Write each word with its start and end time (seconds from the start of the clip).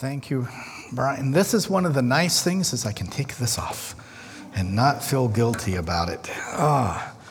Thank 0.00 0.30
you, 0.30 0.48
Brian. 0.92 1.32
This 1.32 1.52
is 1.52 1.68
one 1.68 1.84
of 1.84 1.92
the 1.92 2.00
nice 2.00 2.42
things 2.42 2.72
is 2.72 2.86
I 2.86 2.92
can 2.92 3.08
take 3.08 3.36
this 3.36 3.58
off 3.58 3.94
and 4.56 4.74
not 4.74 5.04
feel 5.04 5.28
guilty 5.28 5.76
about 5.76 6.08
it. 6.08 6.26
Ah, 6.32 7.12
oh, 7.12 7.22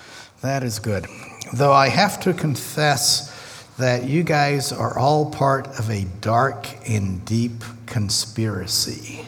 that 0.42 0.62
is 0.62 0.78
good. 0.78 1.08
Though 1.52 1.74
I 1.74 1.90
have 1.90 2.20
to 2.20 2.32
confess 2.32 3.66
that 3.80 4.04
you 4.04 4.22
guys 4.22 4.72
are 4.72 5.00
all 5.00 5.32
part 5.32 5.80
of 5.80 5.90
a 5.90 6.06
dark 6.22 6.68
and 6.88 7.26
deep 7.26 7.64
conspiracy. 7.88 9.26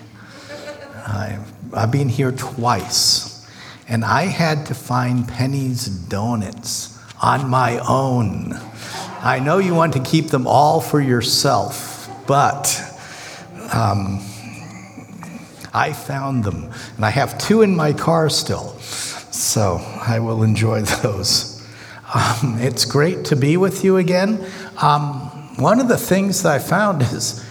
I've, 1.08 1.52
I've 1.73 1.92
been 1.92 2.10
here 2.10 2.34
twice, 2.34 3.50
and 3.88 4.05
I 4.05 4.26
had 4.26 4.68
to 4.68 4.76
find 4.76 5.28
Penny's 5.28 5.88
Donuts 5.88 6.96
on 7.20 7.50
my 7.50 7.80
own. 7.80 8.54
I 9.20 9.39
know 9.39 9.58
you 9.58 9.73
want 9.73 9.94
to 9.94 10.00
keep 10.00 10.28
them 10.28 10.46
all 10.46 10.80
for 10.80 11.02
yourself, 11.02 12.08
but 12.28 12.89
um, 13.72 14.20
I 15.74 15.93
found 15.93 16.43
them, 16.43 16.71
and 16.96 17.06
I 17.06 17.10
have 17.10 17.38
two 17.38 17.62
in 17.62 17.75
my 17.75 17.93
car 17.93 18.29
still, 18.29 18.78
so 18.79 19.78
I 19.78 20.20
will 20.20 20.43
enjoy 20.43 20.82
those. 21.04 21.66
Um, 22.14 22.57
it's 22.60 22.84
great 22.84 23.26
to 23.26 23.36
be 23.36 23.56
with 23.56 23.84
you 23.84 23.98
again. 23.98 24.46
Um, 24.82 25.29
one 25.57 25.79
of 25.79 25.88
the 25.88 25.98
things 25.98 26.43
that 26.43 26.52
I 26.52 26.60
found 26.60 27.02
is 27.14 27.46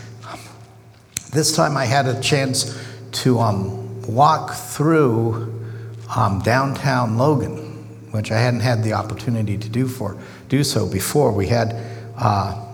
this 1.32 1.54
time 1.54 1.76
I 1.76 1.86
had 1.86 2.06
a 2.06 2.20
chance 2.20 2.78
to 3.12 3.38
um, 3.38 4.02
walk 4.02 4.54
through 4.54 5.54
um, 6.14 6.40
downtown 6.40 7.16
Logan, 7.16 7.56
which 8.10 8.30
I 8.30 8.38
hadn't 8.38 8.60
had 8.60 8.82
the 8.82 8.92
opportunity 8.92 9.56
to 9.56 9.68
do 9.68 9.86
for 9.86 10.16
do 10.48 10.64
so 10.64 10.86
before. 10.86 11.32
We 11.32 11.46
had 11.46 11.76
uh, 12.16 12.66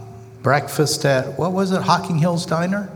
breakfast 0.42 1.04
at 1.04 1.38
what 1.38 1.52
was 1.52 1.70
it, 1.72 1.82
Hocking 1.82 2.18
Hills 2.18 2.46
Diner, 2.46 2.90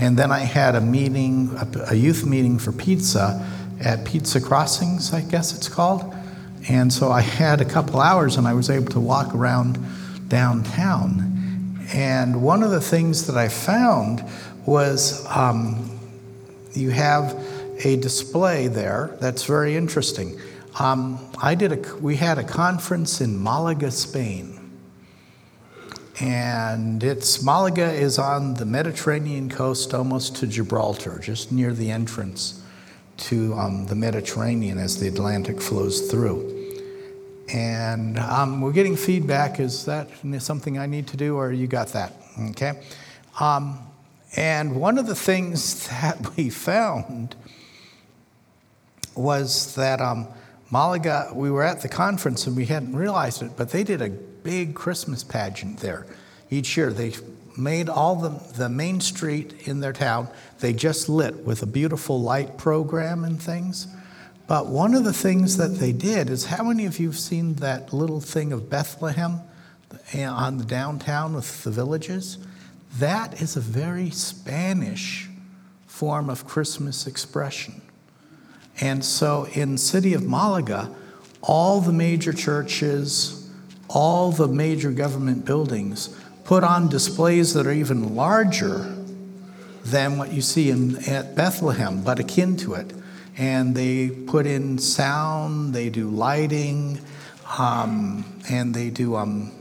and 0.00 0.16
then 0.16 0.32
I 0.32 0.40
had 0.40 0.74
a 0.74 0.80
meeting, 0.80 1.54
a, 1.86 1.94
youth 1.94 2.24
meeting 2.24 2.58
for 2.58 2.72
pizza 2.72 3.46
at 3.80 4.06
Pizza 4.06 4.40
Crossings, 4.40 5.12
I 5.12 5.20
guess 5.20 5.54
it's 5.54 5.68
called. 5.68 6.14
And 6.70 6.90
so 6.90 7.12
I 7.12 7.20
had 7.20 7.60
a 7.60 7.66
couple 7.66 8.00
hours, 8.00 8.36
and 8.36 8.48
I 8.48 8.54
was 8.54 8.70
able 8.70 8.90
to 8.92 9.00
walk 9.00 9.34
around 9.34 9.78
downtown. 10.28 11.78
And 11.92 12.42
one 12.42 12.62
of 12.62 12.70
the 12.70 12.80
things 12.80 13.26
that 13.26 13.36
I 13.36 13.48
found 13.48 14.24
was 14.64 15.26
um, 15.26 15.98
you 16.72 16.90
have 16.90 17.34
a 17.84 17.96
display 17.96 18.68
there 18.68 19.16
that's 19.20 19.44
very 19.44 19.76
interesting. 19.76 20.40
Um, 20.78 21.18
I 21.42 21.54
did 21.54 21.72
a, 21.72 21.96
we 21.96 22.16
had 22.16 22.38
a 22.38 22.44
conference 22.44 23.20
in 23.20 23.42
Malaga, 23.42 23.90
Spain 23.90 24.59
and 26.20 27.02
it's 27.02 27.42
Malaga 27.42 27.90
is 27.90 28.18
on 28.18 28.54
the 28.54 28.66
Mediterranean 28.66 29.48
coast, 29.48 29.94
almost 29.94 30.36
to 30.36 30.46
Gibraltar, 30.46 31.18
just 31.18 31.50
near 31.50 31.72
the 31.72 31.90
entrance 31.90 32.62
to 33.16 33.54
um, 33.54 33.86
the 33.86 33.94
Mediterranean 33.94 34.76
as 34.78 35.00
the 35.00 35.08
Atlantic 35.08 35.60
flows 35.60 36.10
through. 36.10 36.58
And 37.52 38.18
um, 38.18 38.60
we're 38.60 38.72
getting 38.72 38.96
feedback. 38.96 39.60
Is 39.60 39.86
that 39.86 40.08
something 40.38 40.78
I 40.78 40.86
need 40.86 41.06
to 41.08 41.16
do, 41.16 41.36
or 41.36 41.52
you 41.52 41.66
got 41.66 41.88
that? 41.88 42.12
Okay. 42.50 42.82
Um, 43.40 43.78
and 44.36 44.76
one 44.76 44.98
of 44.98 45.06
the 45.06 45.14
things 45.14 45.88
that 46.02 46.36
we 46.36 46.50
found 46.50 47.34
was 49.16 49.74
that 49.74 50.02
um, 50.02 50.28
Malaga, 50.70 51.32
we 51.34 51.50
were 51.50 51.64
at 51.64 51.80
the 51.80 51.88
conference 51.88 52.46
and 52.46 52.56
we 52.56 52.66
hadn't 52.66 52.94
realized 52.94 53.42
it, 53.42 53.52
but 53.56 53.70
they 53.70 53.82
did 53.82 54.02
a 54.02 54.12
big 54.42 54.74
Christmas 54.74 55.24
pageant 55.24 55.78
there 55.78 56.06
each 56.50 56.76
year. 56.76 56.92
They 56.92 57.14
made 57.56 57.88
all 57.88 58.16
the, 58.16 58.30
the 58.56 58.68
main 58.68 59.00
street 59.00 59.68
in 59.68 59.80
their 59.80 59.92
town, 59.92 60.28
they 60.60 60.72
just 60.72 61.08
lit 61.08 61.44
with 61.44 61.62
a 61.62 61.66
beautiful 61.66 62.20
light 62.20 62.56
program 62.56 63.24
and 63.24 63.40
things. 63.40 63.86
But 64.46 64.66
one 64.66 64.94
of 64.94 65.04
the 65.04 65.12
things 65.12 65.56
that 65.58 65.76
they 65.76 65.92
did 65.92 66.28
is 66.28 66.46
how 66.46 66.64
many 66.64 66.84
of 66.84 66.98
you 66.98 67.08
have 67.08 67.18
seen 67.18 67.54
that 67.54 67.92
little 67.92 68.20
thing 68.20 68.52
of 68.52 68.68
Bethlehem 68.68 69.40
eh, 70.12 70.26
on 70.26 70.58
the 70.58 70.64
downtown 70.64 71.34
with 71.34 71.62
the 71.62 71.70
villages? 71.70 72.38
That 72.98 73.40
is 73.40 73.56
a 73.56 73.60
very 73.60 74.10
Spanish 74.10 75.28
form 75.86 76.28
of 76.28 76.48
Christmas 76.48 77.06
expression. 77.06 77.80
And 78.80 79.04
so 79.04 79.46
in 79.52 79.78
city 79.78 80.14
of 80.14 80.24
Malaga, 80.24 80.92
all 81.42 81.80
the 81.80 81.92
major 81.92 82.32
churches, 82.32 83.39
all 83.92 84.30
the 84.30 84.46
major 84.46 84.92
government 84.92 85.44
buildings 85.44 86.16
put 86.44 86.62
on 86.62 86.88
displays 86.88 87.54
that 87.54 87.66
are 87.66 87.72
even 87.72 88.14
larger 88.14 88.96
than 89.84 90.16
what 90.16 90.32
you 90.32 90.40
see 90.40 90.70
in, 90.70 90.96
at 91.08 91.34
Bethlehem, 91.34 92.02
but 92.02 92.18
akin 92.20 92.56
to 92.58 92.74
it. 92.74 92.92
And 93.36 93.74
they 93.74 94.10
put 94.10 94.46
in 94.46 94.78
sound, 94.78 95.74
they 95.74 95.90
do 95.90 96.08
lighting, 96.08 97.00
um, 97.58 98.24
and 98.48 98.74
they 98.74 98.90
do 98.90 99.16
um, 99.16 99.52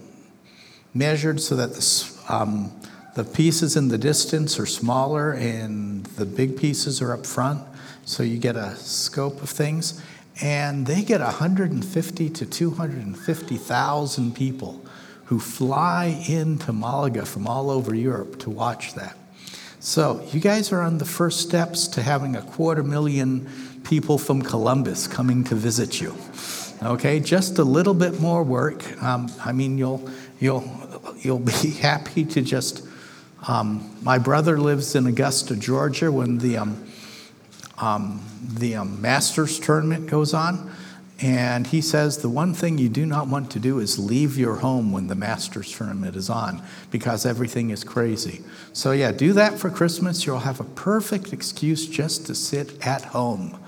measured 0.93 1.41
so 1.41 1.55
that 1.55 1.73
the, 1.73 2.11
um, 2.27 2.71
the 3.15 3.23
pieces 3.23 3.75
in 3.75 3.87
the 3.87 3.97
distance 3.97 4.59
are 4.59 4.65
smaller 4.65 5.31
and 5.31 6.05
the 6.05 6.25
big 6.25 6.57
pieces 6.57 7.01
are 7.01 7.13
up 7.13 7.25
front. 7.25 7.63
So 8.05 8.23
you 8.23 8.37
get 8.37 8.55
a 8.55 8.75
scope 8.75 9.41
of 9.41 9.49
things. 9.49 10.01
And 10.41 10.85
they 10.85 11.01
get 11.01 11.19
150 11.21 12.29
to 12.29 12.45
250,000 12.45 14.35
people 14.35 14.85
who 15.25 15.39
fly 15.39 16.23
into 16.27 16.73
Malaga 16.73 17.25
from 17.25 17.45
all 17.45 17.69
over 17.69 17.93
Europe 17.93 18.39
to 18.39 18.49
watch 18.49 18.93
that. 18.95 19.17
So, 19.81 20.27
you 20.31 20.39
guys 20.39 20.71
are 20.73 20.81
on 20.81 20.97
the 20.97 21.05
first 21.05 21.39
steps 21.39 21.87
to 21.89 22.01
having 22.01 22.35
a 22.35 22.41
quarter 22.41 22.83
million 22.83 23.47
people 23.83 24.17
from 24.17 24.41
Columbus 24.41 25.07
coming 25.07 25.43
to 25.45 25.55
visit 25.55 26.01
you. 26.01 26.15
Okay, 26.81 27.19
just 27.19 27.59
a 27.59 27.63
little 27.63 27.93
bit 27.93 28.19
more 28.19 28.43
work. 28.43 29.01
Um, 29.03 29.29
I 29.43 29.51
mean, 29.51 29.77
you'll 29.77 30.09
you'll 30.39 30.69
you'll 31.19 31.39
be 31.39 31.71
happy 31.81 32.25
to 32.25 32.41
just. 32.41 32.85
Um, 33.47 33.97
my 34.01 34.17
brother 34.17 34.59
lives 34.59 34.95
in 34.95 35.05
Augusta, 35.05 35.55
Georgia. 35.55 36.11
When 36.11 36.39
the 36.39 36.57
um, 36.57 36.85
um 37.77 38.21
the 38.41 38.75
um, 38.75 39.01
Masters 39.01 39.59
tournament 39.59 40.07
goes 40.07 40.33
on, 40.33 40.71
and 41.21 41.67
he 41.67 41.81
says 41.81 42.19
the 42.19 42.29
one 42.29 42.53
thing 42.53 42.77
you 42.77 42.87
do 42.87 43.05
not 43.05 43.27
want 43.27 43.51
to 43.51 43.59
do 43.59 43.79
is 43.79 43.99
leave 43.99 44.37
your 44.37 44.57
home 44.57 44.91
when 44.91 45.07
the 45.07 45.15
Masters 45.15 45.75
tournament 45.75 46.15
is 46.15 46.29
on 46.29 46.61
because 46.91 47.25
everything 47.25 47.71
is 47.71 47.83
crazy. 47.83 48.41
So, 48.71 48.91
yeah, 48.91 49.11
do 49.11 49.33
that 49.33 49.59
for 49.59 49.69
Christmas. 49.69 50.25
You'll 50.25 50.39
have 50.39 50.61
a 50.61 50.63
perfect 50.63 51.33
excuse 51.33 51.87
just 51.87 52.25
to 52.27 52.35
sit 52.35 52.85
at 52.85 53.03
home 53.05 53.59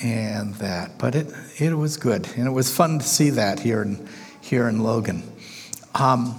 and 0.00 0.54
that. 0.56 0.96
But 0.98 1.16
it, 1.16 1.32
it 1.58 1.74
was 1.74 1.96
good. 1.96 2.28
And 2.36 2.46
it 2.46 2.52
was 2.52 2.74
fun 2.74 3.00
to 3.00 3.04
see 3.04 3.30
that 3.30 3.60
here 3.60 3.82
in, 3.82 4.08
here 4.40 4.68
in 4.68 4.82
Logan. 4.82 5.24
Um, 5.94 6.38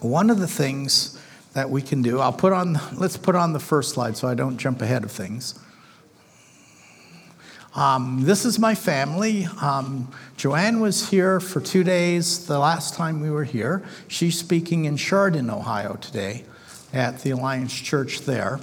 one 0.00 0.30
of 0.30 0.38
the 0.38 0.48
things 0.48 1.20
that 1.52 1.68
we 1.68 1.82
can 1.82 2.00
do, 2.00 2.20
I'll 2.20 2.32
put 2.32 2.52
on, 2.52 2.78
let's 2.94 3.16
put 3.16 3.34
on 3.34 3.52
the 3.52 3.60
first 3.60 3.90
slide 3.90 4.16
so 4.16 4.28
I 4.28 4.34
don't 4.34 4.56
jump 4.56 4.80
ahead 4.80 5.04
of 5.04 5.10
things. 5.10 5.58
Um, 7.78 8.22
this 8.24 8.44
is 8.44 8.58
my 8.58 8.74
family. 8.74 9.46
Um, 9.62 10.10
Joanne 10.36 10.80
was 10.80 11.10
here 11.10 11.38
for 11.38 11.60
two 11.60 11.84
days 11.84 12.44
the 12.46 12.58
last 12.58 12.94
time 12.94 13.20
we 13.20 13.30
were 13.30 13.44
here. 13.44 13.84
She's 14.08 14.36
speaking 14.36 14.86
in 14.86 14.96
Chardon, 14.96 15.48
Ohio 15.48 15.94
today 15.94 16.44
at 16.92 17.20
the 17.20 17.30
Alliance 17.30 17.72
Church 17.72 18.22
there, 18.22 18.58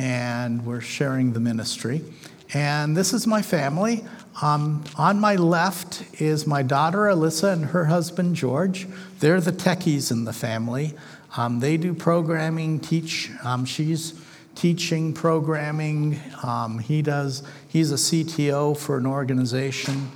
and 0.00 0.66
we're 0.66 0.80
sharing 0.80 1.32
the 1.32 1.38
ministry. 1.38 2.02
And 2.52 2.96
this 2.96 3.12
is 3.12 3.24
my 3.24 3.40
family. 3.40 4.04
Um, 4.42 4.82
on 4.96 5.20
my 5.20 5.36
left 5.36 6.02
is 6.20 6.44
my 6.44 6.64
daughter 6.64 7.02
Alyssa 7.02 7.52
and 7.52 7.66
her 7.66 7.84
husband 7.84 8.34
George. 8.34 8.88
They're 9.20 9.40
the 9.40 9.52
techies 9.52 10.10
in 10.10 10.24
the 10.24 10.32
family. 10.32 10.94
Um, 11.36 11.60
they 11.60 11.76
do 11.76 11.94
programming, 11.94 12.80
teach. 12.80 13.30
Um, 13.44 13.64
she's 13.64 14.19
teaching, 14.54 15.12
programming. 15.12 16.20
Um, 16.42 16.78
he 16.78 17.02
does, 17.02 17.42
he's 17.68 17.92
a 17.92 17.96
CTO 17.96 18.76
for 18.76 18.96
an 18.96 19.06
organization, 19.06 20.10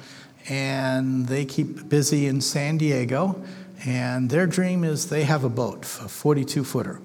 and 0.48 1.26
they 1.26 1.44
keep 1.44 1.88
busy 1.88 2.26
in 2.26 2.40
San 2.40 2.78
Diego. 2.78 3.42
And 3.86 4.30
their 4.30 4.46
dream 4.46 4.84
is 4.84 5.08
they 5.08 5.24
have 5.24 5.44
a 5.44 5.48
boat, 5.48 5.82
a 5.82 6.08
42 6.08 6.64
footer, 6.64 7.00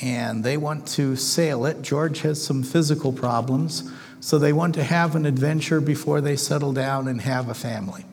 and 0.00 0.42
they 0.42 0.56
want 0.56 0.86
to 0.88 1.16
sail 1.16 1.66
it. 1.66 1.82
George 1.82 2.20
has 2.20 2.42
some 2.42 2.62
physical 2.62 3.12
problems, 3.12 3.90
so 4.20 4.38
they 4.38 4.52
want 4.52 4.74
to 4.74 4.84
have 4.84 5.14
an 5.14 5.26
adventure 5.26 5.80
before 5.80 6.20
they 6.20 6.36
settle 6.36 6.72
down 6.72 7.06
and 7.08 7.20
have 7.20 7.48
a 7.48 7.54
family. 7.54 8.04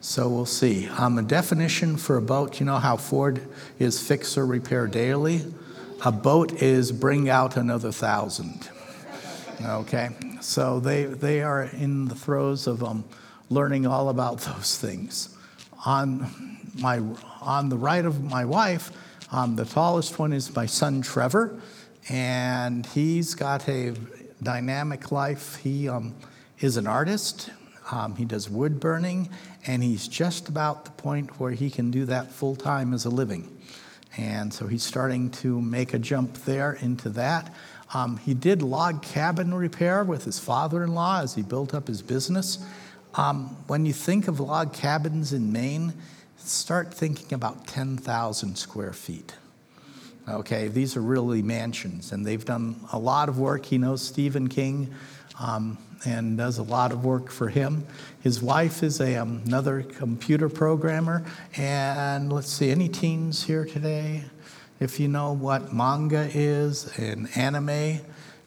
So 0.00 0.28
we'll 0.28 0.46
see. 0.46 0.88
Um, 0.88 1.18
a 1.18 1.22
definition 1.22 1.96
for 1.96 2.16
a 2.16 2.22
boat, 2.22 2.60
you 2.60 2.66
know 2.66 2.76
how 2.76 2.96
Ford 2.96 3.42
is 3.80 4.00
fix 4.00 4.38
or 4.38 4.46
repair 4.46 4.86
daily? 4.86 5.44
A 6.04 6.12
boat 6.12 6.62
is 6.62 6.92
bring 6.92 7.28
out 7.28 7.56
another 7.56 7.90
thousand. 7.90 8.68
Okay? 9.60 10.10
So 10.40 10.78
they, 10.78 11.04
they 11.06 11.42
are 11.42 11.64
in 11.64 12.06
the 12.06 12.14
throes 12.14 12.68
of 12.68 12.84
um, 12.84 13.04
learning 13.50 13.84
all 13.86 14.08
about 14.08 14.38
those 14.42 14.78
things. 14.78 15.36
On, 15.84 16.58
my, 16.78 17.02
on 17.40 17.68
the 17.68 17.76
right 17.76 18.04
of 18.04 18.22
my 18.22 18.44
wife, 18.44 18.92
um, 19.32 19.56
the 19.56 19.64
tallest 19.64 20.18
one 20.18 20.32
is 20.32 20.54
my 20.54 20.66
son 20.66 21.02
Trevor, 21.02 21.60
and 22.08 22.86
he's 22.86 23.34
got 23.34 23.68
a 23.68 23.94
dynamic 24.42 25.10
life. 25.10 25.56
He 25.56 25.88
um, 25.88 26.14
is 26.60 26.76
an 26.76 26.86
artist. 26.86 27.50
Um, 27.90 28.14
he 28.14 28.24
does 28.24 28.48
wood 28.48 28.78
burning, 28.78 29.30
and 29.66 29.82
he's 29.82 30.06
just 30.06 30.48
about 30.48 30.84
the 30.84 30.90
point 30.92 31.40
where 31.40 31.52
he 31.52 31.70
can 31.70 31.90
do 31.90 32.04
that 32.04 32.30
full 32.30 32.54
time 32.54 32.94
as 32.94 33.04
a 33.04 33.10
living. 33.10 33.57
And 34.18 34.52
so 34.52 34.66
he's 34.66 34.82
starting 34.82 35.30
to 35.30 35.60
make 35.60 35.94
a 35.94 35.98
jump 35.98 36.34
there 36.44 36.72
into 36.72 37.08
that. 37.10 37.54
Um, 37.94 38.18
he 38.18 38.34
did 38.34 38.60
log 38.60 39.02
cabin 39.02 39.54
repair 39.54 40.04
with 40.04 40.24
his 40.24 40.38
father 40.38 40.82
in 40.82 40.92
law 40.92 41.22
as 41.22 41.34
he 41.34 41.42
built 41.42 41.72
up 41.72 41.86
his 41.86 42.02
business. 42.02 42.58
Um, 43.14 43.56
when 43.68 43.86
you 43.86 43.92
think 43.92 44.28
of 44.28 44.40
log 44.40 44.74
cabins 44.74 45.32
in 45.32 45.52
Maine, 45.52 45.94
start 46.36 46.92
thinking 46.92 47.32
about 47.32 47.66
10,000 47.66 48.56
square 48.56 48.92
feet. 48.92 49.34
Okay, 50.28 50.68
these 50.68 50.96
are 50.96 51.00
really 51.00 51.40
mansions, 51.40 52.12
and 52.12 52.26
they've 52.26 52.44
done 52.44 52.76
a 52.92 52.98
lot 52.98 53.30
of 53.30 53.38
work. 53.38 53.64
He 53.64 53.78
knows 53.78 54.02
Stephen 54.02 54.48
King 54.48 54.94
um, 55.40 55.78
and 56.04 56.36
does 56.36 56.58
a 56.58 56.62
lot 56.62 56.92
of 56.92 57.04
work 57.04 57.30
for 57.30 57.48
him. 57.48 57.86
His 58.22 58.42
wife 58.42 58.82
is 58.82 59.00
a, 59.00 59.16
um, 59.16 59.42
another 59.46 59.82
computer 59.82 60.48
programmer. 60.48 61.24
And 61.56 62.32
let's 62.32 62.48
see, 62.48 62.70
any 62.70 62.88
teens 62.88 63.44
here 63.44 63.64
today? 63.64 64.24
If 64.80 65.00
you 65.00 65.08
know 65.08 65.32
what 65.32 65.72
manga 65.72 66.30
is 66.32 66.96
and 66.98 67.28
anime, 67.36 68.00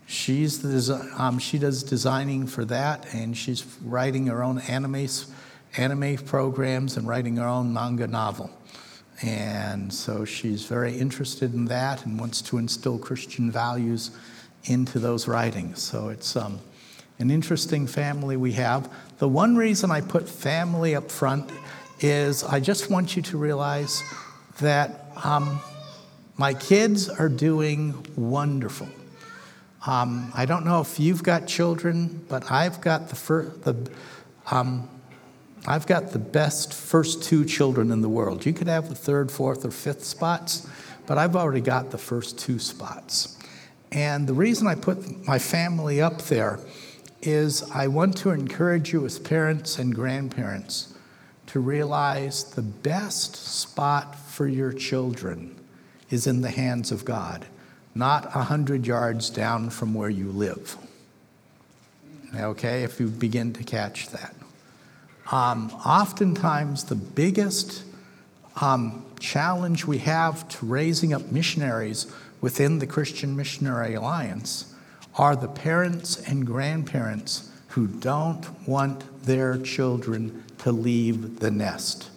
she's 0.07 0.61
the, 0.61 1.13
um, 1.17 1.39
she 1.39 1.59
does 1.59 1.83
designing 1.83 2.47
for 2.47 2.63
that, 2.65 3.13
and 3.13 3.35
she's 3.35 3.65
writing 3.83 4.27
her 4.27 4.41
own 4.41 4.59
anime, 4.59 5.07
anime 5.75 6.17
programs 6.17 6.95
and 6.95 7.07
writing 7.07 7.35
her 7.35 7.47
own 7.47 7.73
manga 7.73 8.07
novel. 8.07 8.49
And 9.23 9.93
so 9.93 10.25
she's 10.25 10.65
very 10.65 10.97
interested 10.97 11.53
in 11.53 11.65
that 11.65 12.05
and 12.05 12.19
wants 12.19 12.41
to 12.43 12.57
instill 12.57 12.97
Christian 12.97 13.51
values 13.51 14.11
into 14.63 14.99
those 14.99 15.27
writings. 15.27 15.81
So 15.81 16.09
it's 16.09 16.35
um, 16.35 16.59
an 17.21 17.29
interesting 17.29 17.85
family 17.85 18.35
we 18.35 18.53
have. 18.53 18.91
The 19.19 19.27
one 19.27 19.55
reason 19.55 19.91
I 19.91 20.01
put 20.01 20.27
family 20.27 20.95
up 20.95 21.11
front 21.11 21.49
is 21.99 22.43
I 22.43 22.59
just 22.59 22.89
want 22.89 23.15
you 23.15 23.21
to 23.21 23.37
realize 23.37 24.01
that 24.59 25.05
um, 25.23 25.59
my 26.35 26.55
kids 26.55 27.09
are 27.09 27.29
doing 27.29 28.05
wonderful. 28.15 28.89
Um, 29.85 30.31
I 30.35 30.45
don't 30.45 30.65
know 30.65 30.81
if 30.81 30.99
you've 30.99 31.23
got 31.23 31.47
children, 31.47 32.25
but 32.27 32.51
I've 32.51 32.81
got 32.81 33.09
the, 33.09 33.15
fir- 33.15 33.49
the 33.63 33.91
um, 34.49 34.89
I've 35.67 35.85
got 35.85 36.11
the 36.11 36.19
best 36.19 36.73
first 36.73 37.23
two 37.23 37.45
children 37.45 37.91
in 37.91 38.01
the 38.01 38.09
world. 38.09 38.47
You 38.47 38.53
could 38.53 38.67
have 38.67 38.89
the 38.89 38.95
third, 38.95 39.31
fourth, 39.31 39.63
or 39.63 39.69
fifth 39.69 40.03
spots, 40.03 40.67
but 41.05 41.19
I've 41.19 41.35
already 41.35 41.61
got 41.61 41.91
the 41.91 41.99
first 41.99 42.39
two 42.39 42.57
spots. 42.57 43.37
And 43.91 44.25
the 44.25 44.33
reason 44.33 44.65
I 44.65 44.73
put 44.73 45.27
my 45.27 45.37
family 45.37 46.01
up 46.01 46.23
there 46.23 46.59
is 47.21 47.63
I 47.71 47.87
want 47.87 48.17
to 48.17 48.31
encourage 48.31 48.93
you 48.93 49.05
as 49.05 49.19
parents 49.19 49.77
and 49.77 49.93
grandparents 49.93 50.93
to 51.47 51.59
realize 51.59 52.43
the 52.43 52.61
best 52.61 53.35
spot 53.35 54.15
for 54.15 54.47
your 54.47 54.71
children 54.71 55.55
is 56.09 56.27
in 56.27 56.41
the 56.41 56.49
hands 56.49 56.91
of 56.91 57.05
God, 57.05 57.45
not 57.93 58.25
a 58.27 58.43
hundred 58.43 58.87
yards 58.87 59.29
down 59.29 59.69
from 59.69 59.93
where 59.93 60.09
you 60.09 60.31
live. 60.31 60.77
Okay, 62.35 62.83
if 62.83 62.99
you 62.99 63.07
begin 63.07 63.51
to 63.53 63.63
catch 63.63 64.09
that. 64.09 64.33
Um, 65.31 65.71
oftentimes, 65.85 66.85
the 66.85 66.95
biggest 66.95 67.83
um, 68.59 69.05
challenge 69.19 69.85
we 69.85 69.99
have 69.99 70.47
to 70.49 70.65
raising 70.65 71.13
up 71.13 71.31
missionaries 71.31 72.11
within 72.39 72.79
the 72.79 72.87
Christian 72.87 73.35
Missionary 73.35 73.93
Alliance 73.93 74.70
are 75.15 75.35
the 75.35 75.47
parents 75.47 76.21
and 76.27 76.45
grandparents 76.45 77.49
who 77.69 77.87
don't 77.87 78.67
want 78.67 79.25
their 79.25 79.57
children 79.57 80.43
to 80.59 80.71
leave 80.71 81.39
the 81.39 81.51
nest, 81.51 82.09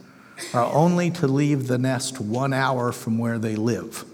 or 0.52 0.62
only 0.62 1.10
to 1.10 1.26
leave 1.26 1.68
the 1.68 1.78
nest 1.78 2.20
one 2.20 2.52
hour 2.52 2.92
from 2.92 3.18
where 3.18 3.38
they 3.38 3.56
live. 3.56 4.04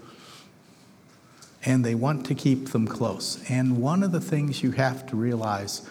And 1.63 1.85
they 1.85 1.95
want 1.95 2.25
to 2.27 2.35
keep 2.35 2.69
them 2.69 2.87
close. 2.87 3.43
And 3.49 3.81
one 3.81 4.01
of 4.03 4.11
the 4.11 4.21
things 4.21 4.63
you 4.63 4.71
have 4.71 5.05
to 5.07 5.15
realize 5.15 5.87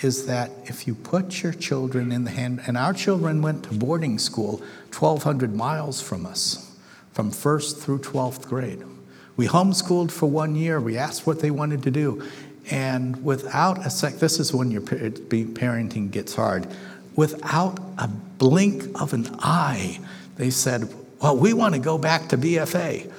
is 0.00 0.26
that 0.26 0.50
if 0.64 0.86
you 0.86 0.94
put 0.94 1.42
your 1.42 1.52
children 1.52 2.10
in 2.10 2.24
the 2.24 2.30
hand, 2.30 2.60
and 2.66 2.76
our 2.76 2.92
children 2.92 3.40
went 3.40 3.64
to 3.64 3.74
boarding 3.74 4.18
school 4.18 4.58
1,200 4.98 5.54
miles 5.54 6.00
from 6.00 6.26
us, 6.26 6.76
from 7.12 7.30
first 7.30 7.78
through 7.78 8.00
12th 8.00 8.48
grade. 8.48 8.82
We 9.36 9.46
homeschooled 9.46 10.10
for 10.10 10.26
one 10.26 10.54
year. 10.54 10.80
We 10.80 10.98
asked 10.98 11.26
what 11.26 11.40
they 11.40 11.50
wanted 11.50 11.82
to 11.84 11.90
do. 11.90 12.26
And 12.70 13.24
without 13.24 13.84
a 13.84 13.90
sec, 13.90 14.14
this 14.14 14.38
is 14.38 14.54
when 14.54 14.70
your 14.70 14.82
parenting 14.82 16.10
gets 16.10 16.34
hard. 16.34 16.66
Without 17.16 17.80
a 17.98 18.08
blink 18.08 19.00
of 19.00 19.12
an 19.12 19.28
eye, 19.40 20.00
they 20.36 20.50
said, 20.50 20.92
Well, 21.20 21.36
we 21.36 21.52
want 21.52 21.74
to 21.74 21.80
go 21.80 21.98
back 21.98 22.28
to 22.28 22.38
BFA. 22.38 23.10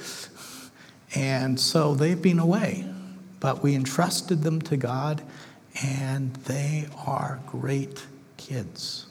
And 1.16 1.60
so 1.60 1.94
they've 1.94 2.22
been 2.22 2.40
away. 2.40 2.88
But 3.40 3.62
we 3.62 3.76
entrusted 3.76 4.42
them 4.42 4.62
to 4.64 4.78
God 4.78 5.22
and 5.82 6.34
they 6.36 6.88
are 7.06 7.40
great 7.48 8.06
kids. 8.38 9.08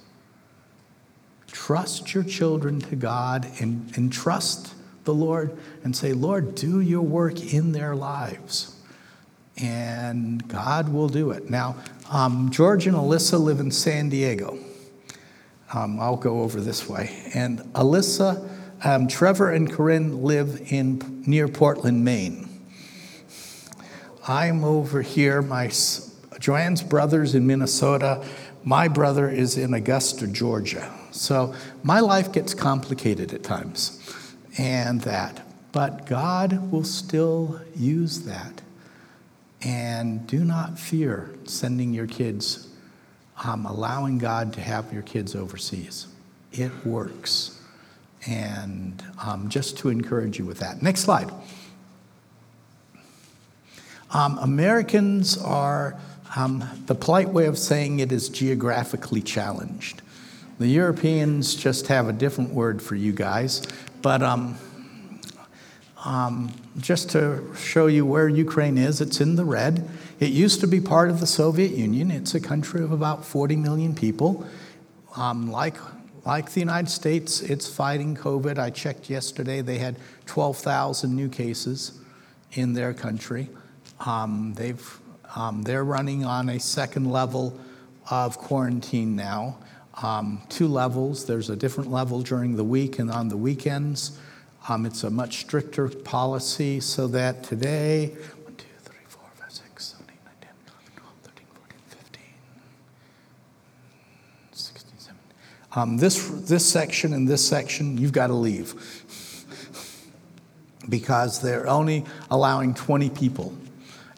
Trust 1.49 2.15
your 2.15 2.25
children 2.25 2.81
to 2.81 2.97
God 2.97 3.47
and, 3.61 4.13
trust 4.13 4.75
the 5.05 5.15
Lord 5.15 5.57
and 5.85 5.95
say, 5.97 6.13
Lord, 6.13 6.55
do 6.55 6.81
your 6.81 7.03
work 7.03 7.53
in 7.53 7.73
their 7.73 7.95
lives. 7.95 8.77
And 9.59 10.47
God 10.49 10.89
will 10.89 11.09
do 11.09 11.31
it. 11.31 11.51
Now, 11.51 11.77
um, 12.11 12.51
George 12.51 12.87
and 12.87 12.97
Alyssa 12.97 13.39
live 13.39 13.61
in 13.61 13.71
San 13.71 14.09
Diego. 14.09 14.59
Um, 15.75 16.01
I'll 16.01 16.17
go 16.17 16.41
over 16.41 16.61
this 16.61 16.89
way. 16.89 17.11
And 17.35 17.61
Alyssa, 17.75 18.49
um, 18.85 19.09
Trevor, 19.09 19.51
and 19.51 19.71
Corinne 19.71 20.23
live 20.23 20.73
in 20.73 21.23
near 21.27 21.49
Portland, 21.49 22.05
Maine. 22.05 22.49
I'm 24.27 24.65
over 24.65 25.03
here. 25.03 25.43
My 25.43 25.71
Joanne's 26.39 26.83
brother's 26.83 27.35
in 27.35 27.47
Minnesota. 27.47 28.25
My 28.65 28.89
brother 28.89 29.29
is 29.29 29.57
in 29.57 29.75
Augusta, 29.75 30.27
Georgia. 30.27 30.93
So 31.11 31.55
my 31.83 32.01
life 32.01 32.33
gets 32.33 32.55
complicated 32.55 33.33
at 33.33 33.43
times, 33.43 34.01
and 34.59 35.01
that. 35.03 35.47
But 35.73 36.07
God 36.07 36.71
will 36.71 36.85
still 36.85 37.61
use 37.75 38.21
that. 38.23 38.61
And 39.63 40.27
do 40.27 40.45
not 40.45 40.79
fear 40.79 41.31
sending 41.45 41.95
your 41.95 42.07
kids, 42.07 42.69
um, 43.45 43.65
allowing 43.65 44.19
God 44.19 44.53
to 44.55 44.61
have 44.61 44.93
your 44.93 45.03
kids 45.03 45.35
overseas. 45.35 46.09
It 46.53 46.73
works. 46.85 47.61
And 48.27 49.03
um, 49.25 49.49
just 49.49 49.79
to 49.79 49.89
encourage 49.89 50.39
you 50.39 50.45
with 50.45 50.59
that. 50.59 50.83
Next 50.83 51.01
slide. 51.01 51.31
Um, 54.11 54.39
Americans 54.39 55.39
are 55.39 55.99
um, 56.37 56.65
the 56.87 56.95
polite 56.95 57.29
way 57.29 57.47
of 57.47 57.57
saying 57.57 58.01
it 58.01 58.13
is 58.13 58.29
geographically 58.29 59.23
challenged. 59.23 60.03
The 60.59 60.69
Europeans 60.69 61.55
just 61.55 61.89
have 61.89 62.09
a 62.09 62.13
different 62.13 62.51
word 62.51 62.81
for 62.81 62.95
you 62.95 63.13
guys, 63.13 63.63
but 64.01 64.23
um, 64.23 64.57
um, 66.05 66.53
just 66.79 67.11
to 67.11 67.55
show 67.57 67.87
you 67.87 68.05
where 68.05 68.29
Ukraine 68.29 68.79
is, 68.79 69.01
it's 69.01 69.21
in 69.21 69.37
the 69.37 69.45
red. 69.45 69.89
It 70.21 70.31
used 70.31 70.61
to 70.61 70.67
be 70.67 70.81
part 70.81 71.11
of 71.11 71.21
the 71.21 71.27
Soviet 71.27 71.73
Union. 71.73 72.11
It's 72.11 72.35
a 72.35 72.41
country 72.41 72.83
of 72.83 72.93
about 72.93 73.25
40 73.25 73.57
million 73.57 73.95
people. 73.95 74.47
Um, 75.17 75.51
like, 75.51 75.77
like 76.25 76.53
the 76.53 76.61
United 76.61 76.91
States, 76.91 77.41
it's 77.41 77.69
fighting 77.69 78.17
COVID. 78.17 78.59
I 78.59 78.71
checked 78.71 79.11
yesterday, 79.11 79.63
they 79.63 79.79
had 79.79 79.97
12,000 80.27 81.15
new 81.15 81.29
cases 81.29 81.99
in 82.53 82.73
their 82.73 82.95
country. 82.95 83.49
Um, 84.01 84.55
they've 84.55 84.99
um, 85.35 85.63
they're 85.63 85.85
running 85.85 86.25
on 86.25 86.49
a 86.51 86.61
second 86.61 87.11
level 87.11 87.59
of 88.11 88.39
quarantine 88.39 89.17
now. 89.17 89.57
Um, 90.01 90.41
two 90.49 90.69
levels. 90.69 91.27
There's 91.27 91.51
a 91.51 91.57
different 91.57 91.91
level 91.91 92.23
during 92.23 92.57
the 92.57 92.65
week 92.65 92.99
and 92.99 93.11
on 93.11 93.29
the 93.29 93.37
weekends. 93.37 94.19
Um, 94.69 94.87
it's 94.87 95.03
a 95.03 95.11
much 95.11 95.41
stricter 95.41 95.89
policy 95.89 96.81
so 96.81 97.09
that 97.09 97.43
today, 97.43 98.09
1, 98.45 98.55
2, 98.55 98.65
3, 98.85 98.97
4, 99.09 99.23
5, 99.35 99.53
6, 99.53 99.85
7, 99.85 100.07
8, 100.09 100.15
9, 100.25 100.35
10, 100.41 100.51
11, 100.69 100.93
12, 100.97 101.15
13, 101.23 101.47
14, 101.53 101.79
15, 101.89 102.23
16, 104.53 104.99
17. 104.99 105.21
Um, 105.75 105.97
this, 105.97 106.29
this 106.49 106.65
section 106.65 107.13
and 107.13 107.27
this 107.27 107.47
section, 107.47 107.99
you've 107.99 108.13
got 108.13 108.29
to 108.29 108.35
leave 108.35 108.75
because 110.89 111.43
they're 111.43 111.69
only 111.69 112.05
allowing 112.31 112.73
20 112.73 113.11
people 113.11 113.53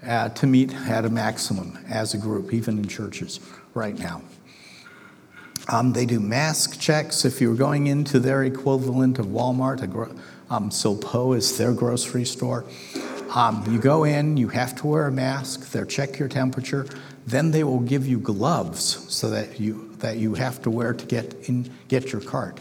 uh, 0.07 0.28
to 0.28 0.47
meet 0.47 0.75
at 0.75 1.04
a 1.04 1.11
maximum 1.11 1.78
as 1.88 2.12
a 2.12 2.19
group, 2.19 2.52
even 2.52 2.78
in 2.78 2.87
churches 2.87 3.40
right 3.73 3.99
now. 3.99 4.23
Um, 5.68 5.92
they 5.92 6.04
do 6.04 6.21
mask 6.21 6.78
checks. 6.78 7.25
If 7.25 7.40
you're 7.40 7.54
going 7.54 7.87
into 7.87 8.18
their 8.18 8.44
equivalent 8.44 9.18
of 9.18 9.26
Walmart, 9.26 9.88
gro- 9.90 10.14
um, 10.50 10.71
Silpo 10.71 11.37
is 11.37 11.56
their 11.56 11.73
grocery 11.73 12.25
store. 12.25 12.64
Um, 13.35 13.64
you 13.68 13.80
go 13.80 14.04
in, 14.04 14.37
you 14.37 14.49
have 14.49 14.76
to 14.76 14.87
wear 14.87 15.06
a 15.06 15.12
mask, 15.12 15.73
they'll 15.73 15.87
check 15.87 16.18
your 16.18 16.28
temperature, 16.28 16.87
then 17.26 17.50
they 17.50 17.64
will 17.64 17.80
give 17.80 18.06
you 18.06 18.21
gloves 18.21 19.12
so 19.12 19.28
that 19.30 19.59
you, 19.59 19.90
that 19.99 20.18
you 20.18 20.35
have 20.35 20.62
to 20.62 20.71
wear 20.71 20.92
to 20.92 21.06
get, 21.06 21.35
in, 21.49 21.68
get 21.88 22.12
your 22.12 22.21
cart 22.21 22.61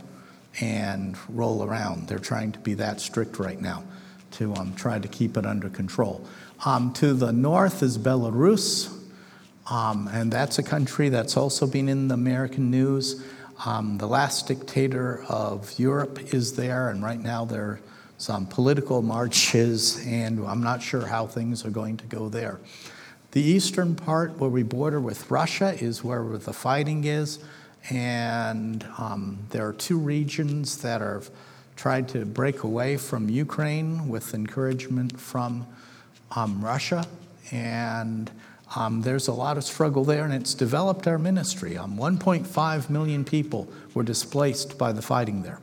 and 0.62 1.16
roll 1.30 1.64
around. 1.64 2.08
They're 2.08 2.18
trying 2.18 2.54
to 2.54 2.60
be 2.60 2.74
that 2.76 3.02
strict 3.02 3.38
right 3.38 3.60
now 3.62 3.84
to 4.32 4.56
um, 4.56 4.74
try 4.74 4.98
to 4.98 5.08
keep 5.08 5.38
it 5.38 5.46
under 5.46 5.70
control. 5.70 6.26
Um, 6.66 6.94
to 6.94 7.14
the 7.14 7.32
north 7.32 7.84
is 7.84 7.98
Belarus, 8.00 9.03
um, 9.68 10.10
and 10.12 10.32
that's 10.32 10.60
a 10.60 10.64
country 10.64 11.10
that's 11.10 11.38
also 11.38 11.66
been 11.66 11.88
in 11.88 12.08
the 12.10 12.16
American 12.16 12.70
news. 12.70 13.24
Um, 13.66 13.98
the 13.98 14.08
last 14.08 14.48
dictator 14.48 15.24
of 15.30 15.80
Europe 15.80 16.34
is 16.34 16.56
there, 16.56 16.90
and 16.90 17.04
right 17.04 17.20
now 17.20 17.46
there 17.46 17.64
are 17.64 17.80
some 18.18 18.46
political 18.46 19.02
marches, 19.02 20.06
and 20.06 20.46
I'm 20.46 20.64
not 20.64 20.82
sure 20.82 21.06
how 21.06 21.28
things 21.28 21.66
are 21.66 21.70
going 21.70 21.98
to 21.98 22.06
go 22.06 22.30
there. 22.30 22.60
The 23.32 23.42
eastern 23.42 23.96
part, 23.96 24.38
where 24.38 24.50
we 24.50 24.64
border 24.64 25.00
with 25.00 25.32
Russia, 25.32 25.76
is 25.80 26.04
where 26.04 26.24
the 26.38 26.54
fighting 26.54 27.06
is, 27.06 27.40
and 27.90 28.86
um, 28.98 29.40
there 29.50 29.68
are 29.68 29.74
two 29.74 29.98
regions 29.98 30.82
that 30.82 31.02
are 31.02 31.22
tried 31.76 32.08
to 32.10 32.26
break 32.26 32.64
away 32.64 32.98
from 32.98 33.30
Ukraine 33.30 34.08
with 34.08 34.34
encouragement 34.34 35.20
from 35.20 35.66
um, 36.36 36.64
Russia, 36.64 37.06
and 37.52 38.30
um, 38.76 39.02
there's 39.02 39.28
a 39.28 39.34
lot 39.34 39.58
of 39.58 39.64
struggle 39.64 40.04
there, 40.04 40.24
and 40.24 40.34
it's 40.34 40.54
developed 40.54 41.08
our 41.08 41.20
ministry. 41.20 41.78
Um, 41.78 41.98
1.5 41.98 42.90
million 42.90 43.24
people 43.24 43.68
were 43.94 44.04
displaced 44.04 44.78
by 44.78 44.92
the 44.92 45.02
fighting 45.02 45.44
there. 45.44 45.60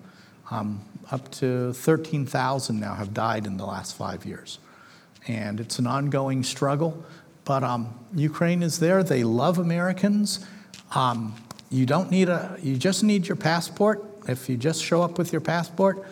Um, 0.50 0.82
up 1.10 1.30
to 1.32 1.72
13,000 1.72 2.78
now 2.78 2.94
have 2.94 3.12
died 3.12 3.46
in 3.46 3.56
the 3.56 3.66
last 3.66 3.96
five 3.96 4.24
years. 4.24 4.58
And 5.26 5.60
it's 5.60 5.78
an 5.78 5.86
ongoing 5.86 6.42
struggle, 6.44 7.04
but 7.44 7.62
um, 7.64 7.92
Ukraine 8.14 8.62
is 8.62 8.78
there. 8.78 9.02
They 9.02 9.24
love 9.24 9.58
Americans. 9.58 10.46
Um, 10.94 11.34
you 11.68 11.86
don't 11.86 12.10
need 12.10 12.28
a, 12.28 12.56
you 12.62 12.76
just 12.76 13.04
need 13.04 13.26
your 13.26 13.36
passport. 13.36 14.04
If 14.28 14.48
you 14.48 14.56
just 14.56 14.82
show 14.82 15.02
up 15.02 15.18
with 15.18 15.32
your 15.32 15.40
passport, 15.40 16.04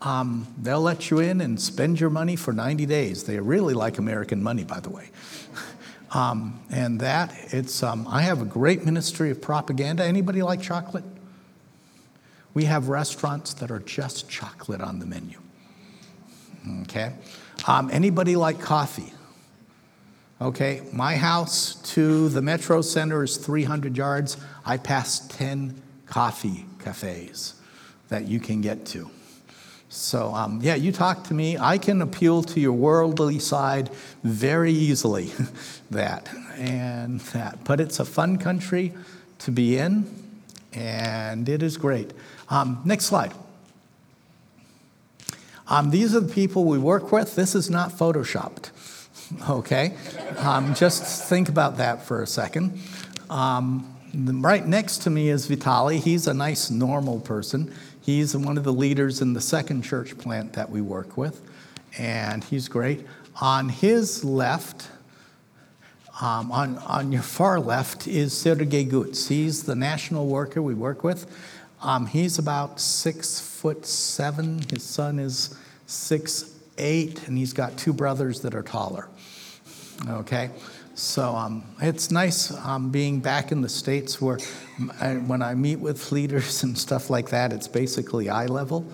um, 0.00 0.46
they'll 0.60 0.80
let 0.80 1.10
you 1.10 1.20
in 1.20 1.40
and 1.40 1.60
spend 1.60 2.00
your 2.00 2.10
money 2.10 2.36
for 2.36 2.52
90 2.52 2.86
days. 2.86 3.24
They 3.24 3.38
really 3.38 3.74
like 3.74 3.98
American 3.98 4.42
money, 4.42 4.64
by 4.64 4.80
the 4.80 4.90
way. 4.90 5.10
Um, 6.14 6.60
and 6.70 7.00
that, 7.00 7.34
it's, 7.52 7.82
um, 7.82 8.06
I 8.08 8.22
have 8.22 8.42
a 8.42 8.44
great 8.44 8.84
ministry 8.84 9.30
of 9.30 9.40
propaganda. 9.40 10.04
Anybody 10.04 10.42
like 10.42 10.60
chocolate? 10.60 11.04
We 12.54 12.64
have 12.64 12.88
restaurants 12.88 13.54
that 13.54 13.70
are 13.70 13.78
just 13.78 14.28
chocolate 14.28 14.82
on 14.82 14.98
the 14.98 15.06
menu. 15.06 15.38
Okay? 16.82 17.14
Um, 17.66 17.88
anybody 17.90 18.36
like 18.36 18.60
coffee? 18.60 19.12
Okay, 20.40 20.82
my 20.92 21.14
house 21.16 21.76
to 21.92 22.28
the 22.28 22.42
Metro 22.42 22.82
Center 22.82 23.22
is 23.22 23.36
300 23.36 23.96
yards. 23.96 24.36
I 24.66 24.76
pass 24.76 25.26
10 25.28 25.80
coffee 26.06 26.66
cafes 26.80 27.54
that 28.08 28.26
you 28.26 28.40
can 28.40 28.60
get 28.60 28.84
to. 28.86 29.08
So, 29.92 30.34
um, 30.34 30.60
yeah, 30.62 30.74
you 30.74 30.90
talk 30.90 31.24
to 31.24 31.34
me. 31.34 31.58
I 31.58 31.76
can 31.76 32.00
appeal 32.00 32.42
to 32.44 32.58
your 32.58 32.72
worldly 32.72 33.38
side 33.38 33.90
very 34.24 34.72
easily, 34.72 35.30
that 35.90 36.30
and 36.56 37.20
that. 37.20 37.62
But 37.64 37.78
it's 37.78 38.00
a 38.00 38.06
fun 38.06 38.38
country 38.38 38.94
to 39.40 39.50
be 39.50 39.76
in, 39.76 40.06
and 40.72 41.46
it 41.46 41.62
is 41.62 41.76
great. 41.76 42.14
Um, 42.48 42.80
next 42.86 43.04
slide. 43.04 43.34
Um, 45.68 45.90
these 45.90 46.16
are 46.16 46.20
the 46.20 46.32
people 46.32 46.64
we 46.64 46.78
work 46.78 47.12
with. 47.12 47.36
This 47.36 47.54
is 47.54 47.68
not 47.68 47.90
photoshopped, 47.90 48.70
okay? 49.50 49.94
Um, 50.38 50.74
just 50.74 51.28
think 51.28 51.50
about 51.50 51.76
that 51.76 52.02
for 52.02 52.22
a 52.22 52.26
second. 52.26 52.80
Um, 53.28 53.94
right 54.14 54.66
next 54.66 55.02
to 55.02 55.10
me 55.10 55.28
is 55.28 55.46
Vitali. 55.46 55.98
He's 55.98 56.26
a 56.26 56.34
nice, 56.34 56.70
normal 56.70 57.20
person. 57.20 57.74
He's 58.02 58.36
one 58.36 58.58
of 58.58 58.64
the 58.64 58.72
leaders 58.72 59.22
in 59.22 59.32
the 59.32 59.40
second 59.40 59.82
church 59.82 60.18
plant 60.18 60.52
that 60.54 60.68
we 60.68 60.80
work 60.80 61.16
with, 61.16 61.40
and 61.96 62.42
he's 62.42 62.68
great. 62.68 63.06
On 63.40 63.68
his 63.68 64.24
left, 64.24 64.88
um, 66.20 66.50
on, 66.52 66.78
on 66.78 67.12
your 67.12 67.22
far 67.22 67.60
left, 67.60 68.08
is 68.08 68.36
Sergei 68.36 68.84
Gutz. 68.84 69.28
He's 69.28 69.62
the 69.62 69.76
national 69.76 70.26
worker 70.26 70.60
we 70.60 70.74
work 70.74 71.04
with. 71.04 71.26
Um, 71.80 72.06
he's 72.06 72.38
about 72.38 72.80
six 72.80 73.40
foot 73.40 73.86
seven. 73.86 74.62
His 74.68 74.82
son 74.82 75.18
is 75.18 75.56
six 75.86 76.58
eight, 76.78 77.26
and 77.28 77.38
he's 77.38 77.52
got 77.52 77.76
two 77.76 77.92
brothers 77.92 78.40
that 78.40 78.54
are 78.54 78.62
taller. 78.62 79.08
Okay, 80.08 80.50
so 80.94 81.34
um, 81.34 81.64
it's 81.80 82.10
nice 82.10 82.52
um, 82.66 82.90
being 82.90 83.20
back 83.20 83.50
in 83.50 83.60
the 83.60 83.68
States 83.68 84.20
where 84.20 84.38
I, 85.00 85.14
when 85.14 85.42
I 85.42 85.54
meet 85.54 85.76
with 85.76 86.12
leaders 86.12 86.62
and 86.64 86.76
stuff 86.76 87.10
like 87.10 87.30
that, 87.30 87.52
it's 87.52 87.68
basically 87.68 88.28
eye 88.28 88.46
level. 88.46 88.86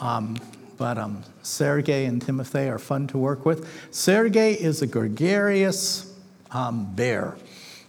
Um, 0.00 0.38
but 0.78 0.98
um, 0.98 1.22
Sergey 1.42 2.06
and 2.06 2.20
Timothy 2.20 2.68
are 2.68 2.78
fun 2.78 3.06
to 3.08 3.18
work 3.18 3.44
with. 3.44 3.68
Sergey 3.90 4.54
is 4.54 4.82
a 4.82 4.86
gregarious 4.86 6.12
um, 6.50 6.94
bear. 6.94 7.36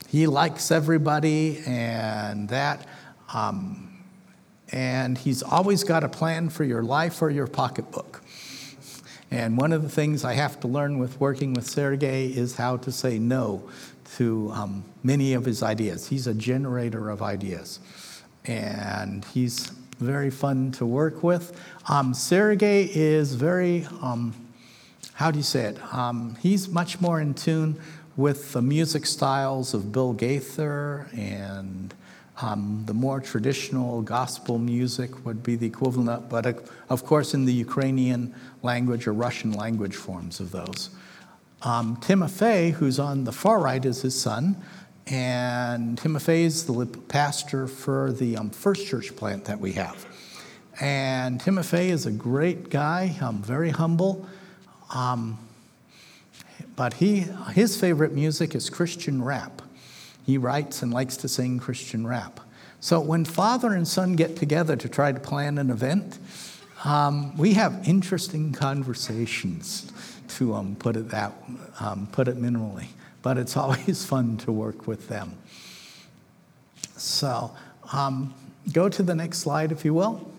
He 0.10 0.28
likes 0.28 0.72
everybody 0.72 1.60
and 1.66 2.50
that. 2.50 2.86
Um, 3.34 3.94
and 4.72 5.18
he's 5.18 5.44
always 5.44 5.84
got 5.84 6.04
a 6.04 6.10
plan 6.10 6.50
for 6.50 6.64
your 6.64 6.84
life 6.84 7.22
or 7.22 7.30
your 7.30 7.48
pocketbook. 7.48 8.23
And 9.34 9.58
one 9.58 9.74
of 9.74 9.82
the 9.82 9.90
things 9.90 10.24
I 10.24 10.34
have 10.34 10.60
to 10.60 10.68
learn 10.68 11.00
with 11.00 11.20
working 11.20 11.56
with 11.56 11.68
Sergey 11.68 12.28
is 12.28 12.56
how 12.56 12.78
to 12.78 12.92
say 12.92 13.18
no 13.18 13.68
to 14.18 14.52
um, 14.54 14.86
many 15.02 15.34
of 15.34 15.44
his 15.44 15.63
ideas. 15.63 16.08
He's 16.08 16.28
a 16.28 16.36
generator 16.36 17.10
of 17.10 17.24
ideas, 17.24 17.80
and 18.46 19.25
he's 19.34 19.72
very 19.98 20.30
fun 20.30 20.72
to 20.74 20.86
work 20.86 21.24
with. 21.24 21.60
Um, 21.90 22.13
Sergey 22.13 22.84
is 22.94 23.34
very, 23.34 23.88
um, 24.04 24.36
how 25.16 25.32
do 25.32 25.40
you 25.40 25.44
say 25.44 25.63
it? 25.63 25.80
Um, 25.92 26.38
he's 26.40 26.70
much 26.70 27.02
more 27.02 27.20
in 27.20 27.34
tune 27.34 27.82
with 28.16 28.54
the 28.54 28.62
music 28.62 29.08
styles 29.08 29.74
of 29.74 29.92
Bill 29.92 30.13
Gaither 30.13 31.08
and 31.12 31.92
um, 32.42 32.84
the 32.86 32.94
more 32.94 33.20
traditional 33.20 34.02
gospel 34.02 34.58
music 34.58 35.25
would 35.25 35.44
be 35.44 35.56
the 35.56 35.68
equivalent, 35.68 36.30
but 36.30 36.68
of 36.90 37.06
course 37.06 37.34
in 37.34 37.46
the 37.46 37.54
Ukrainian 37.54 38.34
language 38.63 39.08
or 39.08 39.13
Russian 39.13 39.52
language 39.52 39.96
forms 39.96 40.40
of 40.40 40.52
those. 40.52 40.90
Um, 41.62 41.98
Timofey, 41.98 42.72
who's 42.72 43.00
on 43.00 43.24
the 43.24 43.32
far 43.32 43.60
right, 43.60 43.84
is 43.86 44.02
his 44.02 44.20
son, 44.20 44.62
and 45.08 45.98
Timofey 45.98 46.44
is 46.44 46.66
the 46.66 46.86
pastor 47.08 47.68
for 47.68 48.12
the 48.12 48.38
um, 48.38 48.50
first 48.50 48.88
church 48.88 49.16
plant 49.16 49.46
that 49.46 49.60
we 49.60 49.74
have. 49.74 50.06
And 50.82 51.40
Timofey 51.40 51.90
is 51.90 52.06
a 52.06 52.12
great 52.12 52.70
guy, 52.70 53.16
um, 53.22 53.42
very 53.42 53.70
humble, 53.70 54.28
um, 54.94 55.38
but 56.75 56.96
he, 56.96 57.25
his 57.54 57.80
favorite 57.80 58.13
music 58.13 58.56
is 58.56 58.70
Christian 58.70 59.24
rap. 59.24 59.62
He 60.25 60.38
writes 60.38 60.82
and 60.82 60.94
likes 60.94 61.18
to 61.18 61.27
sing 61.27 61.60
Christian 61.60 62.08
rap. 62.08 62.39
So 62.80 63.00
when 63.00 63.24
father 63.24 63.74
and 63.74 63.88
son 63.88 64.15
get 64.15 64.36
together 64.36 64.75
to 64.75 64.89
try 64.89 65.12
to 65.12 65.20
plan 65.20 65.58
an 65.58 65.70
event, 65.70 66.18
um, 66.84 67.38
we 67.38 67.53
have 67.53 67.88
interesting 67.88 68.51
conversations, 68.51 69.89
to 70.30 70.53
um, 70.53 70.75
put 70.75 70.98
it 70.98 71.10
that, 71.10 71.34
um, 71.80 72.08
put 72.12 72.27
it 72.27 72.38
minimally. 72.38 72.88
But 73.22 73.38
it's 73.38 73.56
always 73.63 74.06
fun 74.06 74.38
to 74.39 74.51
work 74.51 74.88
with 74.88 75.08
them. 75.08 75.38
So 76.98 77.51
um, 77.92 78.34
go 78.72 78.89
to 78.89 79.03
the 79.03 79.15
next 79.15 79.39
slide, 79.39 79.72
if 79.72 79.86
you 79.86 79.94
will. 79.94 80.30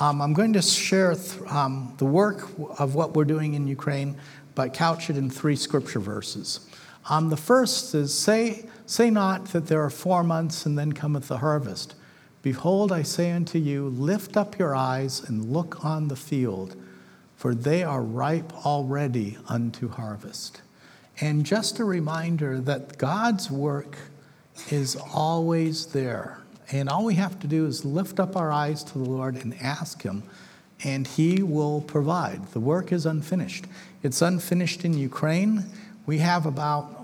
Um, 0.00 0.20
I'm 0.20 0.32
going 0.32 0.52
to 0.54 0.62
share 0.62 1.14
th- 1.14 1.40
um, 1.50 1.94
the 1.98 2.04
work 2.04 2.48
of 2.78 2.94
what 2.94 3.14
we're 3.14 3.24
doing 3.24 3.54
in 3.54 3.66
Ukraine, 3.66 4.16
but 4.54 4.74
couch 4.74 5.08
it 5.08 5.16
in 5.16 5.30
three 5.30 5.56
scripture 5.56 6.00
verses. 6.00 6.68
The 7.08 7.36
first 7.36 7.94
is 7.94 8.12
say, 8.12 8.66
say 8.86 9.10
not 9.10 9.46
that 9.46 9.66
there 9.66 9.82
are 9.82 9.90
four 9.90 10.22
months 10.22 10.66
and 10.66 10.78
then 10.78 10.92
cometh 10.92 11.28
the 11.28 11.38
harvest. 11.38 11.94
Behold, 12.42 12.92
I 12.92 13.02
say 13.02 13.32
unto 13.32 13.58
you, 13.58 13.88
lift 13.88 14.36
up 14.36 14.58
your 14.58 14.74
eyes 14.74 15.22
and 15.26 15.50
look 15.50 15.84
on 15.84 16.08
the 16.08 16.16
field, 16.16 16.76
for 17.36 17.54
they 17.54 17.82
are 17.82 18.02
ripe 18.02 18.52
already 18.66 19.38
unto 19.48 19.88
harvest. 19.88 20.60
And 21.20 21.46
just 21.46 21.78
a 21.78 21.84
reminder 21.84 22.60
that 22.60 22.98
God's 22.98 23.50
work 23.50 23.96
is 24.70 24.96
always 24.96 25.86
there. 25.86 26.38
And 26.72 26.88
all 26.88 27.04
we 27.04 27.14
have 27.14 27.38
to 27.40 27.46
do 27.46 27.66
is 27.66 27.84
lift 27.84 28.18
up 28.18 28.36
our 28.36 28.50
eyes 28.50 28.82
to 28.84 28.98
the 28.98 29.04
Lord 29.04 29.36
and 29.36 29.54
ask 29.60 30.02
Him, 30.02 30.22
and 30.82 31.06
He 31.06 31.42
will 31.42 31.80
provide. 31.80 32.48
The 32.48 32.60
work 32.60 32.92
is 32.92 33.06
unfinished. 33.06 33.66
It's 34.02 34.22
unfinished 34.22 34.84
in 34.84 34.94
Ukraine. 34.94 35.64
We 36.06 36.18
have 36.18 36.46
about, 36.46 37.03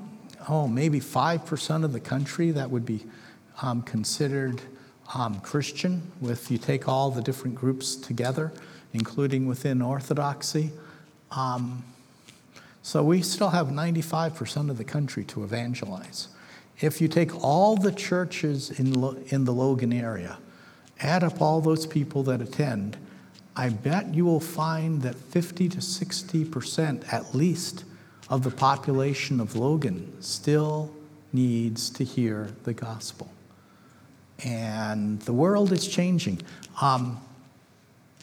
oh, 0.51 0.67
maybe 0.67 1.01
5% 1.01 1.85
of 1.85 1.93
the 1.93 2.01
country 2.01 2.51
that 2.51 2.71
would 2.71 2.85
be 2.85 3.07
um, 3.63 3.83
considered 3.83 4.61
um, 5.15 5.41
Christian, 5.41 6.03
if 6.23 6.51
you 6.51 6.59
take 6.59 6.89
all 6.89 7.11
the 7.11 7.23
different 7.23 7.55
groups 7.55 7.97
together, 7.97 8.53
including 8.93 9.47
within 9.47 9.81
Orthodoxy. 9.83 10.71
Um, 11.31 11.85
So 12.83 13.03
we 13.03 13.23
still 13.23 13.51
have 13.51 13.69
95% 13.69 14.71
of 14.71 14.79
the 14.79 14.85
country 14.85 15.23
to 15.25 15.45
evangelize. 15.45 16.29
If 16.81 17.01
you 17.01 17.09
take 17.09 17.45
all 17.45 17.77
the 17.77 17.93
churches 17.93 18.71
in, 18.71 18.87
in 19.29 19.45
the 19.45 19.53
Logan 19.53 19.93
area, 19.93 20.39
add 20.99 21.23
up 21.23 21.43
all 21.43 21.61
those 21.61 21.87
people 21.87 22.23
that 22.25 22.41
attend, 22.41 22.97
I 23.55 23.69
bet 23.69 24.15
you 24.15 24.25
will 24.25 24.41
find 24.41 25.03
that 25.03 25.15
50 25.15 25.69
to 25.69 25.79
60% 25.79 27.13
at 27.13 27.35
least 27.35 27.85
of 28.31 28.45
the 28.45 28.51
population 28.51 29.41
of 29.41 29.57
Logan 29.57 30.11
still 30.23 30.95
needs 31.33 31.91
to 31.91 32.05
hear 32.05 32.51
the 32.63 32.73
gospel. 32.73 33.31
And 34.45 35.21
the 35.23 35.33
world 35.33 35.73
is 35.73 35.87
changing. 35.87 36.41
Um, 36.81 37.21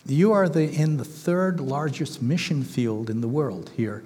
you 0.05 0.31
are 0.31 0.47
the, 0.47 0.71
in 0.71 0.97
the 0.97 1.05
third 1.05 1.59
largest 1.59 2.21
mission 2.21 2.63
field 2.63 3.09
in 3.09 3.19
the 3.21 3.27
world 3.27 3.69
here 3.75 4.03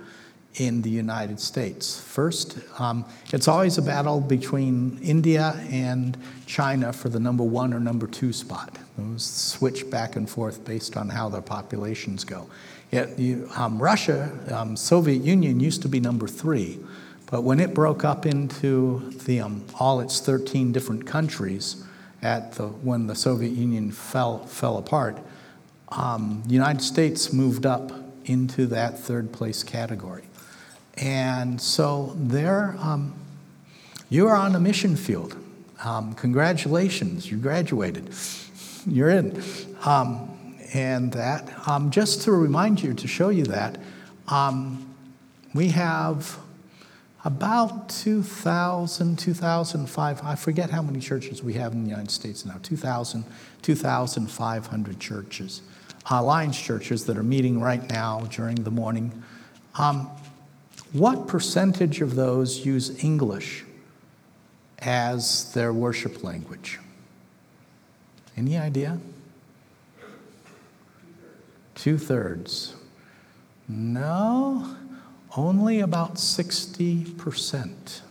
in 0.55 0.81
the 0.81 0.89
United 0.89 1.39
States. 1.39 2.01
First, 2.01 2.58
um, 2.79 3.05
it's 3.31 3.48
always 3.48 3.77
a 3.77 3.81
battle 3.81 4.20
between 4.20 5.00
India 5.01 5.55
and 5.70 6.17
China 6.46 6.91
for 6.91 7.08
the 7.10 7.20
number 7.20 7.43
one 7.43 7.74
or 7.74 7.79
number 7.79 8.08
two 8.08 8.34
spot. 8.34 8.77
Those 8.98 9.24
switch 9.24 9.89
back 9.89 10.15
and 10.15 10.29
forth 10.29 10.65
based 10.65 10.98
on 10.98 11.08
how 11.08 11.29
their 11.29 11.41
populations 11.41 12.24
go. 12.24 12.50
It, 12.92 13.18
you, 13.18 13.50
um, 13.56 13.82
Russia, 13.82 14.38
um, 14.52 14.76
Soviet 14.76 15.24
Union 15.24 15.60
used 15.60 15.82
to 15.84 15.88
be 15.88 16.00
number 16.00 16.28
three, 16.28 16.80
but 17.28 17.44
when 17.44 17.62
it 17.62 17.74
broke 17.74 18.04
up 18.04 18.26
into 18.26 19.12
the, 19.26 19.40
um, 19.40 19.66
all 19.80 20.02
its 20.02 20.20
13 20.20 20.74
different 20.74 21.06
countries, 21.06 21.86
at 22.22 22.54
the, 22.54 22.68
when 22.68 23.08
the 23.08 23.16
Soviet 23.16 23.52
Union 23.52 23.92
fell, 23.92 24.46
fell 24.46 24.78
apart, 24.78 25.18
um, 25.90 26.44
the 26.46 26.54
United 26.54 26.82
States 26.82 27.34
moved 27.34 27.66
up 27.66 27.92
into 28.26 28.68
that 28.68 29.00
third 29.00 29.32
place 29.32 29.64
category. 29.64 30.24
And 30.98 31.60
so 31.60 32.14
there, 32.16 32.76
um, 32.80 33.14
you 34.10 34.28
are 34.28 34.36
on 34.36 34.56
a 34.56 34.60
mission 34.60 34.96
field. 34.96 35.36
Um, 35.84 36.14
congratulations, 36.14 37.32
you 37.32 37.38
graduated. 37.38 38.14
You're 38.86 39.10
in. 39.10 39.44
Um, 39.86 40.30
and 40.74 41.12
that, 41.13 41.68
um, 41.68 41.92
just 41.92 42.22
to 42.24 42.32
remind 42.32 42.82
you, 42.82 42.94
to 42.94 43.08
show 43.08 43.30
you 43.30 43.46
that, 43.46 43.78
um, 44.28 44.88
we 45.54 45.70
have 45.70 46.38
about 47.24 47.90
2,000, 47.90 49.20
2,005, 49.20 50.22
I 50.24 50.36
forget 50.36 50.70
how 50.70 50.82
many 50.82 51.00
churches 51.00 51.44
we 51.44 51.54
have 51.54 51.74
in 51.74 51.84
the 51.84 51.90
United 51.90 52.10
States 52.10 52.46
now, 52.46 52.56
2,000, 52.63 53.25
2,500 53.62 55.00
churches, 55.00 55.62
uh, 56.10 56.51
churches 56.51 57.06
that 57.06 57.18
are 57.18 57.24
meeting 57.24 57.60
right 57.60 57.88
now 57.90 58.22
during 58.32 58.56
the 58.56 58.72
morning. 58.72 59.24
Um, 59.75 60.10
what 60.94 61.28
percentage 61.28 62.01
of 62.01 62.16
those 62.16 62.66
use 62.66 63.04
English 63.04 63.66
as 64.80 65.54
their 65.54 65.72
worship 65.72 66.24
language? 66.24 66.80
Any 68.36 68.58
idea? 68.58 68.98
Two 71.82 71.98
thirds. 71.98 72.76
No, 73.68 74.76
only 75.36 75.80
about 75.80 76.14
60% 76.14 78.02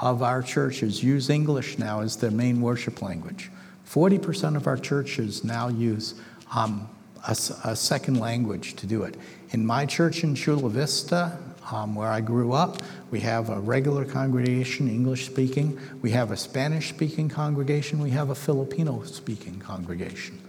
of 0.00 0.20
our 0.20 0.42
churches 0.42 1.00
use 1.00 1.30
English 1.30 1.78
now 1.78 2.00
as 2.00 2.16
their 2.16 2.32
main 2.32 2.60
worship 2.60 3.00
language. 3.00 3.52
40% 3.88 4.56
of 4.56 4.66
our 4.66 4.76
churches 4.76 5.44
now 5.44 5.68
use 5.68 6.16
um, 6.52 6.88
a, 7.28 7.36
a, 7.62 7.76
second 7.76 8.18
language 8.18 8.74
to 8.74 8.84
do 8.84 9.04
it. 9.04 9.16
In 9.50 9.64
my 9.64 9.86
church 9.86 10.24
in 10.24 10.34
Chula 10.34 10.68
Vista, 10.68 11.38
um, 11.70 11.94
where 11.94 12.08
I 12.08 12.20
grew 12.20 12.52
up. 12.52 12.82
We 13.12 13.20
have 13.20 13.48
a 13.48 13.60
regular 13.60 14.04
congregation, 14.06 14.88
English 14.88 15.26
speaking. 15.26 15.78
We 16.02 16.10
have 16.10 16.32
a 16.32 16.36
Spanish 16.36 16.88
speaking 16.88 17.28
congregation. 17.28 18.00
We 18.00 18.10
have 18.10 18.30
a 18.30 18.34
Filipino 18.34 19.04
speaking 19.04 19.60
congregation 19.60 20.40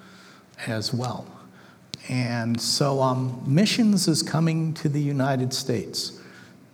as 0.65 0.91
well. 0.91 1.38
And 2.07 2.59
so 2.59 3.01
um, 3.01 3.41
missions 3.45 4.07
is 4.07 4.23
coming 4.23 4.73
to 4.75 4.89
the 4.89 5.01
United 5.01 5.53
States. 5.53 6.19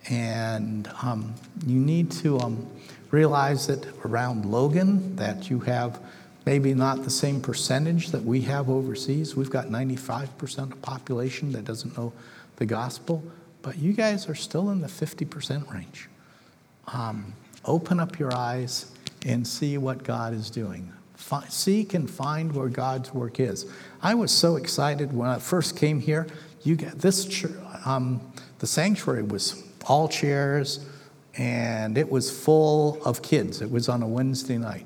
And 0.10 0.90
um, 1.02 1.34
you 1.66 1.80
need 1.80 2.12
to 2.12 2.40
um, 2.40 2.68
realize 3.12 3.68
that 3.68 3.86
around 4.06 4.46
Logan 4.46 5.16
that 5.16 5.50
you 5.50 5.60
have 5.62 6.00
maybe 6.46 6.74
not 6.74 7.04
the 7.04 7.10
same 7.10 7.42
percentage 7.42 8.10
that 8.10 8.24
we 8.24 8.42
have 8.42 8.70
overseas. 8.70 9.36
We've 9.36 9.50
got 9.50 9.66
95% 9.68 10.72
of 10.72 10.82
population 10.82 11.52
that 11.54 11.66
doesn't 11.66 11.98
know 11.98 12.14
the 12.58 12.66
gospel 12.66 13.24
but 13.66 13.80
you 13.80 13.94
guys 13.94 14.30
are 14.30 14.36
still 14.36 14.70
in 14.70 14.82
the 14.82 14.88
50% 14.88 15.74
range. 15.74 16.08
Um, 16.86 17.34
open 17.66 18.00
up 18.00 18.20
your 18.20 18.32
eyes 18.32 18.92
and 19.26 19.46
see 19.46 19.80
what 19.80 20.04
God 20.04 20.36
is 20.36 20.52
doing. 20.52 20.94
F- 21.16 21.50
seek 21.50 21.94
and 21.94 22.10
find 22.10 22.54
where 22.54 22.70
God's 22.70 23.14
work 23.14 23.40
is. 23.40 23.66
I 24.02 24.14
was 24.14 24.32
so 24.32 24.56
excited 24.56 25.14
when 25.14 25.30
I 25.30 25.40
first 25.40 25.78
came 25.78 26.00
here. 26.00 26.28
You 26.64 26.76
get 26.76 27.00
this, 27.00 27.46
um, 27.86 28.22
the 28.60 28.68
sanctuary 28.68 29.24
was 29.24 29.64
all 29.88 30.08
chairs 30.08 30.86
and 31.38 31.98
it 31.98 32.10
was 32.10 32.32
full 32.32 33.02
of 33.04 33.22
kids. 33.22 33.62
It 33.62 33.70
was 33.70 33.90
on 33.90 34.02
a 34.02 34.08
Wednesday 34.08 34.58
night. 34.58 34.86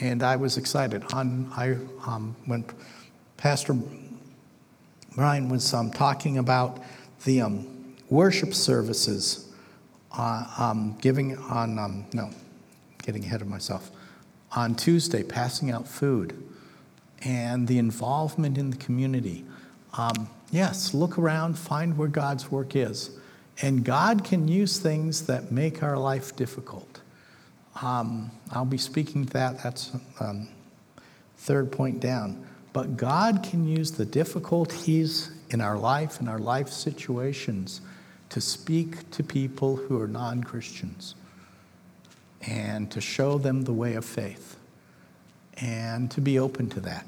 And 0.00 0.22
I 0.22 0.36
was 0.36 0.56
excited. 0.56 1.04
On, 1.12 1.50
I, 1.56 1.76
um, 2.06 2.36
when 2.46 2.64
Pastor 3.36 3.76
Brian 5.14 5.48
was 5.48 5.74
um, 5.74 5.90
talking 5.90 6.38
about 6.38 6.82
the, 7.24 7.42
um, 7.42 7.80
worship 8.10 8.52
services, 8.52 9.48
uh, 10.12 10.44
um, 10.58 10.98
giving 11.00 11.38
on, 11.38 11.78
um, 11.78 12.04
no, 12.12 12.30
getting 13.02 13.24
ahead 13.24 13.40
of 13.40 13.48
myself, 13.48 13.90
on 14.52 14.74
Tuesday, 14.74 15.22
passing 15.22 15.70
out 15.70 15.86
food, 15.86 16.36
and 17.22 17.68
the 17.68 17.78
involvement 17.78 18.58
in 18.58 18.70
the 18.70 18.76
community. 18.76 19.44
Um, 19.96 20.28
yes, 20.50 20.94
look 20.94 21.18
around, 21.18 21.58
find 21.58 21.96
where 21.96 22.08
God's 22.08 22.50
work 22.50 22.74
is. 22.74 23.10
And 23.62 23.84
God 23.84 24.24
can 24.24 24.48
use 24.48 24.78
things 24.78 25.26
that 25.26 25.52
make 25.52 25.82
our 25.82 25.98
life 25.98 26.34
difficult. 26.34 27.00
Um, 27.82 28.30
I'll 28.50 28.64
be 28.64 28.78
speaking 28.78 29.26
to 29.26 29.32
that. 29.34 29.62
That's 29.62 29.92
um, 30.18 30.48
third 31.36 31.70
point 31.70 32.00
down. 32.00 32.46
But 32.72 32.96
God 32.96 33.42
can 33.42 33.66
use 33.66 33.90
the 33.90 34.06
difficulties 34.06 35.30
in 35.50 35.60
our 35.60 35.76
life, 35.76 36.20
in 36.20 36.28
our 36.28 36.38
life 36.38 36.68
situations, 36.68 37.80
to 38.30 38.40
speak 38.40 39.10
to 39.10 39.22
people 39.22 39.76
who 39.76 40.00
are 40.00 40.08
non 40.08 40.42
Christians 40.42 41.16
and 42.46 42.90
to 42.90 43.00
show 43.00 43.38
them 43.38 43.62
the 43.62 43.72
way 43.72 43.94
of 43.94 44.04
faith 44.04 44.56
and 45.58 46.10
to 46.10 46.20
be 46.20 46.38
open 46.38 46.68
to 46.70 46.80
that. 46.80 47.06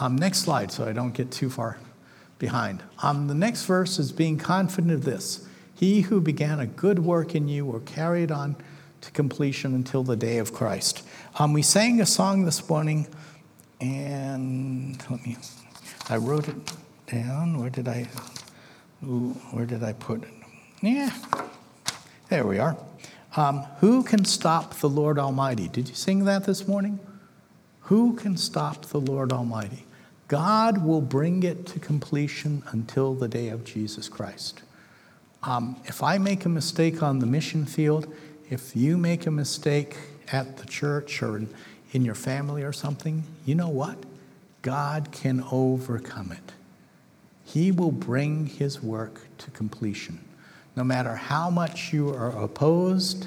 Um, 0.00 0.16
next 0.16 0.40
slide, 0.40 0.70
so 0.72 0.84
I 0.84 0.92
don't 0.92 1.12
get 1.12 1.30
too 1.30 1.50
far 1.50 1.78
behind. 2.38 2.82
Um, 3.02 3.28
the 3.28 3.34
next 3.34 3.64
verse 3.64 3.98
is 3.98 4.12
being 4.12 4.38
confident 4.38 4.92
of 4.92 5.04
this 5.04 5.46
He 5.74 6.02
who 6.02 6.20
began 6.20 6.60
a 6.60 6.66
good 6.66 7.00
work 7.00 7.34
in 7.34 7.48
you 7.48 7.66
will 7.66 7.80
carry 7.80 8.22
it 8.22 8.30
on 8.30 8.56
to 9.00 9.10
completion 9.10 9.74
until 9.74 10.02
the 10.02 10.16
day 10.16 10.38
of 10.38 10.52
Christ. 10.52 11.06
Um, 11.38 11.52
we 11.52 11.62
sang 11.62 12.00
a 12.00 12.06
song 12.06 12.44
this 12.44 12.68
morning, 12.68 13.06
and 13.80 15.02
let 15.10 15.24
me, 15.24 15.36
I 16.08 16.16
wrote 16.16 16.48
it 16.48 16.72
down. 17.06 17.58
Where 17.58 17.70
did 17.70 17.86
I, 17.86 18.08
ooh, 19.04 19.36
where 19.52 19.66
did 19.66 19.84
I 19.84 19.92
put 19.92 20.22
it? 20.22 20.28
Yeah, 20.82 21.12
there 22.28 22.46
we 22.46 22.58
are. 22.58 22.76
Um, 23.38 23.62
who 23.78 24.02
can 24.02 24.24
stop 24.24 24.74
the 24.80 24.88
Lord 24.88 25.16
Almighty? 25.16 25.68
Did 25.68 25.88
you 25.88 25.94
sing 25.94 26.24
that 26.24 26.42
this 26.42 26.66
morning? 26.66 26.98
Who 27.82 28.14
can 28.14 28.36
stop 28.36 28.86
the 28.86 28.98
Lord 28.98 29.32
Almighty? 29.32 29.86
God 30.26 30.84
will 30.84 31.00
bring 31.00 31.44
it 31.44 31.64
to 31.66 31.78
completion 31.78 32.64
until 32.72 33.14
the 33.14 33.28
day 33.28 33.50
of 33.50 33.62
Jesus 33.62 34.08
Christ. 34.08 34.62
Um, 35.44 35.80
if 35.84 36.02
I 36.02 36.18
make 36.18 36.46
a 36.46 36.48
mistake 36.48 37.00
on 37.00 37.20
the 37.20 37.26
mission 37.26 37.64
field, 37.64 38.12
if 38.50 38.74
you 38.74 38.98
make 38.98 39.24
a 39.24 39.30
mistake 39.30 39.96
at 40.32 40.56
the 40.56 40.66
church 40.66 41.22
or 41.22 41.36
in, 41.36 41.48
in 41.92 42.04
your 42.04 42.16
family 42.16 42.64
or 42.64 42.72
something, 42.72 43.22
you 43.46 43.54
know 43.54 43.68
what? 43.68 43.98
God 44.62 45.12
can 45.12 45.44
overcome 45.52 46.32
it. 46.32 46.54
He 47.44 47.70
will 47.70 47.92
bring 47.92 48.46
his 48.46 48.82
work 48.82 49.20
to 49.38 49.52
completion 49.52 50.24
no 50.78 50.84
matter 50.84 51.16
how 51.16 51.50
much 51.50 51.92
you 51.92 52.08
are 52.08 52.30
opposed 52.40 53.26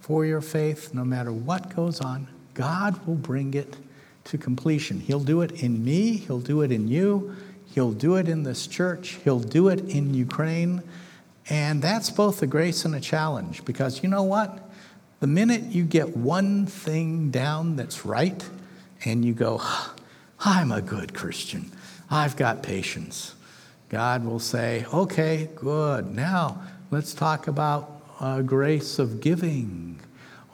for 0.00 0.26
your 0.26 0.40
faith, 0.40 0.92
no 0.92 1.04
matter 1.04 1.30
what 1.30 1.72
goes 1.76 2.00
on, 2.00 2.26
God 2.54 3.06
will 3.06 3.14
bring 3.14 3.54
it 3.54 3.76
to 4.24 4.36
completion. 4.36 4.98
He'll 4.98 5.22
do 5.22 5.42
it 5.42 5.62
in 5.62 5.84
me, 5.84 6.16
He'll 6.16 6.40
do 6.40 6.62
it 6.62 6.72
in 6.72 6.88
you, 6.88 7.36
He'll 7.72 7.92
do 7.92 8.16
it 8.16 8.28
in 8.28 8.42
this 8.42 8.66
church, 8.66 9.20
He'll 9.22 9.38
do 9.38 9.68
it 9.68 9.78
in 9.88 10.14
Ukraine. 10.14 10.82
And 11.48 11.80
that's 11.80 12.10
both 12.10 12.42
a 12.42 12.48
grace 12.48 12.84
and 12.84 12.96
a 12.96 13.00
challenge 13.00 13.64
because 13.64 14.02
you 14.02 14.08
know 14.08 14.24
what? 14.24 14.58
The 15.20 15.28
minute 15.28 15.66
you 15.66 15.84
get 15.84 16.16
one 16.16 16.66
thing 16.66 17.30
down 17.30 17.76
that's 17.76 18.04
right 18.04 18.44
and 19.04 19.24
you 19.24 19.32
go, 19.32 19.62
I'm 20.40 20.72
a 20.72 20.82
good 20.82 21.14
Christian, 21.14 21.70
I've 22.10 22.36
got 22.36 22.64
patience, 22.64 23.36
God 23.90 24.24
will 24.24 24.40
say, 24.40 24.86
okay, 24.92 25.50
good. 25.54 26.12
Now 26.12 26.62
let's 26.90 27.14
talk 27.14 27.46
about 27.46 28.02
uh, 28.18 28.42
grace 28.42 28.98
of 28.98 29.20
giving. 29.20 30.00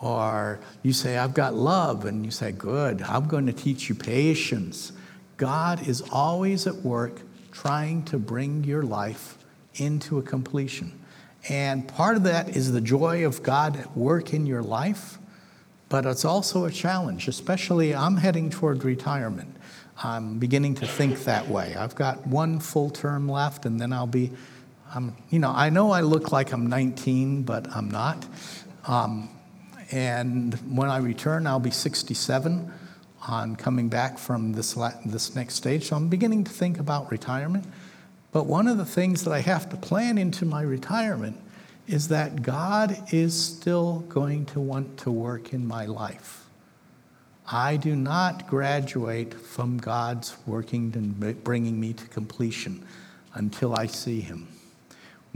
Or 0.01 0.61
you 0.83 0.93
say, 0.93 1.17
I've 1.17 1.35
got 1.35 1.55
love, 1.55 2.05
and 2.05 2.25
you 2.25 2.31
say, 2.31 2.53
Good, 2.53 3.03
I'm 3.03 3.27
going 3.27 3.47
to 3.47 3.53
teach 3.53 3.89
you 3.89 3.95
patience. 3.95 4.93
God 5.37 5.87
is 5.87 6.03
always 6.13 6.67
at 6.67 6.77
work 6.77 7.23
trying 7.53 8.05
to 8.05 8.19
bring 8.19 8.65
your 8.65 8.83
life 8.83 9.39
into 9.77 10.19
a 10.19 10.23
completion. 10.23 10.99
And 11.49 11.87
part 11.89 12.17
of 12.17 12.25
that 12.25 12.57
is 12.57 12.73
the 12.73 12.81
joy 12.81 13.25
of 13.25 13.43
God 13.43 13.77
at 13.77 13.97
work 13.97 14.35
in 14.35 14.47
your 14.47 14.63
life, 14.63 15.19
but 15.89 16.05
it's 16.05 16.25
also 16.25 16.65
a 16.65 16.71
challenge, 16.71 17.29
especially 17.29 17.95
I'm 17.95 18.17
heading 18.17 18.51
toward 18.51 18.85
retirement. 18.85 19.57
I'm 20.03 20.39
beginning 20.39 20.75
to 20.77 20.87
think 20.87 21.25
that 21.25 21.49
way. 21.49 21.75
I've 21.75 21.95
got 21.95 22.27
one 22.27 22.61
full 22.61 22.91
term 22.91 23.29
left, 23.29 23.65
and 23.65 23.81
then 23.81 23.93
I'll 23.93 24.07
be, 24.07 24.33
um, 24.95 25.17
you 25.31 25.39
know, 25.39 25.51
I 25.51 25.71
know 25.71 25.91
I 25.91 26.01
look 26.01 26.33
like 26.33 26.53
I'm 26.53 26.67
19, 26.67 27.43
but 27.43 27.71
I'm 27.75 27.91
not. 27.91 28.25
Um, 28.87 29.29
and 29.91 30.55
when 30.75 30.89
I 30.91 30.99
return, 30.99 31.47
I'll 31.47 31.61
be 31.61 31.71
67 31.71 32.73
on 33.29 33.57
coming 33.57 33.89
back 33.89 34.19
from 34.19 34.53
this, 34.53 34.75
this 35.05 35.35
next 35.35 35.55
stage. 35.55 35.85
So 35.87 35.97
I'm 35.97 36.09
beginning 36.09 36.45
to 36.45 36.51
think 36.51 36.79
about 36.79 37.11
retirement. 37.11 37.65
But 38.33 38.47
one 38.47 38.69
of 38.69 38.79
the 38.79 38.85
things 38.85 39.25
that 39.25 39.33
I 39.33 39.41
have 39.41 39.69
to 39.71 39.77
plan 39.77 40.19
into 40.19 40.45
my 40.45 40.63
retirement 40.63 41.41
is 41.87 42.09
that 42.09 42.43
God 42.43 43.13
is 43.13 43.41
still 43.41 44.01
going 44.09 44.47
to 44.47 44.61
want 44.61 44.99
to 44.99 45.11
work 45.11 45.53
in 45.53 45.67
my 45.67 45.87
life. 45.87 46.47
I 47.51 47.77
do 47.77 47.95
not 47.95 48.49
graduate 48.49 49.33
from 49.33 49.79
God's 49.79 50.37
working 50.47 50.93
and 50.97 51.45
bringing 51.45 51.79
me 51.79 51.93
to 51.93 52.07
completion 52.09 52.85
until 53.35 53.75
I 53.75 53.87
see 53.87 54.21
Him, 54.21 54.49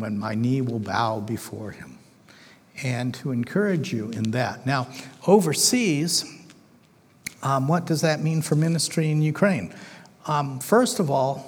when 0.00 0.18
my 0.18 0.34
knee 0.34 0.60
will 0.60 0.78
bow 0.78 1.20
before 1.20 1.70
Him. 1.70 1.98
And 2.82 3.12
to 3.14 3.30
encourage 3.30 3.92
you 3.92 4.10
in 4.10 4.30
that. 4.30 4.66
Now, 4.66 4.88
overseas, 5.26 6.24
um, 7.42 7.68
what 7.68 7.86
does 7.86 8.00
that 8.00 8.22
mean 8.22 8.42
for 8.42 8.54
ministry 8.54 9.10
in 9.10 9.22
Ukraine? 9.22 9.74
Um, 10.26 10.60
first 10.60 10.98
of 10.98 11.10
all, 11.10 11.46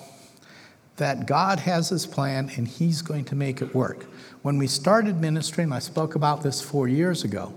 that 0.96 1.26
God 1.26 1.58
has 1.60 1.88
His 1.88 2.06
plan 2.06 2.50
and 2.56 2.68
He's 2.68 3.02
going 3.02 3.24
to 3.26 3.34
make 3.34 3.62
it 3.62 3.74
work. 3.74 4.06
When 4.42 4.58
we 4.58 4.66
started 4.66 5.20
ministry, 5.20 5.64
and 5.64 5.72
I 5.72 5.78
spoke 5.78 6.14
about 6.14 6.42
this 6.42 6.60
four 6.60 6.88
years 6.88 7.24
ago, 7.24 7.54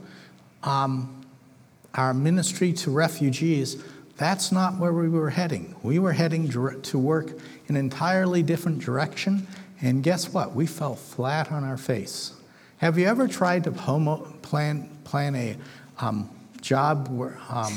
um, 0.63 1.25
our 1.95 2.13
ministry 2.13 2.73
to 2.73 2.91
refugees, 2.91 3.83
that's 4.17 4.51
not 4.51 4.77
where 4.77 4.93
we 4.93 5.09
were 5.09 5.29
heading. 5.29 5.75
We 5.83 5.99
were 5.99 6.13
heading 6.13 6.49
to 6.49 6.97
work 6.97 7.31
in 7.67 7.75
an 7.75 7.77
entirely 7.77 8.43
different 8.43 8.79
direction, 8.79 9.47
and 9.81 10.03
guess 10.03 10.31
what? 10.33 10.55
We 10.55 10.65
fell 10.65 10.95
flat 10.95 11.51
on 11.51 11.63
our 11.63 11.77
face. 11.77 12.33
Have 12.77 12.97
you 12.97 13.07
ever 13.07 13.27
tried 13.27 13.63
to 13.65 13.71
plan, 13.71 14.89
plan 15.03 15.35
a 15.35 15.57
um, 15.99 16.29
job 16.61 17.07
where, 17.09 17.37
um, 17.49 17.73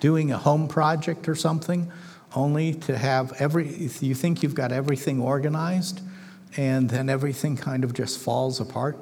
doing 0.00 0.32
a 0.32 0.38
home 0.38 0.68
project 0.68 1.28
or 1.28 1.34
something, 1.34 1.90
only 2.34 2.74
to 2.74 2.96
have 2.96 3.32
every, 3.40 3.68
you 3.68 4.14
think 4.14 4.42
you've 4.42 4.54
got 4.54 4.72
everything 4.72 5.20
organized, 5.20 6.00
and 6.56 6.88
then 6.88 7.08
everything 7.08 7.56
kind 7.56 7.84
of 7.84 7.92
just 7.92 8.18
falls 8.18 8.60
apart? 8.60 8.98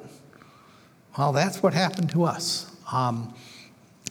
Well, 1.17 1.33
that's 1.33 1.61
what 1.61 1.73
happened 1.73 2.09
to 2.11 2.23
us. 2.23 2.73
Um, 2.91 3.33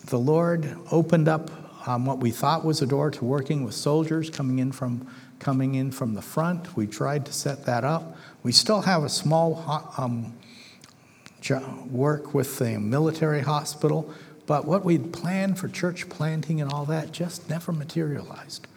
the 0.07 0.19
Lord 0.19 0.77
opened 0.91 1.29
up 1.29 1.51
um, 1.87 2.05
what 2.05 2.19
we 2.19 2.31
thought 2.31 2.65
was 2.65 2.83
a 2.83 2.87
door 2.87 3.11
to 3.11 3.25
working 3.25 3.65
with 3.65 3.75
soldiers 3.75 4.29
coming 4.31 4.59
in 4.59 4.73
from 4.73 5.07
coming 5.41 5.75
in 5.75 5.91
from 5.91 6.15
the 6.15 6.23
front. 6.23 6.77
We 6.77 6.87
tried 6.87 7.27
to 7.27 7.33
set 7.33 7.65
that 7.67 7.83
up. 7.83 8.17
We 8.43 8.53
still 8.53 8.83
have 8.83 9.03
a 9.03 9.09
small 9.09 9.65
um, 9.97 10.35
work 11.91 12.35
with 12.35 12.59
the 12.59 12.79
military 12.79 13.41
hospital, 13.41 14.13
but 14.47 14.67
what 14.67 14.85
we'd 14.85 15.13
planned 15.13 15.59
for 15.59 15.69
church 15.69 16.09
planting 16.09 16.61
and 16.61 16.73
all 16.73 16.85
that 16.85 17.13
just 17.13 17.49
never 17.49 17.73
materialized. 17.73 18.69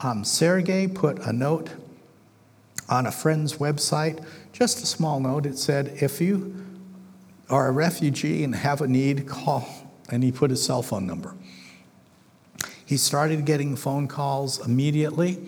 Um, 0.00 0.24
Sergey 0.24 0.88
put 0.88 1.18
a 1.20 1.32
note 1.32 1.70
on 2.88 3.06
a 3.06 3.12
friend's 3.12 3.54
website, 3.58 4.24
just 4.52 4.82
a 4.82 4.86
small 4.86 5.20
note. 5.20 5.46
It 5.46 5.56
said, 5.56 5.98
If 6.02 6.20
you 6.20 6.54
are 7.48 7.68
a 7.68 7.72
refugee 7.72 8.42
and 8.42 8.54
have 8.54 8.80
a 8.80 8.88
need, 8.88 9.26
call 9.28 9.68
and 10.12 10.22
he 10.22 10.30
put 10.30 10.50
his 10.50 10.62
cell 10.62 10.82
phone 10.82 11.06
number. 11.06 11.34
He 12.84 12.96
started 12.98 13.46
getting 13.46 13.76
phone 13.76 14.06
calls 14.08 14.64
immediately, 14.64 15.38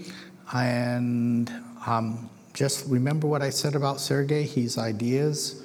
and 0.53 1.51
um, 1.87 2.29
just 2.53 2.87
remember 2.89 3.27
what 3.27 3.43
I 3.43 3.51
said 3.51 3.75
about 3.75 4.01
Sergey. 4.01 4.45
He's 4.45 4.79
ideas 4.79 5.63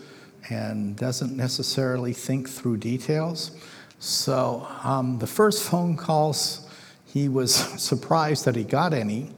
and 0.50 0.96
doesn't 0.96 1.36
necessarily 1.36 2.14
think 2.14 2.50
through 2.50 2.78
details. 2.78 3.52
So 4.00 4.68
um, 4.84 5.20
the 5.20 5.28
first 5.28 5.64
phone 5.64 5.98
calls, 5.98 6.68
he 7.06 7.30
was 7.30 7.54
surprised 7.82 8.46
that 8.46 8.56
he 8.56 8.64
got 8.64 8.94
any. 8.94 9.32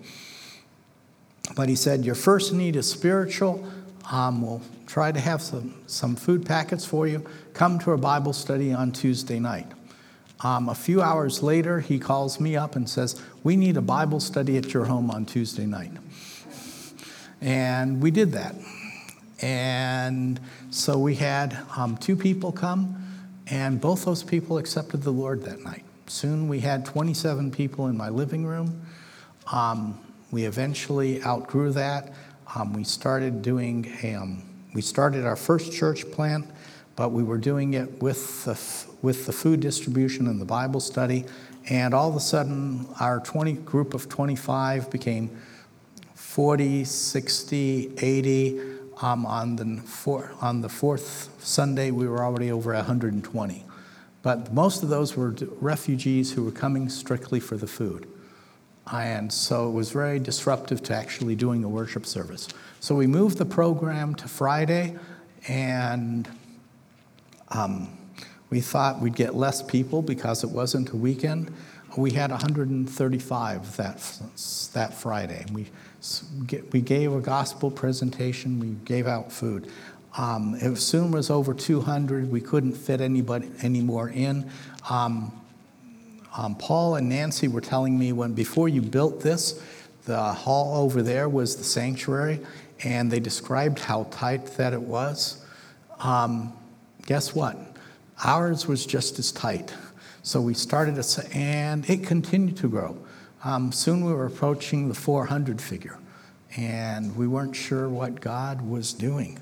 But 1.56 1.68
he 1.68 1.76
said, 1.76 2.06
Your 2.06 2.16
first 2.16 2.54
need 2.54 2.76
is 2.76 2.90
spiritual. 2.90 3.68
Um, 4.12 4.42
we'll 4.42 4.62
try 4.88 5.12
to 5.12 5.20
have 5.20 5.42
some, 5.42 5.74
some 5.88 6.16
food 6.16 6.46
packets 6.46 6.86
for 6.86 7.08
you. 7.08 7.26
Come 7.54 7.80
to 7.80 7.92
a 7.92 7.98
Bible 7.98 8.34
study 8.34 8.74
on 8.74 8.92
Tuesday 8.92 9.40
night. 9.40 9.68
Um, 10.44 10.70
a 10.70 10.76
few 10.76 11.02
hours 11.02 11.44
later, 11.44 11.80
he 11.80 12.00
calls 12.00 12.40
me 12.40 12.56
up 12.56 12.76
and 12.76 12.90
says, 12.90 13.22
We 13.44 13.56
need 13.56 13.76
a 13.76 13.82
Bible 13.82 14.20
study 14.20 14.58
at 14.58 14.72
your 14.72 14.86
home 14.86 15.10
on 15.10 15.26
Tuesday 15.26 15.66
night. 15.66 15.92
And 17.42 18.00
we 18.00 18.12
did 18.12 18.34
that. 18.34 18.54
And 19.42 20.40
so 20.70 21.00
we 21.00 21.16
had 21.16 21.58
um, 21.76 21.98
two 21.98 22.16
people 22.16 22.52
come, 22.52 23.04
and 23.48 23.82
both 23.82 24.06
those 24.06 24.22
people 24.22 24.60
accepted 24.60 25.02
the 25.02 25.10
Lord 25.10 25.44
that 25.46 25.64
night. 25.64 25.84
Soon 26.06 26.48
we 26.48 26.60
had 26.60 26.86
27 26.86 27.50
people 27.50 27.88
in 27.88 27.98
my 27.98 28.10
living 28.10 28.46
room. 28.46 28.86
Um, 29.52 30.00
we 30.30 30.46
eventually 30.46 31.24
outgrew 31.24 31.72
that. 31.72 32.14
Um, 32.54 32.74
we 32.74 32.84
started 32.84 33.42
doing, 33.42 33.92
um, 34.16 34.44
we 34.76 34.84
started 34.84 35.26
our 35.26 35.36
first 35.36 35.74
church 35.74 36.10
plant, 36.12 36.46
but 36.96 37.12
we 37.12 37.24
were 37.24 37.40
doing 37.40 37.74
it 37.74 38.04
with 38.04 38.46
the, 38.46 38.60
with 39.02 39.26
the 39.26 39.34
food 39.34 39.62
distribution 39.62 40.28
and 40.28 40.40
the 40.40 40.46
Bible 40.46 40.80
study. 40.80 41.26
And 41.70 41.94
all 41.94 42.10
of 42.10 42.16
a 42.16 42.20
sudden, 42.20 42.88
our 43.00 43.20
20 43.20 43.54
group 43.54 43.94
of 43.94 44.10
25 44.10 44.90
became 44.90 45.30
40, 46.16 46.86
60, 46.86 47.94
80. 47.98 48.62
Um, 49.02 49.26
on, 49.26 49.56
the 49.56 49.82
four, 49.82 50.32
on 50.42 50.62
the 50.62 50.70
fourth 50.70 51.30
Sunday, 51.40 51.90
we 51.90 52.08
were 52.08 52.24
already 52.24 52.52
over 52.52 52.74
120. 52.74 53.66
But 54.22 54.54
most 54.54 54.84
of 54.84 54.90
those 54.90 55.18
were 55.18 55.36
refugees 55.60 56.34
who 56.34 56.44
were 56.44 56.52
coming 56.52 56.88
strictly 56.90 57.40
for 57.40 57.58
the 57.58 57.68
food. 57.68 58.08
And 58.92 59.32
so 59.32 59.70
it 59.70 59.72
was 59.72 59.92
very 59.92 60.20
disruptive 60.20 60.84
to 60.84 60.96
actually 60.96 61.36
doing 61.36 61.64
a 61.64 61.70
worship 61.70 62.06
service. 62.06 62.48
So 62.80 62.96
we 62.96 63.08
moved 63.08 63.38
the 63.38 63.46
program 63.46 64.16
to 64.16 64.28
Friday, 64.28 64.98
and 65.48 66.28
um, 67.50 67.90
we 68.52 68.60
thought 68.60 69.00
we'd 69.00 69.16
get 69.16 69.34
less 69.34 69.64
people 69.64 70.02
because 70.02 70.44
it 70.44 70.50
wasn't 70.52 70.92
a 70.92 70.96
weekend. 70.96 71.52
We 71.98 72.12
had 72.12 72.32
135 72.32 73.78
that, 73.78 74.20
that 74.74 74.94
Friday. 74.94 75.46
We, 75.52 75.68
we 76.72 76.82
gave 76.82 77.14
a 77.14 77.22
gospel 77.22 77.72
presentation, 77.72 78.60
we 78.60 78.76
gave 78.86 79.08
out 79.08 79.32
food. 79.32 79.72
Um, 80.18 80.56
it 80.56 80.76
soon 80.78 81.12
was 81.12 81.30
over 81.30 81.54
200. 81.54 82.30
We 82.30 82.42
couldn't 82.42 82.74
fit 82.74 83.00
anybody 83.00 83.50
anymore 83.64 84.10
in. 84.10 84.50
Um, 84.90 85.32
um, 86.36 86.56
Paul 86.56 86.96
and 86.96 87.08
Nancy 87.08 87.48
were 87.48 87.62
telling 87.62 87.98
me 87.98 88.12
when 88.12 88.34
before 88.34 88.68
you 88.68 88.82
built 88.82 89.22
this, 89.22 89.62
the 90.04 90.22
hall 90.22 90.84
over 90.84 91.02
there 91.02 91.30
was 91.30 91.56
the 91.56 91.64
sanctuary, 91.64 92.42
and 92.84 93.10
they 93.10 93.22
described 93.22 93.80
how 93.80 94.08
tight 94.12 94.46
that 94.58 94.74
it 94.74 94.82
was. 94.82 95.46
Um, 96.00 96.52
guess 97.06 97.34
what? 97.34 97.71
Ours 98.24 98.68
was 98.68 98.86
just 98.86 99.20
as 99.20 99.32
tight. 99.32 99.74
So 100.24 100.40
we 100.42 100.54
started, 100.54 100.98
a, 100.98 101.36
and 101.36 101.90
it 101.90 102.06
continued 102.06 102.58
to 102.58 102.70
grow. 102.70 102.98
Um, 103.44 103.72
soon 103.72 104.06
we 104.06 104.14
were 104.14 104.28
approaching 104.28 104.88
the 104.88 104.94
400 104.94 105.60
figure, 105.60 105.98
and 106.56 107.16
we 107.16 107.28
weren't 107.28 107.56
sure 107.56 107.90
what 107.90 108.22
God 108.22 108.62
was 108.62 108.94
doing. 108.94 109.40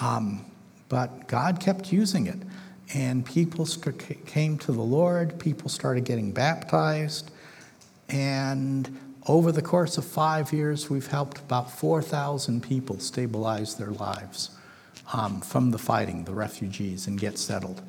Um, 0.00 0.44
but 0.88 1.28
God 1.28 1.60
kept 1.60 1.92
using 1.92 2.26
it 2.26 2.38
and 2.94 3.24
people 3.24 3.66
came 4.26 4.58
to 4.58 4.72
the 4.72 4.82
Lord, 4.82 5.38
people 5.38 5.68
started 5.68 6.04
getting 6.04 6.32
baptized, 6.32 7.30
and 8.08 8.98
over 9.26 9.52
the 9.52 9.62
course 9.62 9.96
of 9.96 10.04
five 10.04 10.52
years, 10.52 10.90
we've 10.90 11.06
helped 11.06 11.38
about 11.38 11.70
4,000 11.70 12.62
people 12.62 12.98
stabilize 12.98 13.76
their 13.76 13.90
lives 13.90 14.50
um, 15.12 15.40
from 15.40 15.70
the 15.70 15.78
fighting, 15.78 16.24
the 16.24 16.34
refugees, 16.34 17.06
and 17.06 17.20
get 17.20 17.38
settled. 17.38 17.82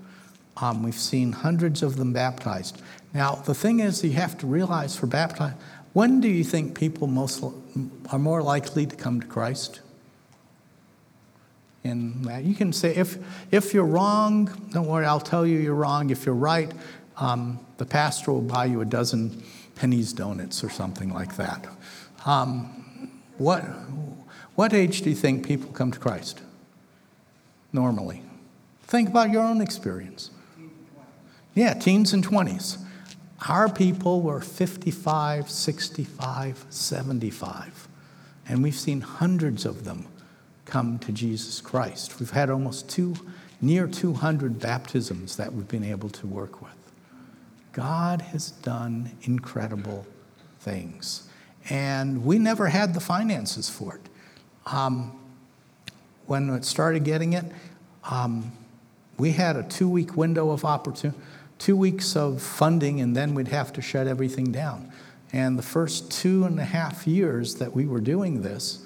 Um, 0.61 0.83
we've 0.83 0.93
seen 0.93 1.31
hundreds 1.31 1.83
of 1.83 1.97
them 1.97 2.13
baptized. 2.13 2.81
Now, 3.13 3.35
the 3.35 3.55
thing 3.55 3.79
is, 3.79 4.03
you 4.03 4.13
have 4.13 4.37
to 4.37 4.47
realize 4.47 4.95
for 4.95 5.07
baptized, 5.07 5.57
when 5.93 6.21
do 6.21 6.29
you 6.29 6.43
think 6.43 6.77
people 6.77 7.07
most 7.07 7.43
are 8.11 8.19
more 8.19 8.41
likely 8.41 8.85
to 8.85 8.95
come 8.95 9.19
to 9.19 9.27
Christ? 9.27 9.81
in 11.83 12.21
that. 12.23 12.43
You 12.43 12.53
can 12.53 12.73
say, 12.73 12.95
if, 12.95 13.17
if 13.51 13.73
you're 13.73 13.85
wrong, 13.85 14.45
don't 14.71 14.87
worry, 14.87 15.05
I'll 15.05 15.19
tell 15.19 15.45
you 15.45 15.57
you're 15.57 15.75
wrong. 15.75 16.09
If 16.09 16.25
you're 16.25 16.35
right, 16.35 16.71
um, 17.17 17.59
the 17.77 17.85
pastor 17.85 18.31
will 18.31 18.41
buy 18.41 18.65
you 18.65 18.81
a 18.81 18.85
dozen 18.85 19.43
Penny's 19.75 20.13
donuts 20.13 20.63
or 20.63 20.69
something 20.69 21.13
like 21.13 21.37
that. 21.37 21.67
Um, 22.25 23.11
what, 23.37 23.61
what 24.55 24.73
age 24.73 25.01
do 25.01 25.09
you 25.09 25.15
think 25.15 25.45
people 25.45 25.71
come 25.71 25.91
to 25.91 25.99
Christ? 25.99 26.41
Normally. 27.73 28.21
Think 28.83 29.09
about 29.09 29.31
your 29.31 29.43
own 29.43 29.61
experience. 29.61 30.29
Yeah, 31.53 31.73
teens 31.73 32.13
and 32.13 32.25
20s. 32.25 32.77
Our 33.47 33.67
people 33.69 34.21
were 34.21 34.39
55, 34.39 35.49
65, 35.49 36.65
75. 36.69 37.87
And 38.47 38.63
we've 38.63 38.75
seen 38.75 39.01
hundreds 39.01 39.65
of 39.65 39.83
them 39.83 40.05
come 40.65 40.99
to 40.99 41.11
Jesus 41.11 41.59
Christ. 41.59 42.19
We've 42.19 42.31
had 42.31 42.49
almost 42.49 42.89
two, 42.89 43.15
near 43.61 43.87
200 43.87 44.59
baptisms 44.59 45.35
that 45.37 45.53
we've 45.53 45.67
been 45.67 45.83
able 45.83 46.09
to 46.09 46.27
work 46.27 46.61
with. 46.61 46.71
God 47.73 48.21
has 48.21 48.51
done 48.51 49.11
incredible 49.23 50.05
things. 50.59 51.27
And 51.69 52.23
we 52.25 52.39
never 52.39 52.67
had 52.67 52.93
the 52.93 52.99
finances 52.99 53.69
for 53.69 53.95
it. 53.95 54.09
Um, 54.65 55.19
when 56.25 56.49
it 56.49 56.65
started 56.65 57.03
getting 57.03 57.33
it, 57.33 57.45
um, 58.03 58.51
we 59.17 59.31
had 59.31 59.55
a 59.55 59.63
two 59.63 59.89
week 59.89 60.17
window 60.17 60.51
of 60.51 60.65
opportunity, 60.65 61.19
two 61.61 61.75
weeks 61.75 62.15
of 62.15 62.41
funding, 62.41 63.01
and 63.01 63.15
then 63.15 63.35
we'd 63.35 63.47
have 63.49 63.71
to 63.71 63.83
shut 63.83 64.07
everything 64.07 64.51
down. 64.51 64.91
And 65.31 65.59
the 65.59 65.63
first 65.63 66.11
two 66.11 66.43
and 66.43 66.59
a 66.59 66.65
half 66.65 67.05
years 67.05 67.55
that 67.55 67.75
we 67.75 67.85
were 67.85 68.01
doing 68.01 68.41
this, 68.41 68.83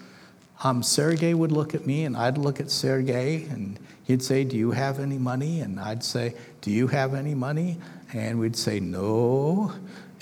um, 0.61 0.83
Sergey 0.83 1.33
would 1.33 1.53
look 1.53 1.73
at 1.73 1.87
me 1.87 2.03
and 2.03 2.17
I'd 2.17 2.37
look 2.37 2.59
at 2.59 2.69
Sergey 2.69 3.45
and 3.45 3.79
he'd 4.03 4.21
say, 4.21 4.43
Do 4.43 4.57
you 4.57 4.71
have 4.71 4.99
any 4.99 5.17
money? 5.17 5.61
And 5.61 5.79
I'd 5.79 6.03
say, 6.03 6.35
Do 6.59 6.69
you 6.69 6.87
have 6.87 7.13
any 7.13 7.33
money? 7.33 7.77
And 8.11 8.39
we'd 8.39 8.57
say, 8.57 8.81
No. 8.81 9.71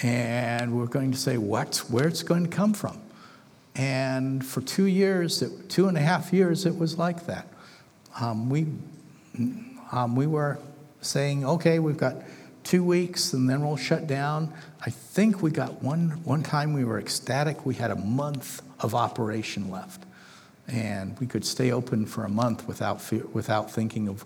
And 0.03 0.77
we're 0.77 0.85
going 0.85 1.11
to 1.11 1.17
say, 1.17 1.39
What's 1.39 1.89
where 1.89 2.07
it's 2.07 2.21
going 2.21 2.43
to 2.43 2.55
come 2.55 2.73
from? 2.73 3.01
And 3.75 4.45
for 4.45 4.61
two 4.61 4.85
years, 4.85 5.43
two 5.69 5.87
and 5.87 5.97
a 5.97 6.01
half 6.01 6.31
years, 6.31 6.67
it 6.67 6.77
was 6.77 6.99
like 6.99 7.25
that. 7.25 7.47
Um, 8.19 8.47
we, 8.47 8.67
um, 9.91 10.15
we 10.15 10.27
were 10.27 10.59
saying, 11.01 11.45
okay, 11.45 11.79
we've 11.79 11.97
got 11.97 12.15
two 12.63 12.83
weeks 12.83 13.33
and 13.33 13.49
then 13.49 13.65
we'll 13.65 13.77
shut 13.77 14.07
down. 14.07 14.53
I 14.81 14.89
think 14.89 15.41
we 15.41 15.51
got 15.51 15.81
one, 15.81 16.21
one 16.23 16.43
time 16.43 16.73
we 16.73 16.83
were 16.83 16.99
ecstatic. 16.99 17.65
We 17.65 17.75
had 17.75 17.91
a 17.91 17.95
month 17.95 18.61
of 18.79 18.95
operation 18.95 19.69
left. 19.69 20.03
And 20.67 21.19
we 21.19 21.27
could 21.27 21.45
stay 21.45 21.71
open 21.71 22.05
for 22.05 22.23
a 22.23 22.29
month 22.29 22.67
without, 22.67 23.01
fear, 23.01 23.25
without 23.33 23.69
thinking 23.69 24.07
of 24.07 24.23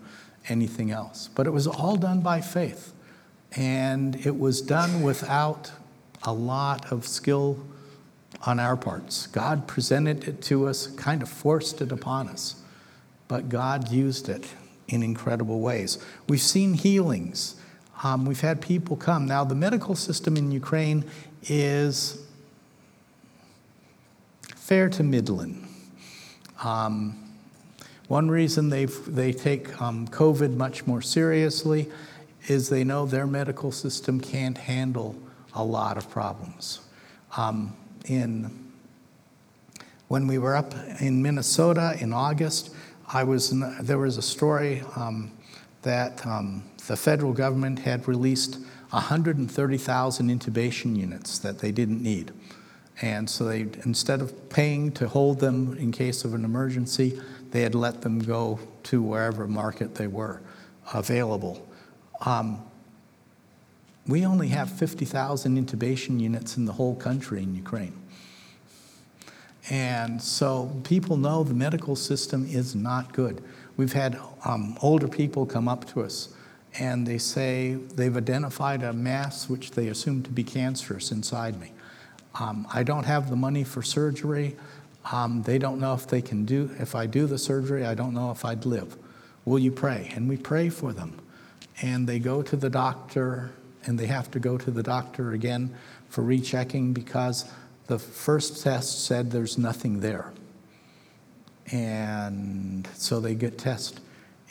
anything 0.50 0.92
else. 0.92 1.30
But 1.34 1.48
it 1.48 1.52
was 1.52 1.66
all 1.66 1.96
done 1.96 2.22
by 2.22 2.42
faith. 2.42 2.94
And 3.56 4.16
it 4.26 4.38
was 4.38 4.62
done 4.62 5.02
without 5.02 5.72
a 6.24 6.34
lot 6.34 6.92
of 6.92 7.08
skill 7.08 7.66
on 8.46 8.60
our 8.60 8.78
parts. 8.78 9.28
God 9.28 9.68
presented 9.68 10.28
it 10.28 10.42
to 10.44 10.68
us, 10.68 10.88
kind 10.88 11.22
of 11.22 11.30
forced 11.30 11.82
it 11.82 11.92
upon 11.92 12.28
us, 12.30 12.62
but 13.28 13.50
God 13.50 13.92
used 13.92 14.30
it 14.30 14.48
in 14.88 15.04
incredible 15.04 15.60
ways. 15.60 15.98
We've 16.28 16.42
seen 16.42 16.74
healings. 16.74 17.56
Um, 18.04 18.26
we've 18.26 18.42
had 18.42 18.62
people 18.62 18.96
come. 18.96 19.26
Now, 19.26 19.44
the 19.44 19.56
medical 19.56 19.96
system 19.96 20.38
in 20.38 20.52
Ukraine 20.52 21.04
is 21.44 22.24
fair 24.56 24.90
to 24.90 25.04
middling. 25.04 25.68
Um, 26.64 27.24
one 28.08 28.30
reason 28.30 28.70
they 28.70 28.86
they 28.86 29.34
take 29.34 29.82
um, 29.82 30.08
COVID 30.08 30.56
much 30.56 30.88
more 30.88 31.02
seriously 31.02 31.90
is 32.48 32.70
they 32.70 32.84
know 32.84 33.06
their 33.06 33.28
medical 33.28 33.72
system 33.72 34.20
can't 34.20 34.58
handle 34.58 35.16
a 35.54 35.64
lot 35.64 35.98
of 35.98 36.10
problems. 36.10 36.80
Um, 37.36 37.76
in 38.06 38.68
when 40.08 40.28
we 40.28 40.38
were 40.38 40.56
up 40.56 40.74
in 41.02 41.22
Minnesota 41.22 41.98
in 42.00 42.14
August, 42.14 42.74
I 43.08 43.24
was 43.24 43.54
there 43.82 43.98
was 43.98 44.18
a 44.18 44.22
story 44.22 44.84
um, 44.96 45.32
that 45.82 46.26
um, 46.26 46.64
the 46.88 46.98
federal 46.98 47.34
government 47.34 47.80
had 47.80 48.08
released 48.08 48.60
130,000 48.90 50.30
intubation 50.30 50.98
units 50.98 51.38
that 51.40 51.60
they 51.60 51.72
didn't 51.72 52.02
need. 52.02 52.32
And 53.02 53.30
so 53.30 53.44
they, 53.46 53.62
instead 53.84 54.22
of 54.22 54.50
paying 54.50 54.92
to 54.94 55.08
hold 55.08 55.40
them 55.40 55.78
in 55.78 55.92
case 55.92 56.26
of 56.26 56.34
an 56.34 56.44
emergency, 56.44 57.20
they 57.52 57.62
had 57.62 57.76
let 57.76 58.02
them 58.02 58.20
go 58.20 58.60
to 58.84 59.02
wherever 59.02 59.48
market 59.48 59.96
they 59.96 60.08
were 60.08 60.42
available. 60.94 61.68
Um, 62.22 62.64
we 64.08 64.26
only 64.26 64.48
have 64.48 64.72
50,000 64.72 65.68
intubation 65.68 66.20
units 66.20 66.56
in 66.56 66.66
the 66.66 66.74
whole 66.74 66.96
country 66.96 67.44
in 67.44 67.54
Ukraine. 67.54 68.02
And 69.70 70.22
so 70.22 70.72
people 70.86 71.18
know 71.18 71.44
the 71.44 71.54
medical 71.54 71.98
system 71.98 72.48
is 72.50 72.74
not 72.74 73.12
good. 73.12 73.44
We've 73.76 73.92
had 73.92 74.18
um, 74.46 74.78
older 74.82 75.10
people 75.10 75.46
come 75.46 75.68
up 75.68 75.86
to 75.90 76.04
us 76.04 76.30
and 76.80 77.08
they 77.08 77.18
say 77.18 77.76
they've 77.96 78.16
identified 78.16 78.84
a 78.84 78.94
mass 78.94 79.50
which 79.50 79.72
they 79.72 79.88
assume 79.88 80.24
to 80.24 80.30
be 80.30 80.44
cancerous 80.44 81.12
inside 81.12 81.60
me. 81.60 81.72
Um, 82.40 82.68
I 82.72 82.84
don't 82.84 83.06
have 83.06 83.30
the 83.30 83.36
money 83.36 83.64
for 83.64 83.82
surgery. 83.82 84.56
Um, 85.12 85.42
they 85.44 85.58
don't 85.58 85.80
know 85.80 85.94
if 85.94 86.08
they 86.08 86.22
can 86.22 86.46
do, 86.46 86.70
if 86.80 86.94
I 86.94 87.06
do 87.06 87.26
the 87.26 87.38
surgery, 87.38 87.86
I 87.86 87.96
don't 87.96 88.14
know 88.14 88.32
if 88.32 88.46
I'd 88.46 88.66
live. 88.66 88.96
Will 89.46 89.60
you 89.60 89.72
pray? 89.72 90.12
And 90.14 90.28
we 90.30 90.38
pray 90.38 90.70
for 90.70 90.94
them. 90.94 91.20
And 91.82 92.08
they 92.08 92.20
go 92.20 92.42
to 92.42 92.56
the 92.56 92.70
doctor 92.70 93.52
and 93.86 93.98
they 93.98 94.08
have 94.08 94.30
to 94.32 94.40
go 94.40 94.58
to 94.58 94.70
the 94.70 94.84
doctor 94.84 95.32
again 95.32 95.74
for 96.10 96.22
rechecking 96.22 96.94
because 96.94 97.46
the 97.88 97.98
first 97.98 98.62
test 98.64 99.06
said 99.06 99.32
there's 99.32 99.58
nothing 99.58 100.02
there. 100.02 100.34
And 101.72 102.88
so 102.96 103.20
they 103.20 103.36
get 103.36 103.58
tested. 103.58 104.02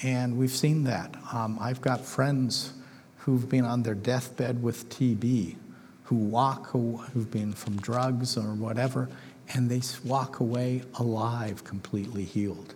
And 0.02 0.36
we've 0.36 0.50
seen 0.50 0.84
that. 0.84 1.14
Um, 1.32 1.58
I've 1.60 1.80
got 1.80 2.04
friends 2.04 2.72
who've 3.18 3.48
been 3.48 3.64
on 3.64 3.82
their 3.82 3.94
deathbed 3.94 4.62
with 4.62 4.88
TB, 4.90 5.56
who 6.04 6.16
walk, 6.16 6.70
who've 6.70 7.30
been 7.30 7.52
from 7.52 7.76
drugs 7.78 8.36
or 8.36 8.54
whatever, 8.54 9.08
and 9.54 9.70
they 9.70 9.80
walk 10.04 10.40
away 10.40 10.82
alive, 10.98 11.64
completely 11.64 12.24
healed. 12.24 12.74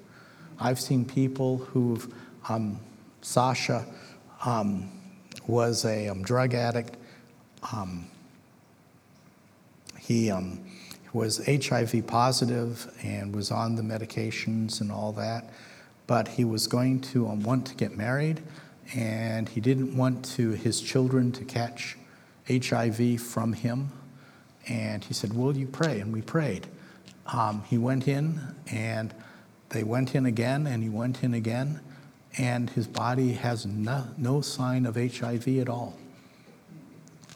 I've 0.58 0.80
seen 0.80 1.04
people 1.04 1.58
who've, 1.58 2.12
um, 2.48 2.80
Sasha 3.22 3.86
um, 4.44 4.90
was 5.46 5.84
a 5.84 6.08
um, 6.08 6.22
drug 6.22 6.54
addict. 6.54 6.96
Um, 7.72 8.06
he 9.98 10.30
um, 10.30 10.60
was 11.12 11.44
HIV 11.46 12.06
positive 12.06 12.92
and 13.02 13.34
was 13.34 13.50
on 13.50 13.74
the 13.74 13.82
medications 13.82 14.80
and 14.80 14.90
all 14.90 15.12
that, 15.12 15.50
but 16.10 16.26
he 16.26 16.44
was 16.44 16.66
going 16.66 17.00
to 17.00 17.28
um, 17.28 17.40
want 17.44 17.64
to 17.64 17.74
get 17.76 17.96
married, 17.96 18.42
and 18.96 19.48
he 19.48 19.60
didn't 19.60 19.96
want 19.96 20.24
to 20.24 20.50
his 20.50 20.80
children 20.80 21.30
to 21.30 21.44
catch 21.44 21.96
HIV 22.48 23.20
from 23.20 23.52
him. 23.52 23.92
And 24.68 25.04
he 25.04 25.14
said, 25.14 25.32
"Will 25.34 25.56
you 25.56 25.68
pray?" 25.68 26.00
And 26.00 26.12
we 26.12 26.20
prayed. 26.20 26.66
Um, 27.26 27.62
he 27.70 27.78
went 27.78 28.08
in, 28.08 28.40
and 28.72 29.14
they 29.68 29.84
went 29.84 30.16
in 30.16 30.26
again, 30.26 30.66
and 30.66 30.82
he 30.82 30.88
went 30.88 31.22
in 31.22 31.32
again, 31.32 31.78
and 32.36 32.70
his 32.70 32.88
body 32.88 33.34
has 33.34 33.64
no, 33.64 34.08
no 34.18 34.40
sign 34.40 34.86
of 34.86 34.96
HIV 34.96 35.46
at 35.58 35.68
all. 35.68 35.96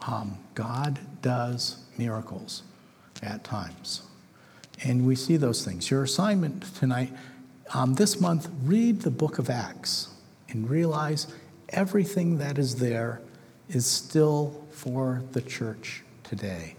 Um, 0.04 0.36
God 0.56 0.98
does 1.22 1.76
miracles 1.96 2.64
at 3.22 3.44
times. 3.44 4.02
And 4.82 5.06
we 5.06 5.14
see 5.14 5.36
those 5.36 5.64
things. 5.64 5.92
Your 5.92 6.02
assignment 6.02 6.74
tonight, 6.74 7.12
um, 7.72 7.94
this 7.94 8.20
month, 8.20 8.48
read 8.64 9.00
the 9.00 9.10
book 9.10 9.38
of 9.38 9.48
Acts 9.48 10.08
and 10.48 10.68
realize 10.68 11.26
everything 11.70 12.38
that 12.38 12.58
is 12.58 12.76
there 12.76 13.20
is 13.68 13.86
still 13.86 14.64
for 14.70 15.22
the 15.32 15.40
church 15.40 16.02
today. 16.22 16.76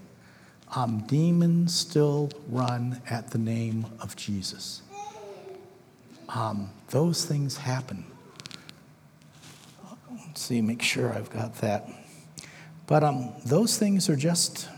Um, 0.74 1.04
demons 1.06 1.74
still 1.74 2.30
run 2.48 3.00
at 3.08 3.30
the 3.30 3.38
name 3.38 3.86
of 4.00 4.16
Jesus. 4.16 4.82
Um, 6.28 6.70
those 6.90 7.24
things 7.24 7.56
happen. 7.56 8.04
Let's 10.10 10.42
see, 10.42 10.60
make 10.60 10.82
sure 10.82 11.12
I've 11.12 11.30
got 11.30 11.56
that. 11.56 11.88
But 12.86 13.02
um, 13.02 13.32
those 13.44 13.78
things 13.78 14.08
are 14.08 14.16
just 14.16 14.68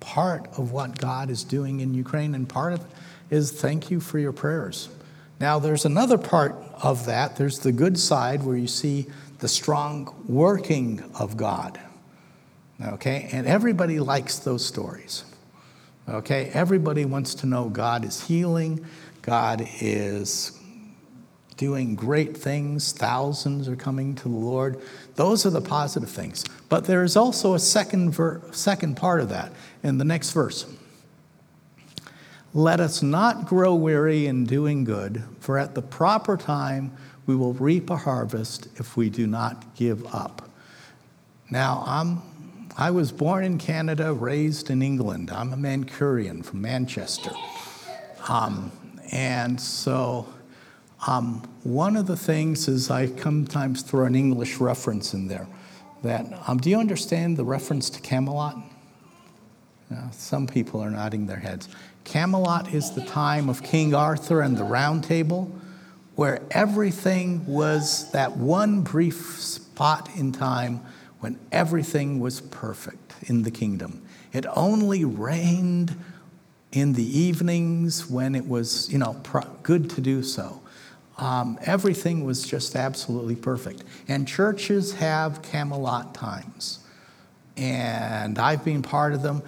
part 0.00 0.48
of 0.58 0.72
what 0.72 0.98
God 0.98 1.30
is 1.30 1.44
doing 1.44 1.80
in 1.80 1.94
Ukraine, 1.94 2.34
and 2.34 2.48
part 2.48 2.72
of 2.72 2.80
it 2.80 2.86
is 3.30 3.52
thank 3.52 3.90
you 3.90 4.00
for 4.00 4.18
your 4.18 4.32
prayers. 4.32 4.88
Now, 5.40 5.58
there's 5.58 5.84
another 5.84 6.18
part 6.18 6.56
of 6.82 7.06
that. 7.06 7.36
There's 7.36 7.60
the 7.60 7.72
good 7.72 7.98
side 7.98 8.42
where 8.42 8.56
you 8.56 8.66
see 8.66 9.06
the 9.38 9.48
strong 9.48 10.24
working 10.26 11.02
of 11.18 11.36
God. 11.36 11.80
Okay? 12.84 13.28
And 13.32 13.46
everybody 13.46 14.00
likes 14.00 14.38
those 14.38 14.66
stories. 14.66 15.24
Okay? 16.08 16.50
Everybody 16.52 17.04
wants 17.04 17.34
to 17.36 17.46
know 17.46 17.68
God 17.68 18.04
is 18.04 18.26
healing, 18.26 18.84
God 19.22 19.68
is 19.80 20.58
doing 21.56 21.96
great 21.96 22.36
things. 22.36 22.92
Thousands 22.92 23.68
are 23.68 23.76
coming 23.76 24.14
to 24.14 24.22
the 24.22 24.28
Lord. 24.28 24.80
Those 25.16 25.44
are 25.44 25.50
the 25.50 25.60
positive 25.60 26.08
things. 26.08 26.44
But 26.68 26.84
there 26.84 27.02
is 27.02 27.16
also 27.16 27.54
a 27.54 27.58
second, 27.58 28.12
ver- 28.12 28.40
second 28.52 28.96
part 28.96 29.20
of 29.20 29.28
that 29.28 29.52
in 29.82 29.98
the 29.98 30.04
next 30.04 30.30
verse. 30.30 30.66
Let 32.54 32.80
us 32.80 33.02
not 33.02 33.46
grow 33.46 33.74
weary 33.74 34.26
in 34.26 34.44
doing 34.44 34.84
good, 34.84 35.22
for 35.38 35.58
at 35.58 35.74
the 35.74 35.82
proper 35.82 36.36
time 36.36 36.92
we 37.26 37.36
will 37.36 37.52
reap 37.52 37.90
a 37.90 37.96
harvest 37.96 38.68
if 38.76 38.96
we 38.96 39.10
do 39.10 39.26
not 39.26 39.76
give 39.76 40.06
up. 40.14 40.48
Now, 41.50 41.82
I'm, 41.86 42.22
I 42.76 42.90
was 42.90 43.12
born 43.12 43.44
in 43.44 43.58
Canada, 43.58 44.14
raised 44.14 44.70
in 44.70 44.80
England. 44.80 45.30
I'm 45.30 45.52
a 45.52 45.56
Mancunian 45.56 46.42
from 46.42 46.62
Manchester. 46.62 47.32
Um, 48.28 48.72
and 49.12 49.60
so, 49.60 50.26
um, 51.06 51.46
one 51.64 51.96
of 51.96 52.06
the 52.06 52.16
things 52.16 52.66
is 52.66 52.90
I 52.90 53.06
sometimes 53.06 53.82
throw 53.82 54.06
an 54.06 54.14
English 54.14 54.56
reference 54.56 55.12
in 55.12 55.28
there. 55.28 55.46
That 56.02 56.26
um, 56.46 56.58
do 56.58 56.70
you 56.70 56.78
understand 56.78 57.36
the 57.36 57.44
reference 57.44 57.90
to 57.90 58.00
Camelot? 58.00 58.56
Now, 59.90 60.10
some 60.12 60.46
people 60.46 60.80
are 60.80 60.90
nodding 60.90 61.26
their 61.26 61.38
heads. 61.38 61.68
Camelot 62.08 62.72
is 62.72 62.92
the 62.92 63.04
time 63.04 63.50
of 63.50 63.62
King 63.62 63.94
Arthur 63.94 64.40
and 64.40 64.56
the 64.56 64.64
Round 64.64 65.04
Table, 65.04 65.54
where 66.14 66.40
everything 66.50 67.44
was 67.44 68.10
that 68.12 68.34
one 68.34 68.80
brief 68.80 69.38
spot 69.38 70.08
in 70.16 70.32
time 70.32 70.80
when 71.20 71.38
everything 71.52 72.18
was 72.18 72.40
perfect 72.40 73.12
in 73.26 73.42
the 73.42 73.50
kingdom. 73.50 74.02
It 74.32 74.46
only 74.56 75.04
rained 75.04 76.02
in 76.72 76.94
the 76.94 77.04
evenings 77.04 78.08
when 78.08 78.34
it 78.34 78.46
was, 78.48 78.90
you 78.90 78.96
know, 78.96 79.20
good 79.62 79.90
to 79.90 80.00
do 80.00 80.22
so. 80.22 80.62
Um, 81.18 81.58
everything 81.60 82.24
was 82.24 82.46
just 82.46 82.74
absolutely 82.74 83.36
perfect. 83.36 83.84
And 84.08 84.26
churches 84.26 84.94
have 84.94 85.42
Camelot 85.42 86.14
times. 86.14 86.78
And 87.58 88.38
I've 88.38 88.64
been 88.64 88.80
part 88.80 89.12
of 89.12 89.20
them 89.20 89.42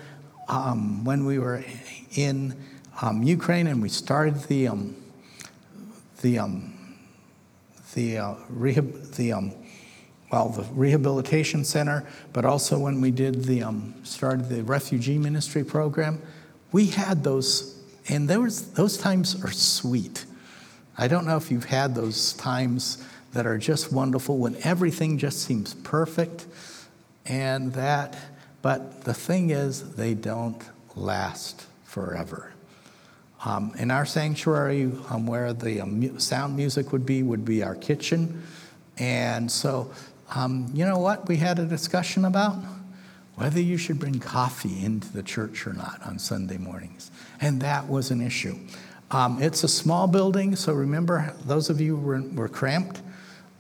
um, 0.51 1.05
when 1.05 1.25
we 1.25 1.39
were 1.39 1.65
in 2.17 2.55
um, 3.01 3.23
Ukraine 3.23 3.69
and 3.69 3.81
we 3.81 3.89
started 3.89 4.35
the, 4.45 4.69
um, 4.69 4.97
the, 6.23 6.41
um, 6.41 6.75
the, 7.95 8.19
uh, 8.19 8.35
rehab, 8.49 9.13
the 9.13 9.33
um, 9.33 9.53
well, 10.33 10.49
the 10.49 10.63
rehabilitation 10.75 11.65
center, 11.65 12.07
but 12.33 12.45
also 12.45 12.79
when 12.79 13.01
we 13.01 13.11
did 13.11 13.45
the, 13.45 13.63
um, 13.63 13.95
started 14.05 14.49
the 14.49 14.63
refugee 14.63 15.19
ministry 15.19 15.65
program, 15.65 16.21
we 16.73 16.87
had 16.87 17.25
those, 17.25 17.81
and 18.09 18.29
was, 18.29 18.73
those 18.73 18.97
times 18.99 19.43
are 19.45 19.51
sweet. 19.51 20.25
I 20.99 21.09
don't 21.09 21.27
know 21.27 21.37
if 21.37 21.51
you've 21.51 21.65
had 21.65 21.95
those 21.95 22.33
times 22.35 23.05
that 23.33 23.47
are 23.47 23.59
just 23.59 23.93
wonderful 23.93 24.39
when 24.39 24.57
everything 24.63 25.19
just 25.19 25.43
seems 25.43 25.75
perfect 25.75 26.47
and 27.27 27.73
that, 27.75 28.17
but 28.63 29.05
the 29.05 29.15
thing 29.15 29.51
is, 29.51 29.95
they 29.95 30.15
don't 30.15 30.63
last 30.95 31.67
forever. 31.85 32.53
Um, 33.45 33.73
in 33.79 33.91
our 33.91 34.05
sanctuary, 34.05 34.93
um, 35.09 35.27
where 35.27 35.53
the 35.53 35.81
um, 35.81 36.19
sound 36.19 36.57
music 36.57 36.93
would 36.93 37.07
be, 37.07 37.23
would 37.23 37.45
be 37.45 37.63
our 37.63 37.75
kitchen. 37.75 38.43
And 38.99 39.51
so, 39.51 39.91
um, 40.35 40.71
you 40.75 40.85
know 40.85 40.99
what 40.99 41.27
we 41.27 41.39
had 41.39 41.59
a 41.59 41.65
discussion 41.65 42.27
about? 42.27 42.57
Whether 43.37 43.61
you 43.61 43.79
should 43.79 43.99
bring 43.99 44.21
coffee 44.21 44.85
into 44.85 45.11
the 45.11 45.23
church 45.23 45.67
or 45.67 45.73
not 45.73 46.03
on 46.05 46.19
Sunday 46.19 46.59
mornings. 46.59 47.11
And 47.41 47.63
that 47.63 47.89
was 47.89 48.11
an 48.11 48.21
issue. 48.21 48.59
Um, 49.11 49.43
it's 49.43 49.65
a 49.65 49.69
small 49.69 50.07
building, 50.07 50.55
so 50.55 50.75
remember, 50.75 51.35
those 51.47 51.71
of 51.71 51.81
you 51.81 51.97
who 51.97 52.03
were, 52.03 52.23
were 52.35 52.49
cramped, 52.49 53.01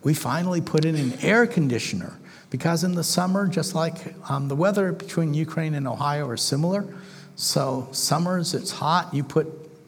we 0.02 0.14
finally 0.14 0.60
put 0.60 0.84
in 0.84 0.94
an 0.94 1.14
air 1.22 1.46
conditioner 1.46 2.18
because 2.50 2.84
in 2.84 2.94
the 2.94 3.04
summer, 3.04 3.46
just 3.46 3.74
like 3.74 4.14
um, 4.28 4.48
the 4.48 4.56
weather 4.56 4.92
between 4.92 5.34
Ukraine 5.34 5.74
and 5.74 5.86
Ohio 5.86 6.28
are 6.28 6.36
similar, 6.36 6.84
so 7.36 7.88
summers 7.92 8.54
it's 8.54 8.72
hot. 8.72 9.14
You 9.14 9.24
put, 9.24 9.46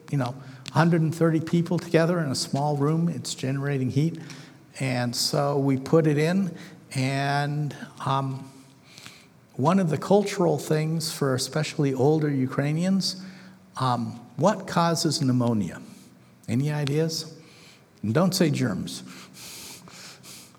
you 0.09 0.17
know, 0.17 0.33
130 0.71 1.41
people 1.41 1.77
together 1.77 2.19
in 2.19 2.31
a 2.31 2.35
small 2.35 2.77
room. 2.77 3.09
It's 3.09 3.35
generating 3.35 3.91
heat, 3.91 4.19
and 4.79 5.15
so 5.15 5.57
we 5.59 5.77
put 5.77 6.07
it 6.07 6.17
in. 6.17 6.57
And 6.95 7.75
um, 8.05 8.49
one 9.55 9.79
of 9.79 9.89
the 9.89 9.97
cultural 9.97 10.57
things 10.57 11.11
for 11.11 11.35
especially 11.35 11.93
older 11.93 12.29
Ukrainians, 12.29 13.21
um, 13.77 14.19
what 14.37 14.67
causes 14.67 15.21
pneumonia? 15.21 15.81
Any 16.47 16.71
ideas? 16.71 17.33
And 18.01 18.13
don't 18.13 18.33
say 18.33 18.49
germs 18.49 19.03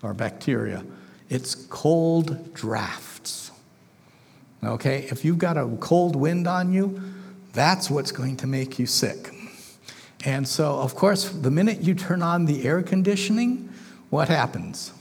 or 0.01 0.13
bacteria. 0.13 0.83
It's 1.29 1.55
cold 1.55 2.53
drafts. 2.53 3.51
Okay, 4.63 5.07
if 5.11 5.23
you've 5.23 5.37
got 5.37 5.57
a 5.57 5.67
cold 5.79 6.15
wind 6.15 6.47
on 6.47 6.73
you, 6.73 7.01
that's 7.53 7.89
what's 7.89 8.11
going 8.11 8.37
to 8.37 8.47
make 8.47 8.79
you 8.79 8.85
sick. 8.85 9.31
And 10.25 10.47
so, 10.47 10.79
of 10.79 10.95
course, 10.95 11.29
the 11.29 11.51
minute 11.51 11.81
you 11.81 11.93
turn 11.93 12.23
on 12.23 12.45
the 12.45 12.65
air 12.65 12.81
conditioning, 12.81 13.69
what 14.09 14.27
happens? 14.27 14.91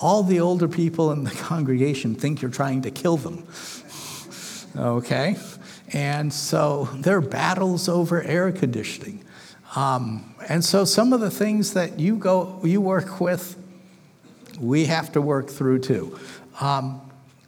All 0.00 0.22
the 0.22 0.40
older 0.40 0.68
people 0.68 1.10
in 1.12 1.24
the 1.24 1.30
congregation 1.48 2.14
think 2.14 2.40
you're 2.40 2.50
trying 2.50 2.82
to 2.82 2.90
kill 2.90 3.16
them. 3.16 3.46
Okay? 4.76 5.36
And 5.92 6.32
so 6.32 6.88
there 6.94 7.16
are 7.16 7.20
battles 7.20 7.88
over 7.88 8.22
air 8.22 8.50
conditioning. 8.52 9.24
Um, 9.74 10.34
and 10.48 10.64
so 10.64 10.84
some 10.84 11.12
of 11.12 11.20
the 11.20 11.30
things 11.30 11.74
that 11.74 11.98
you 11.98 12.16
go, 12.16 12.60
you 12.62 12.80
work 12.80 13.20
with, 13.20 13.56
we 14.62 14.86
have 14.86 15.12
to 15.12 15.20
work 15.20 15.50
through 15.50 15.80
too. 15.80 16.18
Um, 16.60 17.00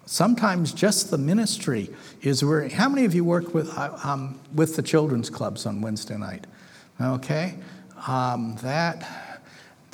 sometimes 0.04 0.72
just 0.72 1.10
the 1.10 1.18
ministry 1.18 1.90
is 2.22 2.44
where. 2.44 2.68
How 2.68 2.88
many 2.88 3.04
of 3.04 3.14
you 3.14 3.24
work 3.24 3.54
with 3.54 3.72
uh, 3.78 3.96
um, 4.02 4.38
with 4.54 4.76
the 4.76 4.82
children's 4.82 5.30
clubs 5.30 5.64
on 5.64 5.80
Wednesday 5.80 6.18
night? 6.18 6.46
Okay, 7.00 7.54
um, 8.06 8.56
that. 8.62 9.40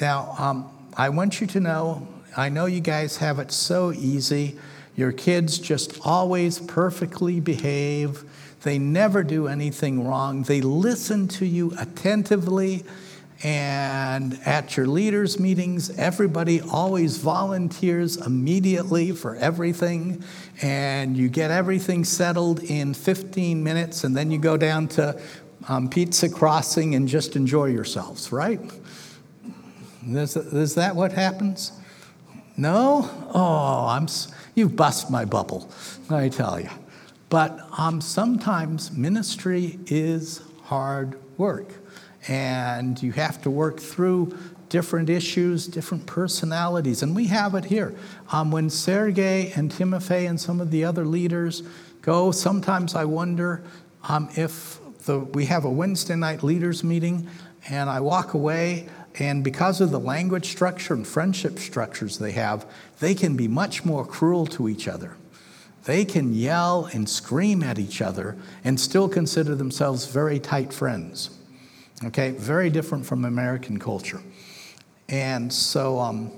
Now, 0.00 0.34
um, 0.38 0.70
I 0.96 1.10
want 1.10 1.40
you 1.40 1.46
to 1.48 1.60
know. 1.60 2.08
I 2.36 2.48
know 2.48 2.66
you 2.66 2.80
guys 2.80 3.18
have 3.18 3.38
it 3.38 3.52
so 3.52 3.92
easy. 3.92 4.58
Your 4.96 5.12
kids 5.12 5.58
just 5.58 6.00
always 6.04 6.58
perfectly 6.58 7.40
behave. 7.40 8.24
They 8.62 8.78
never 8.78 9.22
do 9.22 9.48
anything 9.48 10.06
wrong. 10.06 10.42
They 10.42 10.60
listen 10.60 11.28
to 11.28 11.46
you 11.46 11.74
attentively. 11.78 12.84
And 13.42 14.38
at 14.44 14.76
your 14.76 14.86
leaders' 14.86 15.40
meetings, 15.40 15.90
everybody 15.96 16.60
always 16.60 17.16
volunteers 17.16 18.18
immediately 18.18 19.12
for 19.12 19.34
everything. 19.36 20.22
And 20.60 21.16
you 21.16 21.30
get 21.30 21.50
everything 21.50 22.04
settled 22.04 22.62
in 22.62 22.92
15 22.92 23.64
minutes, 23.64 24.04
and 24.04 24.14
then 24.14 24.30
you 24.30 24.38
go 24.38 24.58
down 24.58 24.88
to 24.88 25.18
um, 25.68 25.88
Pizza 25.88 26.28
Crossing 26.28 26.94
and 26.94 27.08
just 27.08 27.34
enjoy 27.34 27.66
yourselves, 27.66 28.30
right? 28.30 28.60
Is, 30.06 30.36
is 30.36 30.74
that 30.74 30.96
what 30.96 31.12
happens? 31.12 31.72
No? 32.56 33.08
Oh, 33.32 33.86
I'm, 33.88 34.06
you've 34.54 34.76
bust 34.76 35.10
my 35.10 35.24
bubble, 35.24 35.70
I 36.10 36.28
tell 36.28 36.60
you. 36.60 36.68
But 37.30 37.60
um, 37.78 38.00
sometimes 38.00 38.90
ministry 38.92 39.78
is 39.86 40.42
hard 40.64 41.18
work, 41.38 41.72
and 42.28 43.02
you 43.02 43.12
have 43.12 43.40
to 43.42 43.50
work 43.50 43.80
through 43.80 44.36
different 44.68 45.10
issues, 45.10 45.66
different 45.66 46.06
personalities, 46.06 47.02
and 47.02 47.16
we 47.16 47.26
have 47.26 47.54
it 47.54 47.64
here. 47.64 47.94
Um, 48.30 48.50
when 48.50 48.70
Sergey 48.70 49.52
and 49.56 49.70
Timofey 49.70 50.28
and 50.28 50.40
some 50.40 50.60
of 50.60 50.70
the 50.70 50.84
other 50.84 51.04
leaders 51.04 51.62
go, 52.02 52.30
sometimes 52.30 52.94
I 52.94 53.04
wonder 53.04 53.62
um, 54.08 54.28
if 54.36 54.78
the, 55.06 55.20
we 55.20 55.46
have 55.46 55.64
a 55.64 55.70
Wednesday 55.70 56.14
night 56.14 56.42
leaders 56.42 56.84
meeting, 56.84 57.28
and 57.68 57.90
I 57.90 58.00
walk 58.00 58.34
away 58.34 58.88
and 59.18 59.42
because 59.42 59.80
of 59.80 59.90
the 59.90 59.98
language 59.98 60.46
structure 60.46 60.94
and 60.94 61.06
friendship 61.06 61.58
structures 61.58 62.18
they 62.18 62.32
have, 62.32 62.64
they 63.00 63.14
can 63.14 63.36
be 63.36 63.48
much 63.48 63.84
more 63.84 64.06
cruel 64.06 64.46
to 64.46 64.68
each 64.68 64.86
other. 64.86 65.16
They 65.84 66.04
can 66.04 66.34
yell 66.34 66.88
and 66.92 67.08
scream 67.08 67.62
at 67.62 67.78
each 67.78 68.00
other 68.00 68.36
and 68.62 68.78
still 68.78 69.08
consider 69.08 69.54
themselves 69.54 70.06
very 70.06 70.38
tight 70.38 70.72
friends. 70.72 71.30
Okay, 72.02 72.30
very 72.30 72.70
different 72.70 73.04
from 73.04 73.26
American 73.26 73.78
culture. 73.78 74.20
And 75.10 75.52
so 75.52 75.98
um, 75.98 76.32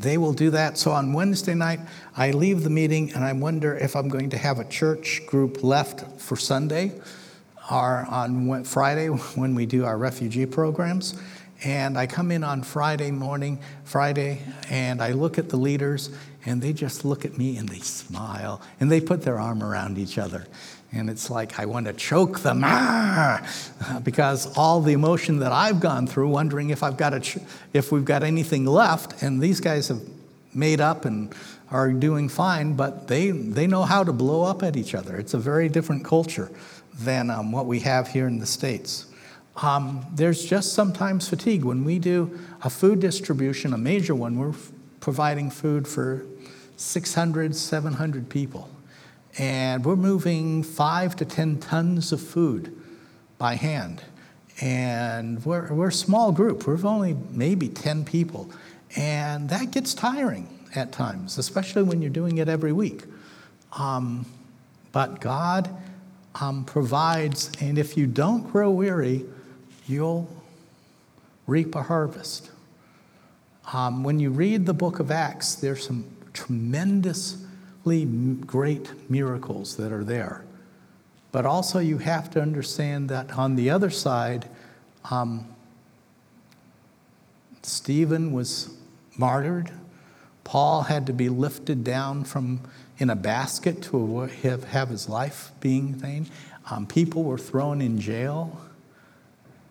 they 0.00 0.16
will 0.16 0.32
do 0.32 0.50
that. 0.50 0.78
So 0.78 0.92
on 0.92 1.12
Wednesday 1.12 1.54
night, 1.54 1.80
I 2.16 2.30
leave 2.30 2.62
the 2.62 2.70
meeting 2.70 3.12
and 3.12 3.22
I 3.22 3.34
wonder 3.34 3.76
if 3.76 3.94
I'm 3.94 4.08
going 4.08 4.30
to 4.30 4.38
have 4.38 4.58
a 4.58 4.64
church 4.64 5.22
group 5.26 5.62
left 5.62 6.20
for 6.20 6.36
Sunday 6.36 6.92
or 7.70 8.06
on 8.08 8.64
Friday 8.64 9.08
when 9.34 9.54
we 9.54 9.66
do 9.66 9.84
our 9.84 9.98
refugee 9.98 10.46
programs. 10.46 11.20
And 11.62 11.98
I 11.98 12.06
come 12.06 12.30
in 12.30 12.44
on 12.44 12.62
Friday 12.62 13.10
morning, 13.10 13.58
Friday, 13.84 14.40
and 14.70 15.02
I 15.02 15.12
look 15.12 15.38
at 15.38 15.48
the 15.48 15.56
leaders, 15.56 16.10
and 16.44 16.60
they 16.60 16.74
just 16.74 17.06
look 17.06 17.24
at 17.24 17.38
me 17.38 17.56
and 17.56 17.66
they 17.66 17.78
smile, 17.78 18.60
and 18.80 18.92
they 18.92 19.00
put 19.00 19.22
their 19.22 19.38
arm 19.38 19.62
around 19.62 19.96
each 19.96 20.18
other. 20.18 20.46
And 20.94 21.10
it's 21.10 21.28
like 21.28 21.58
I 21.58 21.66
want 21.66 21.86
to 21.86 21.92
choke 21.92 22.40
them 22.40 22.62
ah, 22.64 23.46
because 24.04 24.56
all 24.56 24.80
the 24.80 24.92
emotion 24.92 25.40
that 25.40 25.52
I've 25.52 25.80
gone 25.80 26.06
through, 26.06 26.28
wondering 26.28 26.70
if 26.70 26.82
I've 26.82 26.96
got 26.96 27.12
a 27.14 27.20
ch- 27.20 27.38
if 27.72 27.90
we've 27.90 28.04
got 28.04 28.22
anything 28.22 28.64
left, 28.64 29.22
and 29.22 29.40
these 29.40 29.60
guys 29.60 29.88
have 29.88 30.00
made 30.54 30.80
up 30.80 31.04
and 31.04 31.34
are 31.70 31.90
doing 31.92 32.28
fine, 32.28 32.74
but 32.74 33.08
they 33.08 33.30
they 33.30 33.66
know 33.66 33.82
how 33.82 34.04
to 34.04 34.12
blow 34.12 34.42
up 34.42 34.62
at 34.62 34.76
each 34.76 34.94
other. 34.94 35.16
It's 35.16 35.34
a 35.34 35.38
very 35.38 35.68
different 35.68 36.04
culture 36.04 36.50
than 37.00 37.30
um, 37.30 37.50
what 37.50 37.66
we 37.66 37.80
have 37.80 38.08
here 38.08 38.28
in 38.28 38.38
the 38.38 38.46
states. 38.46 39.06
Um, 39.56 40.04
there's 40.12 40.44
just 40.44 40.72
sometimes 40.72 41.28
fatigue 41.28 41.64
when 41.64 41.84
we 41.84 41.98
do 41.98 42.38
a 42.62 42.70
food 42.70 43.00
distribution, 43.00 43.72
a 43.72 43.78
major 43.78 44.14
one. 44.14 44.38
We're 44.38 44.54
providing 45.00 45.50
food 45.50 45.86
for 45.86 46.24
600, 46.76 47.54
700 47.54 48.28
people. 48.28 48.68
And 49.38 49.84
we're 49.84 49.96
moving 49.96 50.62
five 50.62 51.16
to 51.16 51.24
10 51.24 51.58
tons 51.58 52.12
of 52.12 52.20
food 52.20 52.80
by 53.38 53.54
hand. 53.54 54.02
And 54.60 55.44
we're, 55.44 55.72
we're 55.72 55.88
a 55.88 55.92
small 55.92 56.30
group, 56.30 56.66
we're 56.66 56.78
only 56.86 57.16
maybe 57.30 57.68
10 57.68 58.04
people. 58.04 58.50
And 58.96 59.48
that 59.48 59.72
gets 59.72 59.94
tiring 59.94 60.48
at 60.76 60.92
times, 60.92 61.38
especially 61.38 61.82
when 61.82 62.00
you're 62.00 62.10
doing 62.10 62.38
it 62.38 62.48
every 62.48 62.72
week. 62.72 63.04
Um, 63.76 64.26
but 64.92 65.20
God 65.20 65.68
um, 66.40 66.64
provides, 66.64 67.50
and 67.60 67.78
if 67.78 67.96
you 67.96 68.06
don't 68.06 68.50
grow 68.52 68.70
weary, 68.70 69.24
you'll 69.86 70.28
reap 71.46 71.74
a 71.74 71.82
harvest. 71.82 72.50
Um, 73.72 74.04
when 74.04 74.20
you 74.20 74.30
read 74.30 74.66
the 74.66 74.74
book 74.74 75.00
of 75.00 75.10
Acts, 75.10 75.56
there's 75.56 75.86
some 75.86 76.04
great 77.84 79.10
miracles 79.10 79.76
that 79.76 79.92
are 79.92 80.04
there. 80.04 80.44
But 81.32 81.46
also, 81.46 81.78
you 81.78 81.98
have 81.98 82.30
to 82.30 82.40
understand 82.40 83.08
that 83.08 83.36
on 83.36 83.56
the 83.56 83.70
other 83.70 83.90
side, 83.90 84.48
um, 85.10 85.46
Stephen 87.62 88.32
was 88.32 88.74
martyred. 89.18 89.70
Paul 90.44 90.82
had 90.82 91.06
to 91.06 91.12
be 91.12 91.28
lifted 91.28 91.84
down 91.84 92.24
from 92.24 92.60
in 92.98 93.10
a 93.10 93.16
basket 93.16 93.82
to 93.82 94.20
have, 94.42 94.64
have 94.64 94.88
his 94.88 95.08
life 95.08 95.50
being 95.60 95.94
vain. 95.94 96.26
Um, 96.70 96.86
people 96.86 97.24
were 97.24 97.38
thrown 97.38 97.80
in 97.80 97.98
jail. 97.98 98.60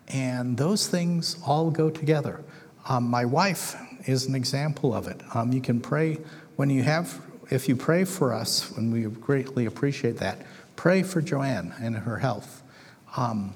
And 0.09 0.57
those 0.57 0.87
things 0.87 1.37
all 1.45 1.71
go 1.71 1.89
together. 1.89 2.43
Um, 2.87 3.09
my 3.09 3.25
wife 3.25 3.75
is 4.05 4.25
an 4.25 4.35
example 4.35 4.93
of 4.93 5.07
it. 5.07 5.21
Um, 5.33 5.53
you 5.53 5.61
can 5.61 5.79
pray 5.79 6.17
when 6.57 6.69
you 6.69 6.83
have, 6.83 7.19
if 7.49 7.67
you 7.67 7.75
pray 7.75 8.03
for 8.03 8.33
us, 8.33 8.75
and 8.77 8.91
we 8.91 9.03
greatly 9.03 9.65
appreciate 9.65 10.17
that, 10.17 10.45
pray 10.75 11.03
for 11.03 11.21
Joanne 11.21 11.73
and 11.79 11.95
her 11.95 12.17
health. 12.17 12.63
Um, 13.15 13.53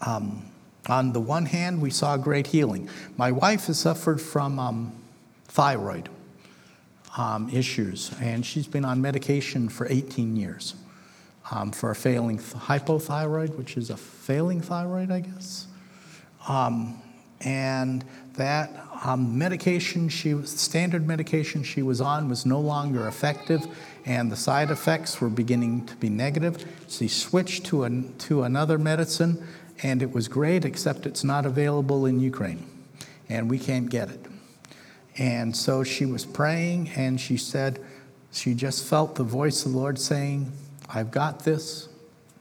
um, 0.00 0.44
on 0.86 1.12
the 1.12 1.20
one 1.20 1.46
hand, 1.46 1.80
we 1.80 1.90
saw 1.90 2.16
great 2.16 2.48
healing. 2.48 2.88
My 3.16 3.32
wife 3.32 3.66
has 3.66 3.78
suffered 3.78 4.20
from 4.20 4.58
um, 4.58 4.92
thyroid 5.46 6.08
um, 7.16 7.48
issues, 7.48 8.12
and 8.20 8.44
she's 8.44 8.66
been 8.66 8.84
on 8.84 9.00
medication 9.00 9.68
for 9.68 9.86
18 9.88 10.36
years 10.36 10.74
um, 11.50 11.72
for 11.72 11.90
a 11.90 11.94
failing 11.94 12.38
th- 12.38 12.50
hypothyroid, 12.50 13.56
which 13.56 13.76
is 13.76 13.90
a 13.90 13.96
failing 13.96 14.60
thyroid, 14.60 15.10
I 15.10 15.20
guess. 15.20 15.66
Um, 16.48 17.00
and 17.40 18.04
that 18.36 18.70
um, 19.04 19.36
medication 19.38 20.08
she 20.08 20.40
standard 20.44 21.06
medication 21.06 21.62
she 21.62 21.82
was 21.82 22.00
on 22.00 22.28
was 22.28 22.46
no 22.46 22.60
longer 22.60 23.06
effective, 23.06 23.66
and 24.06 24.30
the 24.30 24.36
side 24.36 24.70
effects 24.70 25.20
were 25.20 25.28
beginning 25.28 25.86
to 25.86 25.96
be 25.96 26.08
negative. 26.08 26.64
She 26.88 27.08
switched 27.08 27.66
to, 27.66 27.84
a, 27.84 27.90
to 27.90 28.42
another 28.42 28.78
medicine, 28.78 29.46
and 29.82 30.02
it 30.02 30.12
was 30.12 30.28
great, 30.28 30.64
except 30.64 31.06
it's 31.06 31.24
not 31.24 31.46
available 31.46 32.06
in 32.06 32.20
Ukraine, 32.20 32.66
and 33.28 33.50
we 33.50 33.58
can't 33.58 33.90
get 33.90 34.10
it. 34.10 34.20
And 35.16 35.56
so 35.56 35.84
she 35.84 36.06
was 36.06 36.24
praying, 36.24 36.90
and 36.96 37.20
she 37.20 37.36
said 37.36 37.78
she 38.32 38.54
just 38.54 38.84
felt 38.84 39.14
the 39.14 39.22
voice 39.22 39.64
of 39.64 39.72
the 39.72 39.78
Lord 39.78 39.98
saying, 39.98 40.50
I've 40.88 41.10
got 41.12 41.44
this, 41.44 41.88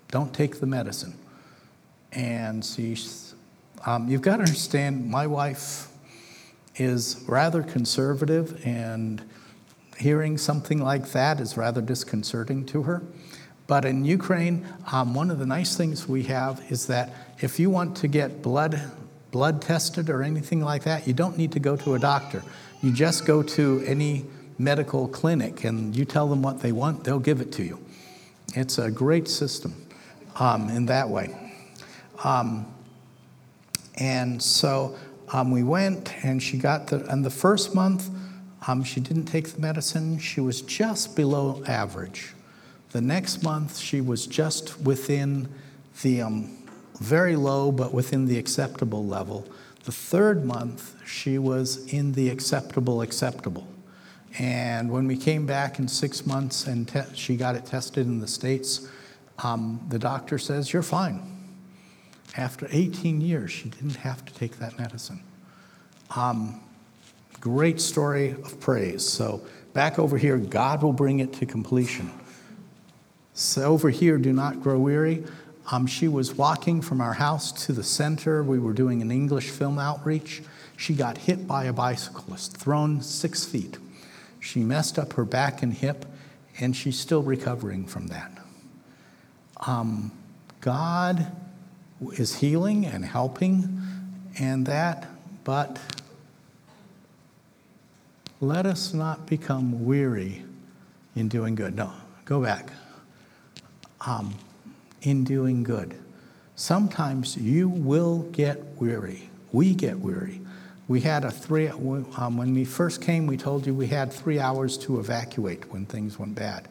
don't 0.09 0.33
take 0.33 0.59
the 0.59 0.65
medicine. 0.65 1.13
And 2.11 2.65
she's, 2.65 3.22
um, 3.85 4.07
you've 4.07 4.21
got 4.21 4.37
to 4.37 4.43
understand, 4.43 5.09
my 5.09 5.27
wife 5.27 5.89
is 6.75 7.23
rather 7.27 7.63
conservative, 7.63 8.65
and 8.65 9.21
hearing 9.97 10.37
something 10.37 10.79
like 10.81 11.11
that 11.11 11.39
is 11.39 11.57
rather 11.57 11.81
disconcerting 11.81 12.65
to 12.67 12.83
her. 12.83 13.03
But 13.67 13.85
in 13.85 14.05
Ukraine, 14.05 14.67
um, 14.91 15.13
one 15.13 15.31
of 15.31 15.39
the 15.39 15.45
nice 15.45 15.75
things 15.75 16.07
we 16.07 16.23
have 16.23 16.63
is 16.69 16.87
that 16.87 17.13
if 17.39 17.59
you 17.59 17.69
want 17.69 17.97
to 17.97 18.07
get 18.07 18.41
blood 18.41 18.91
blood 19.31 19.61
tested 19.63 20.11
or 20.11 20.21
anything 20.21 20.61
like 20.61 20.83
that, 20.83 21.07
you 21.07 21.13
don't 21.13 21.37
need 21.37 21.51
to 21.51 21.59
go 21.59 21.75
to 21.75 21.95
a 21.95 21.99
doctor. 21.99 22.43
You 22.83 22.91
just 22.91 23.25
go 23.25 23.41
to 23.41 23.83
any 23.87 24.25
medical 24.59 25.07
clinic 25.07 25.63
and 25.63 25.95
you 25.95 26.05
tell 26.05 26.27
them 26.27 26.41
what 26.41 26.61
they 26.61 26.71
want, 26.71 27.03
they'll 27.03 27.19
give 27.19 27.41
it 27.41 27.51
to 27.53 27.63
you. 27.63 27.79
It's 28.55 28.77
a 28.77 28.91
great 28.91 29.27
system 29.27 29.73
um, 30.35 30.69
in 30.69 30.85
that 30.85 31.09
way. 31.09 31.35
Um, 32.23 32.72
and 33.95 34.41
so 34.41 34.95
um, 35.31 35.51
we 35.51 35.63
went, 35.63 36.13
and 36.23 36.41
she 36.41 36.57
got 36.57 36.87
the, 36.87 37.05
and 37.09 37.23
the 37.23 37.29
first 37.29 37.73
month, 37.73 38.09
um, 38.67 38.83
she 38.83 38.99
didn't 38.99 39.25
take 39.25 39.49
the 39.49 39.59
medicine. 39.59 40.19
She 40.19 40.39
was 40.39 40.61
just 40.61 41.15
below 41.15 41.63
average. 41.67 42.33
The 42.91 43.01
next 43.01 43.43
month, 43.43 43.77
she 43.77 44.01
was 44.01 44.27
just 44.27 44.79
within 44.81 45.49
the 46.01 46.21
um, 46.21 46.57
very 46.99 47.35
low, 47.35 47.71
but 47.71 47.93
within 47.93 48.25
the 48.25 48.37
acceptable 48.37 49.05
level. 49.05 49.47
The 49.83 49.91
third 49.91 50.45
month, 50.45 50.95
she 51.05 51.37
was 51.37 51.85
in 51.91 52.13
the 52.13 52.29
acceptable, 52.29 53.01
acceptable. 53.01 53.67
And 54.39 54.89
when 54.89 55.07
we 55.07 55.17
came 55.17 55.45
back 55.45 55.77
in 55.77 55.87
six 55.87 56.25
months 56.25 56.65
and 56.67 56.87
te- 56.87 57.13
she 57.13 57.35
got 57.35 57.55
it 57.55 57.65
tested 57.65 58.07
in 58.07 58.19
the 58.19 58.27
States, 58.27 58.87
um, 59.39 59.83
the 59.89 59.99
doctor 59.99 60.37
says, 60.37 60.71
You're 60.71 60.83
fine. 60.83 61.32
After 62.35 62.67
18 62.71 63.21
years, 63.21 63.51
she 63.51 63.69
didn't 63.69 63.97
have 63.97 64.25
to 64.25 64.33
take 64.33 64.57
that 64.57 64.77
medicine. 64.79 65.21
Um, 66.15 66.61
great 67.39 67.79
story 67.79 68.31
of 68.31 68.59
praise. 68.59 69.07
So, 69.07 69.41
back 69.73 69.99
over 69.99 70.17
here, 70.17 70.37
God 70.37 70.81
will 70.81 70.93
bring 70.93 71.19
it 71.19 71.33
to 71.33 71.45
completion. 71.45 72.11
So, 73.33 73.63
over 73.65 73.89
here, 73.89 74.17
do 74.17 74.33
not 74.33 74.63
grow 74.63 74.79
weary. 74.79 75.23
Um, 75.71 75.85
she 75.87 76.07
was 76.07 76.33
walking 76.33 76.81
from 76.81 77.01
our 77.01 77.13
house 77.13 77.51
to 77.65 77.73
the 77.73 77.83
center. 77.83 78.43
We 78.43 78.59
were 78.59 78.73
doing 78.73 79.01
an 79.01 79.11
English 79.11 79.49
film 79.49 79.77
outreach. 79.77 80.41
She 80.75 80.93
got 80.93 81.19
hit 81.19 81.47
by 81.47 81.65
a 81.65 81.73
bicyclist, 81.73 82.57
thrown 82.57 83.01
six 83.01 83.45
feet. 83.45 83.77
She 84.39 84.61
messed 84.61 84.99
up 84.99 85.13
her 85.13 85.23
back 85.23 85.63
and 85.63 85.73
hip, 85.73 86.05
and 86.59 86.75
she's 86.75 86.99
still 86.99 87.21
recovering 87.21 87.85
from 87.85 88.07
that. 88.07 88.31
Um, 89.65 90.11
God 90.59 91.31
is 92.11 92.35
healing 92.35 92.85
and 92.85 93.05
helping, 93.05 93.81
and 94.39 94.65
that, 94.65 95.07
but 95.43 95.79
let 98.41 98.65
us 98.65 98.93
not 98.93 99.25
become 99.25 99.85
weary 99.85 100.43
in 101.15 101.29
doing 101.29 101.55
good. 101.55 101.75
No, 101.75 101.91
go 102.25 102.41
back. 102.41 102.71
Um, 104.05 104.35
in 105.01 105.23
doing 105.23 105.63
good. 105.63 105.95
Sometimes 106.55 107.37
you 107.37 107.69
will 107.69 108.23
get 108.31 108.61
weary. 108.79 109.29
We 109.51 109.73
get 109.73 109.99
weary. 109.99 110.41
We 110.87 111.01
had 111.01 111.23
a 111.23 111.31
three, 111.31 111.69
um, 111.69 112.37
when 112.37 112.53
we 112.53 112.65
first 112.65 113.01
came, 113.01 113.25
we 113.27 113.37
told 113.37 113.65
you 113.65 113.73
we 113.73 113.87
had 113.87 114.11
three 114.11 114.39
hours 114.39 114.77
to 114.79 114.99
evacuate 114.99 115.71
when 115.71 115.85
things 115.85 116.19
went 116.19 116.35
bad. 116.35 116.67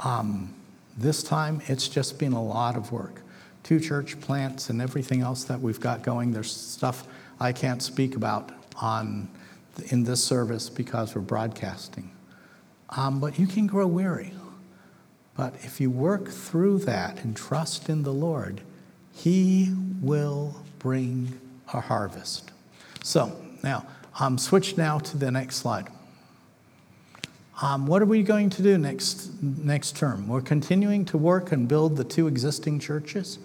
Um, 0.00 0.54
this 0.96 1.22
time, 1.22 1.62
it's 1.66 1.88
just 1.88 2.18
been 2.18 2.32
a 2.32 2.42
lot 2.42 2.76
of 2.76 2.92
work. 2.92 3.22
Two 3.62 3.80
church 3.80 4.20
plants 4.20 4.70
and 4.70 4.80
everything 4.80 5.20
else 5.20 5.44
that 5.44 5.60
we've 5.60 5.80
got 5.80 6.02
going. 6.02 6.32
There's 6.32 6.52
stuff 6.52 7.06
I 7.40 7.52
can't 7.52 7.82
speak 7.82 8.16
about 8.16 8.52
on, 8.80 9.28
in 9.90 10.04
this 10.04 10.22
service 10.22 10.68
because 10.70 11.14
we're 11.14 11.20
broadcasting. 11.20 12.10
Um, 12.90 13.20
but 13.20 13.38
you 13.38 13.46
can 13.46 13.66
grow 13.66 13.86
weary. 13.86 14.32
But 15.36 15.54
if 15.60 15.80
you 15.80 15.90
work 15.90 16.28
through 16.28 16.80
that 16.80 17.22
and 17.22 17.36
trust 17.36 17.88
in 17.88 18.02
the 18.02 18.12
Lord, 18.12 18.60
He 19.12 19.74
will 20.00 20.62
bring 20.78 21.38
a 21.72 21.80
harvest. 21.80 22.50
So 23.02 23.36
now, 23.62 23.86
um, 24.18 24.38
switch 24.38 24.76
now 24.76 24.98
to 24.98 25.16
the 25.16 25.30
next 25.30 25.56
slide. 25.56 25.88
Um, 27.60 27.86
what 27.86 28.02
are 28.02 28.06
we 28.06 28.22
going 28.22 28.50
to 28.50 28.62
do 28.62 28.78
next, 28.78 29.42
next 29.42 29.96
term? 29.96 30.28
We're 30.28 30.40
continuing 30.40 31.04
to 31.06 31.18
work 31.18 31.50
and 31.50 31.66
build 31.66 31.96
the 31.96 32.04
two 32.04 32.28
existing 32.28 32.78
churches 32.78 33.40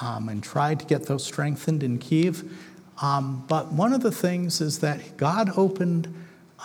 um, 0.00 0.30
and 0.30 0.42
try 0.42 0.74
to 0.74 0.84
get 0.86 1.04
those 1.04 1.24
strengthened 1.24 1.82
in 1.82 1.98
Kiev. 1.98 2.50
Um, 3.02 3.44
but 3.46 3.72
one 3.72 3.92
of 3.92 4.00
the 4.00 4.10
things 4.10 4.62
is 4.62 4.78
that 4.78 5.18
God 5.18 5.50
opened 5.56 6.12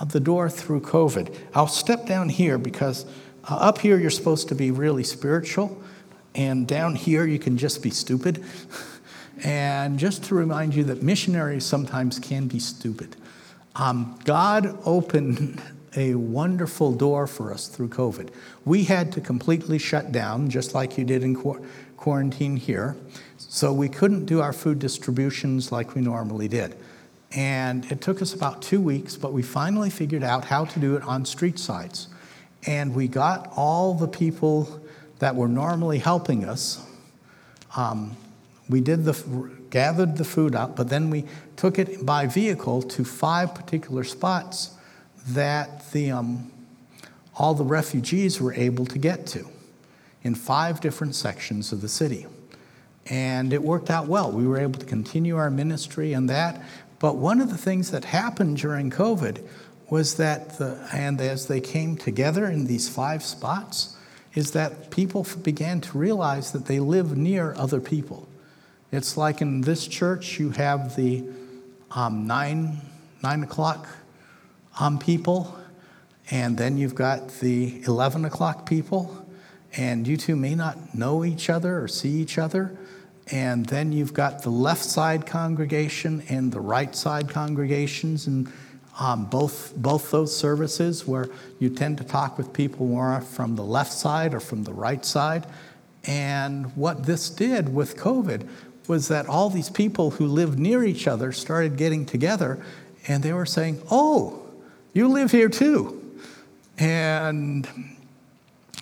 the 0.07 0.21
door 0.21 0.49
through 0.49 0.81
COVID. 0.81 1.35
I'll 1.53 1.67
step 1.67 2.05
down 2.05 2.29
here 2.29 2.57
because 2.57 3.05
uh, 3.49 3.55
up 3.55 3.79
here 3.79 3.99
you're 3.99 4.09
supposed 4.09 4.47
to 4.47 4.55
be 4.55 4.71
really 4.71 5.03
spiritual, 5.03 5.81
and 6.33 6.65
down 6.65 6.95
here 6.95 7.25
you 7.25 7.37
can 7.37 7.57
just 7.57 7.83
be 7.83 7.89
stupid. 7.89 8.43
and 9.43 9.99
just 9.99 10.23
to 10.25 10.35
remind 10.35 10.73
you 10.73 10.85
that 10.85 11.03
missionaries 11.03 11.65
sometimes 11.65 12.17
can 12.17 12.47
be 12.47 12.59
stupid. 12.59 13.17
Um, 13.75 14.17
God 14.23 14.79
opened 14.85 15.61
a 15.95 16.15
wonderful 16.15 16.93
door 16.93 17.27
for 17.27 17.53
us 17.53 17.67
through 17.67 17.89
COVID. 17.89 18.29
We 18.65 18.85
had 18.85 19.11
to 19.13 19.21
completely 19.21 19.77
shut 19.77 20.11
down, 20.11 20.49
just 20.49 20.73
like 20.73 20.97
you 20.97 21.03
did 21.03 21.23
in 21.23 21.35
qu- 21.35 21.65
quarantine 21.97 22.55
here. 22.55 22.95
So 23.37 23.73
we 23.73 23.89
couldn't 23.89 24.25
do 24.25 24.41
our 24.41 24.53
food 24.53 24.79
distributions 24.79 25.71
like 25.71 25.95
we 25.95 26.01
normally 26.01 26.47
did. 26.47 26.75
And 27.33 27.89
it 27.91 28.01
took 28.01 28.21
us 28.21 28.33
about 28.33 28.61
two 28.61 28.81
weeks, 28.81 29.15
but 29.15 29.33
we 29.33 29.41
finally 29.41 29.89
figured 29.89 30.23
out 30.23 30.45
how 30.45 30.65
to 30.65 30.79
do 30.79 30.95
it 30.95 31.03
on 31.03 31.25
street 31.25 31.59
sites. 31.59 32.07
And 32.65 32.93
we 32.93 33.07
got 33.07 33.51
all 33.55 33.93
the 33.93 34.07
people 34.07 34.81
that 35.19 35.35
were 35.35 35.47
normally 35.47 35.99
helping 35.99 36.45
us. 36.45 36.85
Um, 37.75 38.15
we 38.69 38.81
did 38.81 39.05
the 39.05 39.13
gathered 39.69 40.17
the 40.17 40.25
food 40.25 40.53
up, 40.53 40.75
but 40.75 40.89
then 40.89 41.09
we 41.09 41.25
took 41.55 41.79
it 41.79 42.05
by 42.05 42.25
vehicle 42.25 42.81
to 42.81 43.05
five 43.05 43.55
particular 43.55 44.03
spots 44.03 44.71
that 45.29 45.91
the, 45.91 46.11
um, 46.11 46.51
all 47.37 47.53
the 47.53 47.63
refugees 47.63 48.41
were 48.41 48.53
able 48.53 48.85
to 48.85 48.99
get 48.99 49.25
to 49.27 49.47
in 50.23 50.35
five 50.35 50.81
different 50.81 51.15
sections 51.15 51.71
of 51.71 51.81
the 51.81 51.89
city. 51.89 52.27
And 53.07 53.53
it 53.53 53.61
worked 53.61 53.89
out 53.89 54.07
well. 54.07 54.31
We 54.31 54.45
were 54.45 54.59
able 54.59 54.79
to 54.79 54.85
continue 54.85 55.37
our 55.37 55.49
ministry 55.49 56.13
and 56.13 56.29
that. 56.29 56.61
But 56.99 57.15
one 57.15 57.41
of 57.41 57.49
the 57.49 57.57
things 57.57 57.91
that 57.91 58.05
happened 58.05 58.57
during 58.57 58.91
COVID 58.91 59.43
was 59.89 60.15
that, 60.15 60.57
the, 60.57 60.87
and 60.93 61.19
as 61.19 61.47
they 61.47 61.59
came 61.59 61.97
together 61.97 62.45
in 62.45 62.65
these 62.65 62.87
five 62.87 63.23
spots, 63.23 63.97
is 64.33 64.51
that 64.51 64.91
people 64.91 65.25
began 65.41 65.81
to 65.81 65.97
realize 65.97 66.51
that 66.51 66.65
they 66.65 66.79
live 66.79 67.17
near 67.17 67.53
other 67.57 67.81
people. 67.81 68.27
It's 68.91 69.17
like 69.17 69.41
in 69.41 69.61
this 69.61 69.87
church, 69.87 70.39
you 70.39 70.51
have 70.51 70.95
the 70.95 71.23
um, 71.91 72.27
nine, 72.27 72.77
nine 73.23 73.43
o'clock 73.43 73.87
um, 74.79 74.99
people, 74.99 75.57
and 76.29 76.57
then 76.57 76.77
you've 76.77 76.95
got 76.95 77.29
the 77.39 77.81
11 77.85 78.25
o'clock 78.25 78.67
people, 78.67 79.25
and 79.75 80.07
you 80.07 80.17
two 80.17 80.35
may 80.35 80.55
not 80.55 80.95
know 80.95 81.23
each 81.23 81.49
other 81.49 81.81
or 81.81 81.87
see 81.87 82.09
each 82.09 82.37
other, 82.37 82.77
and 83.31 83.65
then 83.67 83.91
you've 83.91 84.13
got 84.13 84.43
the 84.43 84.49
left 84.49 84.83
side 84.83 85.25
congregation 85.25 86.23
and 86.29 86.51
the 86.51 86.59
right 86.59 86.95
side 86.95 87.29
congregations, 87.29 88.27
and 88.27 88.51
um, 88.99 89.25
both, 89.25 89.73
both 89.75 90.11
those 90.11 90.35
services 90.35 91.07
where 91.07 91.29
you 91.59 91.69
tend 91.69 91.97
to 91.97 92.03
talk 92.03 92.37
with 92.37 92.51
people 92.53 92.85
more 92.85 93.21
from 93.21 93.55
the 93.55 93.63
left 93.63 93.93
side 93.93 94.33
or 94.33 94.39
from 94.39 94.63
the 94.63 94.73
right 94.73 95.05
side. 95.05 95.47
And 96.05 96.75
what 96.75 97.05
this 97.05 97.29
did 97.29 97.73
with 97.73 97.95
COVID 97.97 98.47
was 98.87 99.07
that 99.07 99.27
all 99.27 99.49
these 99.49 99.69
people 99.69 100.11
who 100.11 100.25
lived 100.27 100.59
near 100.59 100.83
each 100.83 101.07
other 101.07 101.31
started 101.31 101.77
getting 101.77 102.05
together 102.05 102.63
and 103.07 103.23
they 103.23 103.33
were 103.33 103.45
saying, 103.45 103.81
Oh, 103.89 104.40
you 104.93 105.07
live 105.07 105.31
here 105.31 105.49
too. 105.49 105.97
And 106.77 107.67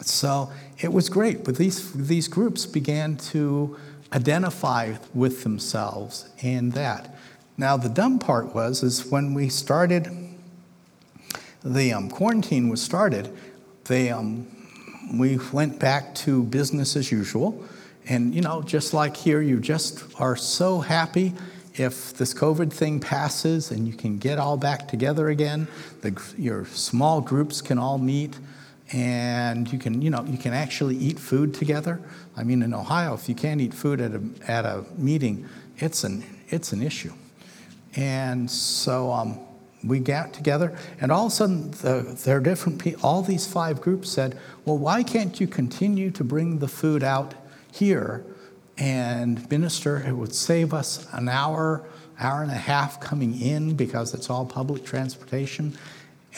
so 0.01 0.51
it 0.79 0.91
was 0.91 1.09
great, 1.09 1.43
but 1.43 1.57
these, 1.57 1.91
these 1.93 2.27
groups 2.27 2.65
began 2.65 3.17
to 3.17 3.77
identify 4.13 4.95
with 5.13 5.43
themselves 5.43 6.29
in 6.39 6.71
that. 6.71 7.15
Now, 7.57 7.75
the 7.77 7.89
dumb 7.89 8.19
part 8.19 8.55
was, 8.55 8.83
is 8.83 9.05
when 9.05 9.33
we 9.33 9.49
started, 9.49 10.07
the 11.63 11.93
um, 11.93 12.09
quarantine 12.09 12.69
was 12.69 12.81
started, 12.81 13.35
they, 13.85 14.09
um, 14.09 14.47
we 15.13 15.39
went 15.51 15.79
back 15.79 16.15
to 16.15 16.43
business 16.43 16.95
as 16.95 17.11
usual. 17.11 17.63
And, 18.07 18.33
you 18.33 18.41
know, 18.41 18.61
just 18.61 18.93
like 18.93 19.17
here, 19.17 19.41
you 19.41 19.59
just 19.59 20.03
are 20.19 20.35
so 20.35 20.79
happy 20.79 21.33
if 21.75 22.13
this 22.13 22.33
COVID 22.33 22.71
thing 22.71 22.99
passes 22.99 23.71
and 23.71 23.87
you 23.87 23.93
can 23.93 24.17
get 24.17 24.37
all 24.37 24.57
back 24.57 24.87
together 24.87 25.29
again. 25.29 25.67
The, 26.01 26.19
your 26.37 26.65
small 26.65 27.21
groups 27.21 27.61
can 27.61 27.77
all 27.77 27.97
meet 27.97 28.37
and 28.91 29.71
you 29.71 29.77
can, 29.77 30.01
you 30.01 30.09
know, 30.09 30.23
you 30.25 30.37
can 30.37 30.53
actually 30.53 30.95
eat 30.97 31.19
food 31.19 31.53
together. 31.53 31.99
I 32.35 32.43
mean, 32.43 32.61
in 32.63 32.73
Ohio, 32.73 33.13
if 33.13 33.29
you 33.29 33.35
can't 33.35 33.61
eat 33.61 33.73
food 33.73 34.01
at 34.01 34.11
a, 34.13 34.21
at 34.47 34.65
a 34.65 34.83
meeting, 34.97 35.47
it's 35.77 36.03
an, 36.03 36.23
it's 36.49 36.73
an 36.73 36.81
issue. 36.81 37.13
And 37.95 38.49
so 38.49 39.11
um, 39.11 39.39
we 39.83 39.99
got 39.99 40.33
together, 40.33 40.77
and 41.01 41.11
all 41.11 41.27
of 41.27 41.31
a 41.31 41.35
sudden, 41.35 41.71
the, 41.71 42.17
there 42.23 42.37
are 42.37 42.41
different 42.41 42.81
all 43.03 43.21
these 43.21 43.47
five 43.47 43.81
groups 43.81 44.09
said, 44.09 44.37
Well, 44.65 44.77
why 44.77 45.03
can't 45.03 45.39
you 45.39 45.47
continue 45.47 46.11
to 46.11 46.23
bring 46.23 46.59
the 46.59 46.67
food 46.67 47.03
out 47.03 47.33
here 47.71 48.23
and 48.79 49.49
minister? 49.49 49.97
It 49.97 50.13
would 50.13 50.33
save 50.33 50.73
us 50.73 51.07
an 51.13 51.29
hour, 51.29 51.83
hour 52.19 52.41
and 52.41 52.51
a 52.51 52.55
half 52.55 52.99
coming 52.99 53.39
in 53.39 53.75
because 53.75 54.13
it's 54.13 54.29
all 54.29 54.45
public 54.45 54.85
transportation. 54.85 55.77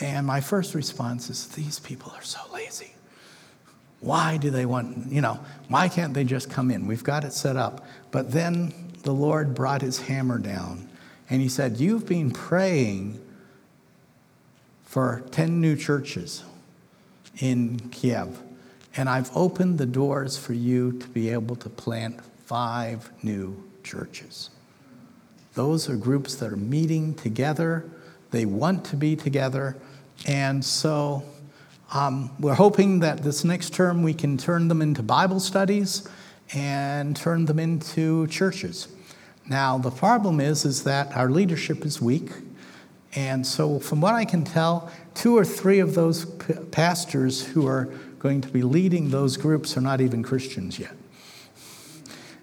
And 0.00 0.26
my 0.26 0.40
first 0.40 0.74
response 0.74 1.30
is, 1.30 1.46
These 1.48 1.78
people 1.78 2.12
are 2.14 2.22
so 2.22 2.40
lazy. 2.52 2.92
Why 4.00 4.36
do 4.36 4.50
they 4.50 4.66
want, 4.66 5.12
you 5.12 5.20
know, 5.20 5.38
why 5.68 5.88
can't 5.88 6.12
they 6.12 6.24
just 6.24 6.50
come 6.50 6.72
in? 6.72 6.88
We've 6.88 7.04
got 7.04 7.24
it 7.24 7.32
set 7.32 7.56
up. 7.56 7.86
But 8.10 8.32
then 8.32 8.92
the 9.04 9.12
Lord 9.12 9.54
brought 9.54 9.80
his 9.80 10.00
hammer 10.00 10.38
down 10.38 10.88
and 11.30 11.40
he 11.40 11.48
said, 11.48 11.78
You've 11.78 12.06
been 12.06 12.30
praying 12.30 13.20
for 14.84 15.22
10 15.30 15.60
new 15.60 15.76
churches 15.76 16.44
in 17.38 17.78
Kiev, 17.90 18.40
and 18.94 19.08
I've 19.08 19.34
opened 19.34 19.78
the 19.78 19.86
doors 19.86 20.36
for 20.36 20.52
you 20.52 20.92
to 20.98 21.08
be 21.08 21.30
able 21.30 21.56
to 21.56 21.70
plant 21.70 22.20
five 22.52 23.10
new 23.22 23.56
churches. 23.82 24.50
Those 25.54 25.88
are 25.88 25.96
groups 25.96 26.34
that 26.34 26.52
are 26.52 26.56
meeting 26.58 27.14
together, 27.14 27.82
they 28.30 28.44
want 28.44 28.84
to 28.84 28.96
be 28.96 29.16
together, 29.16 29.74
and 30.26 30.62
so 30.62 31.22
um, 31.94 32.30
we're 32.38 32.52
hoping 32.52 33.00
that 33.00 33.22
this 33.22 33.42
next 33.42 33.72
term 33.72 34.02
we 34.02 34.12
can 34.12 34.36
turn 34.36 34.68
them 34.68 34.82
into 34.82 35.02
Bible 35.02 35.40
studies 35.40 36.06
and 36.52 37.16
turn 37.16 37.46
them 37.46 37.58
into 37.58 38.26
churches. 38.26 38.88
Now, 39.48 39.78
the 39.78 39.90
problem 39.90 40.38
is, 40.38 40.66
is 40.66 40.84
that 40.84 41.16
our 41.16 41.30
leadership 41.30 41.86
is 41.86 42.02
weak. 42.02 42.32
And 43.14 43.46
so, 43.46 43.78
from 43.78 44.02
what 44.02 44.12
I 44.12 44.26
can 44.26 44.44
tell, 44.44 44.92
two 45.14 45.38
or 45.38 45.46
three 45.46 45.78
of 45.78 45.94
those 45.94 46.26
pastors 46.70 47.46
who 47.46 47.66
are 47.66 47.86
going 48.18 48.42
to 48.42 48.48
be 48.48 48.62
leading 48.62 49.08
those 49.08 49.38
groups 49.38 49.74
are 49.78 49.80
not 49.80 50.02
even 50.02 50.22
Christians 50.22 50.78
yet. 50.78 50.92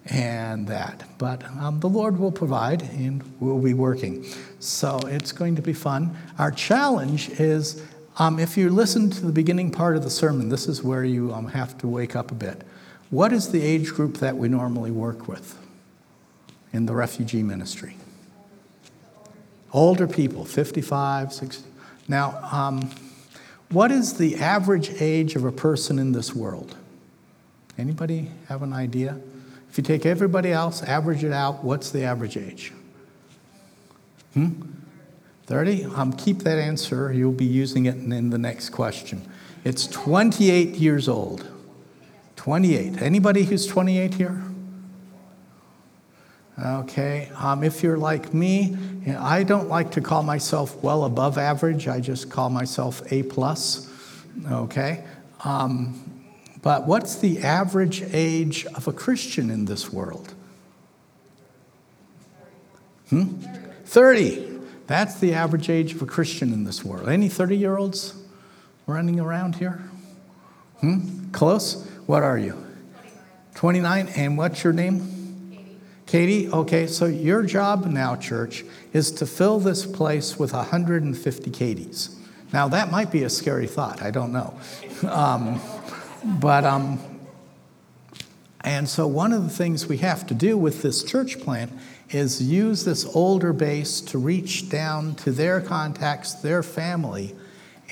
And 0.09 0.67
that. 0.67 1.03
But 1.17 1.43
um, 1.59 1.79
the 1.79 1.89
Lord 1.89 2.17
will 2.17 2.31
provide 2.31 2.81
and 2.81 3.23
we'll 3.39 3.59
be 3.59 3.73
working. 3.73 4.25
So, 4.59 4.99
it's 5.05 5.31
going 5.31 5.55
to 5.55 5.61
be 5.61 5.73
fun. 5.73 6.17
Our 6.37 6.51
challenge 6.51 7.29
is 7.39 7.83
um, 8.17 8.39
if 8.39 8.57
you 8.57 8.69
listen 8.69 9.09
to 9.11 9.25
the 9.25 9.31
beginning 9.31 9.71
part 9.71 9.95
of 9.95 10.03
the 10.03 10.09
sermon, 10.09 10.49
this 10.49 10.67
is 10.67 10.83
where 10.83 11.05
you 11.05 11.33
um, 11.33 11.47
have 11.47 11.77
to 11.79 11.87
wake 11.87 12.15
up 12.15 12.31
a 12.31 12.35
bit. 12.35 12.63
What 13.11 13.31
is 13.31 13.51
the 13.51 13.61
age 13.61 13.89
group 13.89 14.17
that 14.17 14.35
we 14.35 14.49
normally 14.49 14.91
work 14.91 15.27
with? 15.27 15.55
in 16.73 16.85
the 16.85 16.93
refugee 16.93 17.43
ministry. 17.43 17.95
Older 19.71 20.07
people, 20.07 20.45
55, 20.45 21.33
60. 21.33 21.69
Now, 22.07 22.39
um, 22.51 22.89
what 23.69 23.91
is 23.91 24.15
the 24.15 24.35
average 24.37 24.89
age 25.01 25.35
of 25.35 25.45
a 25.45 25.51
person 25.51 25.99
in 25.99 26.11
this 26.11 26.35
world? 26.35 26.75
Anybody 27.77 28.31
have 28.47 28.63
an 28.63 28.73
idea? 28.73 29.19
If 29.69 29.77
you 29.77 29.83
take 29.83 30.05
everybody 30.05 30.51
else, 30.51 30.81
average 30.83 31.23
it 31.23 31.31
out, 31.31 31.63
what's 31.63 31.91
the 31.91 32.03
average 32.03 32.37
age? 32.37 32.73
Hmm? 34.33 34.61
30? 35.45 35.85
Um, 35.85 36.13
keep 36.13 36.39
that 36.39 36.57
answer. 36.57 37.11
You'll 37.11 37.31
be 37.31 37.45
using 37.45 37.85
it 37.85 37.95
in 37.95 38.29
the 38.29 38.37
next 38.37 38.69
question. 38.69 39.21
It's 39.63 39.87
28 39.87 40.75
years 40.75 41.07
old. 41.07 41.47
28. 42.35 43.01
Anybody 43.01 43.43
who's 43.43 43.67
28 43.67 44.13
here? 44.13 44.43
Okay, 46.63 47.31
um, 47.37 47.63
if 47.63 47.81
you're 47.81 47.97
like 47.97 48.33
me, 48.33 48.75
I 49.17 49.43
don't 49.43 49.69
like 49.69 49.91
to 49.91 50.01
call 50.01 50.23
myself 50.23 50.75
well 50.83 51.05
above 51.05 51.37
average. 51.37 51.87
I 51.87 52.01
just 52.01 52.29
call 52.29 52.49
myself 52.49 53.01
A 53.11 53.23
plus. 53.23 53.89
Okay, 54.51 55.05
um, 55.45 56.08
but 56.61 56.85
what's 56.85 57.15
the 57.15 57.39
average 57.39 58.03
age 58.11 58.65
of 58.67 58.87
a 58.87 58.93
Christian 58.93 59.49
in 59.49 59.65
this 59.65 59.91
world? 59.91 60.33
Hmm? 63.09 63.39
30. 63.85 64.59
That's 64.87 65.19
the 65.19 65.33
average 65.33 65.69
age 65.69 65.93
of 65.93 66.01
a 66.01 66.05
Christian 66.05 66.51
in 66.53 66.63
this 66.63 66.83
world. 66.83 67.09
Any 67.09 67.29
30 67.29 67.57
year 67.57 67.77
olds 67.77 68.13
running 68.87 69.19
around 69.19 69.55
here? 69.55 69.81
Hmm? 70.81 71.29
Close? 71.31 71.87
What 72.05 72.23
are 72.23 72.37
you? 72.37 72.53
29. 73.55 74.07
29. 74.07 74.07
And 74.15 74.37
what's 74.37 74.63
your 74.63 74.73
name? 74.73 75.19
Katie, 76.05 76.49
okay, 76.49 76.87
so 76.87 77.05
your 77.05 77.43
job 77.43 77.85
now, 77.85 78.15
church, 78.15 78.65
is 78.93 79.11
to 79.11 79.27
fill 79.27 79.59
this 79.59 79.85
place 79.85 80.39
with 80.39 80.53
150 80.53 81.51
Katies. 81.51 82.15
Now, 82.51 82.67
that 82.69 82.89
might 82.89 83.11
be 83.11 83.21
a 83.21 83.29
scary 83.29 83.67
thought. 83.67 84.01
I 84.01 84.11
don't 84.11 84.31
know. 84.31 84.59
Um, 85.07 85.61
but, 86.23 86.65
um, 86.65 86.99
and 88.61 88.87
so 88.89 89.07
one 89.07 89.31
of 89.31 89.43
the 89.43 89.49
things 89.49 89.87
we 89.87 89.97
have 89.97 90.27
to 90.27 90.33
do 90.33 90.57
with 90.57 90.81
this 90.81 91.03
church 91.03 91.39
plant 91.39 91.71
is 92.11 92.41
use 92.41 92.85
this 92.85 93.05
older 93.15 93.53
base 93.53 94.01
to 94.01 94.17
reach 94.17 94.69
down 94.69 95.15
to 95.15 95.31
their 95.31 95.61
contacts, 95.61 96.33
their 96.33 96.63
family, 96.63 97.35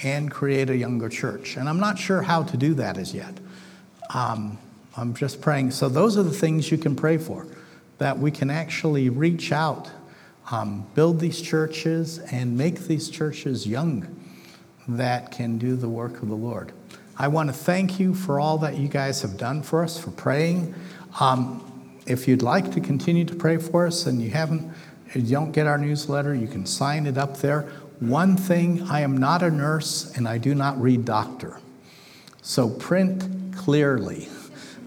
and 0.04 0.30
create 0.32 0.70
a 0.70 0.78
younger 0.78 1.10
church. 1.10 1.58
And 1.58 1.70
I'm 1.70 1.80
not 1.80 1.98
sure 1.98 2.22
how 2.22 2.44
to 2.44 2.58
do 2.58 2.74
that 2.76 2.98
as 2.98 3.14
yet. 3.14 3.40
Um, 4.14 4.58
I'm 4.96 5.14
just 5.14 5.42
praying. 5.42 5.72
So, 5.72 5.90
those 5.90 6.18
are 6.18 6.24
the 6.24 6.32
things 6.32 6.72
you 6.72 6.78
can 6.78 6.96
pray 6.96 7.18
for 7.18 7.46
that 7.98 8.18
we 8.18 8.32
can 8.32 8.50
actually 8.50 9.10
reach 9.10 9.52
out, 9.52 9.90
um, 10.52 10.86
build 10.96 11.20
these 11.20 11.42
churches, 11.42 12.20
and 12.20 12.58
make 12.58 12.82
these 12.82 13.10
churches 13.10 13.68
young 13.68 14.08
that 14.88 15.32
can 15.32 15.58
do 15.58 15.76
the 15.76 15.90
work 15.90 16.22
of 16.22 16.30
the 16.30 16.36
Lord. 16.36 16.72
I 17.20 17.28
want 17.30 17.50
to 17.50 17.54
thank 17.54 18.00
you 18.00 18.14
for 18.14 18.40
all 18.40 18.60
that 18.60 18.78
you 18.78 18.88
guys 18.88 19.24
have 19.24 19.38
done 19.38 19.64
for 19.64 19.84
us, 19.84 20.00
for 20.00 20.12
praying. 20.12 20.76
Um, 21.20 21.64
if 22.06 22.28
you'd 22.28 22.44
like 22.44 22.72
to 22.74 22.80
continue 22.80 23.26
to 23.26 23.36
pray 23.36 23.58
for 23.58 23.88
us 23.88 24.06
and 24.06 24.22
you 24.22 24.30
haven't, 24.30 24.72
you 25.16 25.22
don't 25.24 25.52
get 25.52 25.66
our 25.66 25.80
newsletter, 25.80 26.36
you 26.36 26.48
can 26.48 26.66
sign 26.66 27.08
it 27.08 27.18
up 27.18 27.38
there. 27.38 27.62
One 28.00 28.38
thing 28.38 28.84
I 28.84 29.02
am 29.02 29.18
not 29.18 29.42
a 29.42 29.50
nurse 29.50 30.16
and 30.16 30.28
I 30.28 30.38
do 30.38 30.54
not 30.54 30.80
read 30.80 31.06
doctor. 31.06 31.60
So 32.44 32.70
print 32.70 33.56
clearly, 33.56 34.30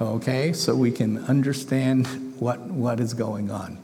okay, 0.00 0.52
so 0.52 0.74
we 0.76 0.92
can 0.92 1.24
understand 1.24 2.06
what, 2.38 2.60
what 2.60 3.00
is 3.00 3.12
going 3.12 3.50
on. 3.50 3.78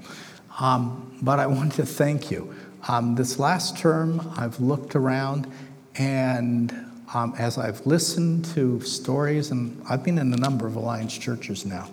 Um, 0.60 1.18
but 1.20 1.40
I 1.40 1.46
want 1.46 1.72
to 1.72 1.84
thank 1.84 2.30
you. 2.30 2.54
Um, 2.88 3.16
this 3.16 3.40
last 3.40 3.76
term, 3.76 4.32
I've 4.36 4.60
looked 4.60 4.94
around 4.94 5.50
and 5.96 6.85
um, 7.14 7.34
as 7.38 7.58
I've 7.58 7.86
listened 7.86 8.44
to 8.54 8.80
stories, 8.80 9.50
and 9.50 9.80
I've 9.88 10.02
been 10.02 10.18
in 10.18 10.32
a 10.32 10.36
number 10.36 10.66
of 10.66 10.76
Alliance 10.76 11.16
churches 11.16 11.64
now, 11.64 11.88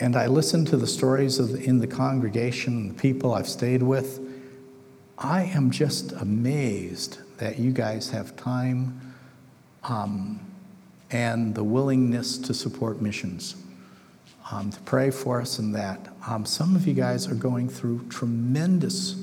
and 0.00 0.16
I 0.16 0.26
listen 0.26 0.64
to 0.66 0.76
the 0.76 0.86
stories 0.86 1.38
the, 1.38 1.62
in 1.62 1.78
the 1.78 1.86
congregation, 1.86 2.88
the 2.88 2.94
people 2.94 3.34
I've 3.34 3.48
stayed 3.48 3.82
with, 3.82 4.20
I 5.18 5.44
am 5.44 5.70
just 5.70 6.12
amazed 6.12 7.18
that 7.38 7.58
you 7.58 7.70
guys 7.70 8.10
have 8.10 8.34
time 8.36 9.14
um, 9.84 10.40
and 11.10 11.54
the 11.54 11.62
willingness 11.62 12.38
to 12.38 12.54
support 12.54 13.00
missions, 13.00 13.56
um, 14.50 14.70
to 14.70 14.80
pray 14.80 15.10
for 15.10 15.40
us 15.40 15.58
in 15.58 15.72
that. 15.72 16.00
Um, 16.26 16.44
some 16.44 16.74
of 16.74 16.86
you 16.86 16.94
guys 16.94 17.28
are 17.28 17.34
going 17.34 17.68
through 17.68 18.06
tremendous 18.08 19.22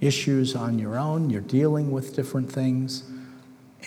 issues 0.00 0.54
on 0.54 0.78
your 0.78 0.98
own, 0.98 1.30
you're 1.30 1.40
dealing 1.40 1.90
with 1.90 2.14
different 2.14 2.50
things, 2.50 3.04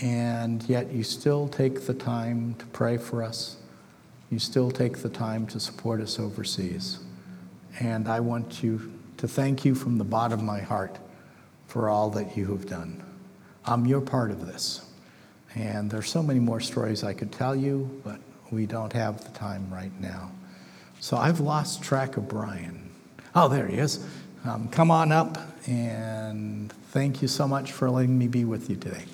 and 0.02 0.64
yet 0.64 0.91
you 0.91 1.04
still 1.04 1.48
take 1.48 1.86
the 1.86 1.93
time 1.93 2.56
to 2.56 2.66
pray 2.68 2.98
for 2.98 3.24
us 3.24 3.58
you 4.30 4.39
still 4.39 4.72
take 4.72 4.98
the 4.98 5.10
time 5.10 5.46
to 5.48 5.60
support 5.60 6.02
us 6.02 6.20
overseas. 6.20 7.00
And 7.80 8.08
I 8.08 8.20
want 8.20 8.64
you 8.64 8.91
to 9.18 9.28
thank 9.28 9.64
you 9.64 9.76
from 9.76 9.98
the 9.98 10.04
bottom 10.04 10.39
of 10.39 10.46
my 10.46 10.60
heart 10.60 10.98
for 11.68 11.89
all 11.89 12.10
that 12.12 12.36
you 12.36 12.48
have 12.48 12.66
done. 12.66 13.04
Um, 13.66 13.86
you're 13.86 14.02
part 14.02 14.32
of 14.32 14.46
this. 14.46 14.86
And 15.56 15.89
there's 15.89 16.10
so 16.10 16.22
many 16.22 16.39
more 16.39 16.60
stories 16.60 17.04
I 17.04 17.14
could 17.14 17.32
tell 17.32 17.56
you, 17.56 18.02
but 18.04 18.20
we 18.52 18.66
don't 18.66 18.93
have 18.93 19.24
the 19.24 19.32
time 19.38 19.70
right 19.72 19.91
now. 20.02 20.32
So 21.00 21.18
I've 21.18 21.39
lost 21.39 21.82
track 21.82 22.18
of 22.18 22.28
Brian. 22.28 22.89
Oh, 23.36 23.48
there 23.48 23.68
he 23.68 23.78
is. 23.78 24.06
Um, 24.43 24.68
come 24.68 24.91
on 24.91 25.12
up, 25.12 25.38
and 25.68 26.72
thank 26.91 27.22
you 27.22 27.28
so 27.28 27.48
much 27.48 27.72
for 27.72 27.89
letting 27.89 28.18
me 28.18 28.28
be 28.28 28.46
with 28.46 28.70
you 28.70 28.76
today. 28.76 29.06